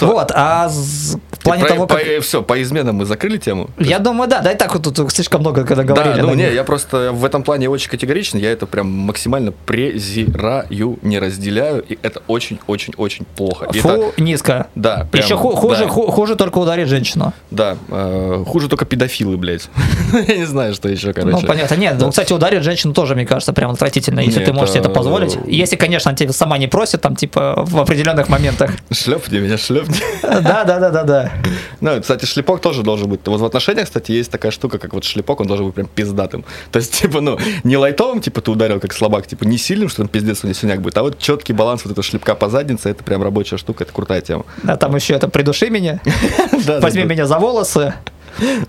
вот, 0.00 0.30
а 0.34 0.68
в 0.68 1.38
плане 1.42 1.64
того, 1.64 1.86
как... 1.86 2.00
Все, 2.22 2.42
по 2.42 2.60
изменам 2.62 2.96
мы 2.96 3.04
закрыли 3.06 3.38
тему. 3.38 3.70
Я 3.78 3.98
думаю, 3.98 4.28
да, 4.28 4.40
да 4.40 4.52
и 4.52 4.56
так 4.56 4.74
вот 4.74 4.82
тут 4.94 5.12
слишком 5.12 5.40
много, 5.40 5.64
когда 5.64 5.82
говорили. 5.84 6.16
да, 6.16 6.22
ну 6.22 6.34
не, 6.34 6.52
я 6.52 6.64
просто 6.64 7.12
в 7.12 7.24
этом 7.24 7.42
плане 7.42 7.68
очень 7.68 7.90
категоричен, 7.90 8.38
я 8.38 8.50
это 8.52 8.66
прям 8.66 8.88
максимально 8.90 9.52
презираю, 9.52 10.98
не 11.02 11.18
разделяю, 11.18 11.82
и 11.82 11.98
это 12.02 12.22
очень-очень-очень 12.26 13.24
плохо. 13.36 13.70
Фу, 13.72 14.12
низко. 14.16 14.66
да, 14.74 15.06
прям, 15.10 15.24
Еще 15.24 15.36
ху- 15.36 15.54
хуже, 15.54 15.86
хуже 15.88 16.36
только 16.36 16.58
ударить 16.58 16.88
женщину. 16.88 17.32
Да, 17.50 17.76
э, 17.88 18.44
хуже 18.46 18.68
только 18.68 18.84
педофилы, 18.84 19.36
блядь. 19.36 19.68
Я 20.28 20.36
не 20.36 20.44
знаю, 20.46 20.74
что 20.74 20.88
еще, 20.88 21.12
короче. 21.12 21.36
Ну, 21.40 21.46
понятно. 21.46 21.74
Нет, 21.74 21.96
ну, 21.98 22.10
кстати, 22.10 22.32
ударить 22.32 22.62
женщину 22.62 22.92
тоже, 22.92 23.14
мне 23.14 23.26
кажется, 23.26 23.52
прям 23.52 23.70
отвратительно, 23.70 24.20
если 24.20 24.44
ты 24.44 24.52
можешь 24.52 24.70
себе 24.70 24.80
это 24.80 24.90
это- 24.90 24.98
позволить. 24.98 25.38
Если, 25.46 25.76
конечно, 25.76 26.14
тебя 26.14 26.32
сама 26.32 26.58
не 26.58 26.66
просит, 26.68 27.00
там, 27.00 27.16
типа, 27.16 27.54
в 27.66 27.80
определенных 27.80 28.28
моментах. 28.28 28.72
Шлепни 28.92 29.38
меня, 29.38 29.56
шлепни. 29.56 29.96
Да, 30.22 30.64
да, 30.64 30.78
да, 30.80 30.90
да, 30.90 31.04
да. 31.04 31.32
Ну, 31.80 32.00
кстати, 32.00 32.24
шлепок 32.24 32.60
тоже 32.60 32.82
должен 32.82 33.08
быть. 33.08 33.20
Вот 33.24 33.40
в 33.40 33.44
отношениях, 33.44 33.86
кстати, 33.86 34.10
есть 34.10 34.32
такая 34.32 34.50
штука, 34.50 34.78
как 34.78 34.94
вот 34.94 35.04
шлепок, 35.04 35.40
он 35.40 35.46
должен 35.46 35.66
быть 35.66 35.74
прям 35.76 35.86
пиздатым. 35.86 36.44
То 36.72 36.78
есть, 36.78 37.00
типа, 37.00 37.20
ну, 37.20 37.38
не 37.62 37.76
лайтовым, 37.76 38.20
типа, 38.20 38.40
ты 38.40 38.50
ударил 38.50 38.80
как 38.80 38.92
слабак, 38.92 39.28
типа, 39.28 39.44
не 39.44 39.58
сильным, 39.58 39.88
что 39.88 39.98
там 39.98 40.08
пиздец 40.08 40.42
у 40.42 40.48
него 40.48 40.54
синяк 40.54 40.80
будет, 40.82 40.98
а 40.98 41.02
вот 41.02 41.18
четкий 41.18 41.52
баланс 41.52 41.84
вот 41.84 41.92
этого 41.92 42.02
шлепка 42.02 42.34
по 42.34 42.48
заднице, 42.48 42.90
это 42.90 43.04
прям 43.04 43.22
рабочая 43.22 43.58
штука, 43.58 43.84
это 43.84 43.92
крутая 43.92 44.22
тема. 44.22 44.44
А 44.66 44.76
там 44.76 44.96
еще 44.96 45.14
это 45.14 45.28
«придуши 45.28 45.70
меня», 45.70 46.00
«возьми 46.80 47.04
меня 47.04 47.26
за 47.26 47.38
волосы», 47.38 47.94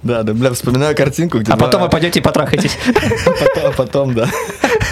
Да, 0.04 0.24
да, 0.24 0.34
бля, 0.34 0.52
вспоминаю 0.52 0.96
картинку, 0.96 1.40
где 1.40 1.52
а 1.52 1.58
потом 1.58 1.82
вы 1.82 1.90
пойдете 1.90 2.20
и 2.20 2.22
потрахаетесь. 2.22 2.78
потом, 3.26 3.74
потом, 3.76 4.14
да. 4.14 4.30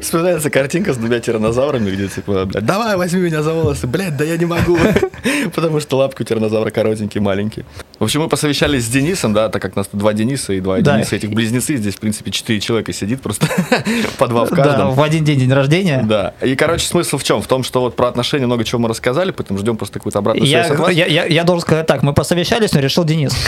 Вспоминается 0.00 0.50
картинка 0.50 0.92
с 0.92 0.96
двумя 0.96 1.20
тиранозаврами, 1.20 1.90
где 1.90 2.08
типа, 2.08 2.44
блядь, 2.46 2.64
давай, 2.64 2.96
возьми 2.96 3.20
меня 3.20 3.42
за 3.42 3.52
волосы, 3.52 3.86
блядь, 3.86 4.16
да 4.16 4.24
я 4.24 4.36
не 4.36 4.46
могу. 4.46 4.78
Потому 5.54 5.80
что 5.80 5.96
лапки 5.98 6.22
у 6.22 6.24
тиранозавра 6.24 6.70
коротенькие, 6.70 7.20
маленькие. 7.22 7.64
В 7.98 8.04
общем, 8.04 8.22
мы 8.22 8.28
посовещались 8.28 8.84
с 8.84 8.88
Денисом, 8.88 9.32
да, 9.32 9.48
так 9.48 9.62
как 9.62 9.76
у 9.76 9.78
нас 9.78 9.88
два 9.92 10.12
Дениса 10.12 10.52
и 10.54 10.60
два 10.60 10.80
Да. 10.80 10.94
Дениса, 10.96 11.16
этих 11.16 11.30
близнецы, 11.30 11.76
здесь, 11.76 11.94
в 11.94 11.98
принципе, 12.00 12.30
четыре 12.30 12.60
человека 12.60 12.92
сидит, 12.92 13.20
просто 13.20 13.46
по 14.18 14.26
два 14.28 14.44
в 14.46 14.50
Да, 14.50 14.56
каждом. 14.56 14.90
в 14.94 15.02
один 15.02 15.24
день 15.24 15.38
день 15.38 15.52
рождения. 15.52 16.04
Да. 16.08 16.34
И, 16.42 16.56
короче, 16.56 16.86
смысл 16.86 17.18
в 17.18 17.24
чем? 17.24 17.42
В 17.42 17.46
том, 17.46 17.62
что 17.62 17.80
вот 17.80 17.94
про 17.96 18.08
отношения 18.08 18.46
много 18.46 18.64
чего 18.64 18.80
мы 18.80 18.88
рассказали, 18.88 19.30
поэтому 19.30 19.58
ждем 19.58 19.76
просто 19.76 19.98
какую-то 19.98 20.18
обратную 20.18 20.48
Я, 20.48 20.64
связь 20.64 20.72
от 20.72 20.78
вас. 20.80 20.92
я, 20.92 21.06
я, 21.06 21.24
я 21.26 21.44
должен 21.44 21.62
сказать 21.62 21.86
так, 21.86 22.02
мы 22.02 22.12
посовещались, 22.12 22.72
но 22.72 22.80
решил 22.80 23.04
Денис. 23.04 23.34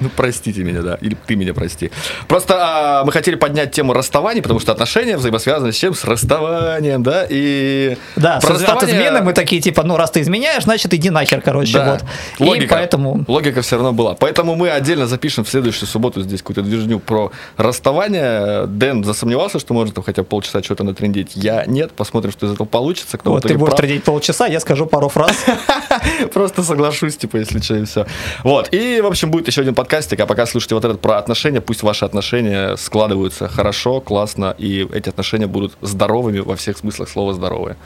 Ну, 0.00 0.10
простите 0.16 0.64
меня, 0.64 0.82
да. 0.82 0.98
Или 1.00 1.16
ты 1.26 1.36
меня 1.36 1.54
прости. 1.54 1.92
Просто 2.26 2.56
а, 2.58 3.04
мы 3.04 3.12
хотели 3.12 3.36
поднять 3.36 3.70
тему 3.70 3.92
расставаний, 3.92 4.42
потому 4.42 4.58
что 4.58 4.72
отношения 4.72 5.16
взаимосвязаны 5.38 5.72
с 5.72 5.76
чем? 5.76 5.94
С 5.94 6.04
расставанием, 6.04 7.02
да? 7.02 7.26
И 7.28 7.96
Да, 8.16 8.38
про 8.40 8.54
от 8.54 8.82
измены 8.84 9.22
мы 9.22 9.32
такие, 9.32 9.60
типа, 9.62 9.82
ну, 9.82 9.96
раз 9.96 10.10
ты 10.10 10.20
изменяешь, 10.20 10.64
значит, 10.64 10.92
иди 10.94 11.10
нахер, 11.10 11.40
короче, 11.40 11.72
Да. 11.78 11.92
вот. 12.38 12.48
Логика, 12.48 12.64
И 12.64 12.68
поэтому... 12.78 13.24
логика 13.28 13.62
все 13.62 13.76
равно 13.76 13.92
была. 13.92 14.14
Поэтому 14.14 14.54
мы 14.54 14.70
отдельно 14.70 15.06
запишем 15.06 15.44
в 15.44 15.48
следующую 15.48 15.88
субботу 15.88 16.22
здесь 16.22 16.40
какую-то 16.40 16.62
движню 16.62 16.98
про 16.98 17.32
расставание. 17.56 18.66
Дэн 18.66 19.04
засомневался, 19.04 19.58
что 19.58 19.74
может 19.74 19.94
там 19.94 20.04
хотя 20.04 20.22
бы 20.22 20.28
полчаса 20.28 20.62
что-то 20.62 20.84
натрендить. 20.84 21.32
Я 21.34 21.64
нет. 21.66 21.92
Посмотрим, 21.92 22.32
что 22.32 22.46
из 22.46 22.52
этого 22.52 22.66
получится. 22.66 23.18
Кто 23.18 23.30
Вот 23.32 23.42
ты 23.42 23.54
будешь 23.54 23.66
прав. 23.70 23.76
трудить 23.78 24.04
полчаса, 24.04 24.46
я 24.46 24.60
скажу 24.60 24.86
пару 24.86 25.08
фраз. 25.08 25.44
Просто 26.32 26.62
соглашусь, 26.62 27.16
типа, 27.16 27.38
если 27.38 27.60
что, 27.60 27.76
и 27.76 27.84
все. 27.84 28.06
Вот. 28.44 28.68
И, 28.72 29.00
в 29.00 29.06
общем, 29.06 29.30
будет 29.30 29.46
еще 29.46 29.62
один 29.62 29.74
подкастик, 29.74 30.20
а 30.20 30.26
пока 30.26 30.46
слушайте 30.46 30.74
вот 30.74 30.84
этот 30.84 31.00
про 31.00 31.18
отношения, 31.18 31.60
пусть 31.60 31.82
ваши 31.82 32.04
отношения 32.04 32.76
складываются 32.76 33.48
хорошо, 33.48 34.00
классно, 34.00 34.54
и 34.58 34.86
эти 34.92 35.08
отношения 35.08 35.21
будут 35.46 35.72
здоровыми 35.82 36.40
во 36.40 36.54
всех 36.56 36.76
смыслах 36.78 37.08
слова 37.08 37.32
здоровые. 37.32 37.76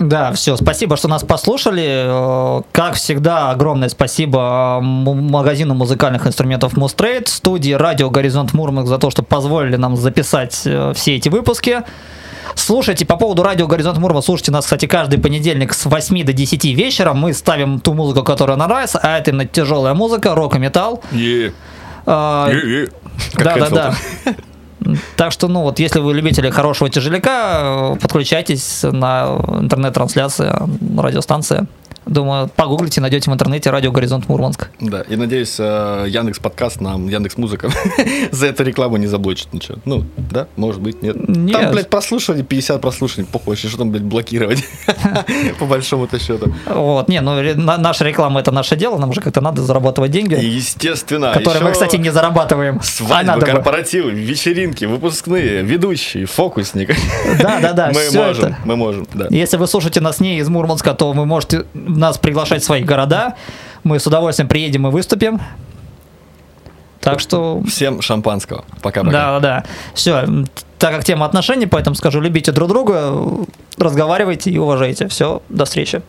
Да, 0.00 0.32
все, 0.32 0.56
спасибо, 0.56 0.96
что 0.96 1.08
нас 1.08 1.22
послушали. 1.22 1.86
Э, 2.58 2.62
Как 2.72 2.94
всегда, 2.94 3.50
огромное 3.50 3.88
спасибо 3.88 4.78
м- 4.82 5.30
магазину 5.30 5.74
музыкальных 5.74 6.26
инструментов 6.26 6.76
Мустрейд, 6.76 7.28
студии 7.28 7.72
Радио 7.72 8.10
Горизонт 8.10 8.52
Мурманск 8.54 8.88
за 8.88 8.98
то, 8.98 9.10
что 9.10 9.22
позволили 9.22 9.76
нам 9.76 9.96
записать 9.96 10.62
э, 10.66 10.92
все 10.96 11.14
эти 11.16 11.28
выпуски. 11.28 11.82
Слушайте, 12.56 13.06
по 13.06 13.16
поводу 13.16 13.42
радио 13.42 13.66
Горизонт 13.68 13.98
Мурманск, 13.98 14.26
слушайте 14.26 14.50
нас, 14.52 14.64
кстати, 14.64 14.86
каждый 14.86 15.18
понедельник 15.20 15.72
с 15.72 15.86
8 15.86 16.24
до 16.24 16.32
10 16.32 16.64
вечера. 16.76 17.12
Мы 17.14 17.32
ставим 17.32 17.78
ту 17.80 17.94
музыку, 17.94 18.22
которая 18.24 18.56
нам 18.56 18.68
нравится, 18.68 18.98
а 19.02 19.18
это 19.18 19.30
именно 19.30 19.46
тяжелая 19.46 19.94
музыка, 19.94 20.34
рок 20.34 20.56
и 20.56 20.58
металл. 20.58 21.02
Е, 21.12 21.52
Э, 22.06 22.50
е, 22.52 22.80
е. 22.82 22.88
Как 23.36 23.70
Так 25.16 25.32
что, 25.32 25.48
ну 25.48 25.62
вот, 25.62 25.78
если 25.78 26.00
вы 26.00 26.14
любители 26.14 26.50
хорошего 26.50 26.90
тяжеляка, 26.90 27.94
э, 27.94 27.96
подключайтесь 28.00 28.82
на 28.82 29.36
интернет-трансляции 29.60 30.52
радиостанции. 30.98 31.66
Думаю, 32.06 32.50
погуглите, 32.54 33.00
найдете 33.00 33.30
в 33.30 33.34
интернете 33.34 33.70
радио 33.70 33.90
Горизонт 33.90 34.28
Мурманск. 34.28 34.68
Да, 34.78 35.02
и 35.02 35.16
надеюсь, 35.16 35.56
э, 35.58 36.04
Яндекс 36.08 36.38
подкаст 36.38 36.80
нам, 36.80 37.08
Яндекс 37.08 37.38
Музыка 37.38 37.70
за 38.30 38.46
эту 38.46 38.62
рекламу 38.62 38.98
не 38.98 39.06
заблочит 39.06 39.52
ничего. 39.54 39.78
Ну, 39.86 40.04
да, 40.16 40.46
может 40.56 40.82
быть, 40.82 41.02
нет. 41.02 41.16
Нет. 41.28 41.60
Там, 41.60 41.72
блядь, 41.72 41.88
прослушивание, 41.88 42.44
50 42.44 42.80
прослушиваний, 42.80 43.28
похуй, 43.30 43.56
что 43.56 43.78
там, 43.78 43.90
блядь, 43.90 44.02
блокировать? 44.02 44.64
По 45.58 45.64
большому-то 45.64 46.18
счету. 46.18 46.52
Вот, 46.66 47.08
не, 47.08 47.20
ну 47.20 47.42
наша 47.54 48.04
реклама 48.04 48.40
это 48.40 48.50
наше 48.50 48.76
дело, 48.76 48.98
нам 48.98 49.12
же 49.14 49.20
как-то 49.22 49.40
надо 49.40 49.62
зарабатывать 49.62 50.10
деньги, 50.10 50.34
естественно, 50.34 51.32
которые 51.32 51.62
мы, 51.62 51.72
кстати, 51.72 51.96
не 51.96 52.10
зарабатываем. 52.10 52.78
А 52.80 52.82
Свадьбы, 52.82 53.40
бы. 53.40 53.46
корпоративы, 53.46 54.10
вечеринки, 54.10 54.84
выпускные, 54.84 55.62
ведущие, 55.62 56.26
фокусник. 56.26 56.94
Да, 57.40 57.60
да, 57.60 57.72
да, 57.72 57.92
Мы 57.94 58.18
можем, 58.18 58.56
мы 58.64 58.76
можем, 58.76 59.06
да. 59.14 59.26
Если 59.30 59.56
вы 59.56 59.66
слушаете 59.66 60.00
нас 60.00 60.20
не 60.20 60.38
из 60.38 60.48
Мурманска, 60.48 60.92
то 60.94 61.12
вы 61.12 61.24
можете 61.24 61.64
нас 61.98 62.18
приглашать 62.18 62.62
в 62.62 62.64
свои 62.64 62.82
города. 62.82 63.34
Мы 63.82 63.98
с 63.98 64.06
удовольствием 64.06 64.48
приедем 64.48 64.86
и 64.86 64.90
выступим. 64.90 65.40
Так 67.00 67.20
что 67.20 67.62
Всем 67.68 68.00
шампанского. 68.00 68.64
Пока-пока. 68.82 69.12
Да, 69.12 69.40
да. 69.40 69.64
Все, 69.92 70.26
так 70.78 70.94
как 70.94 71.04
тема 71.04 71.26
отношений, 71.26 71.66
поэтому 71.66 71.94
скажу, 71.96 72.20
любите 72.20 72.50
друг 72.50 72.68
друга, 72.68 73.12
разговаривайте 73.76 74.50
и 74.50 74.58
уважайте. 74.58 75.08
Все, 75.08 75.42
до 75.50 75.66
встречи. 75.66 76.02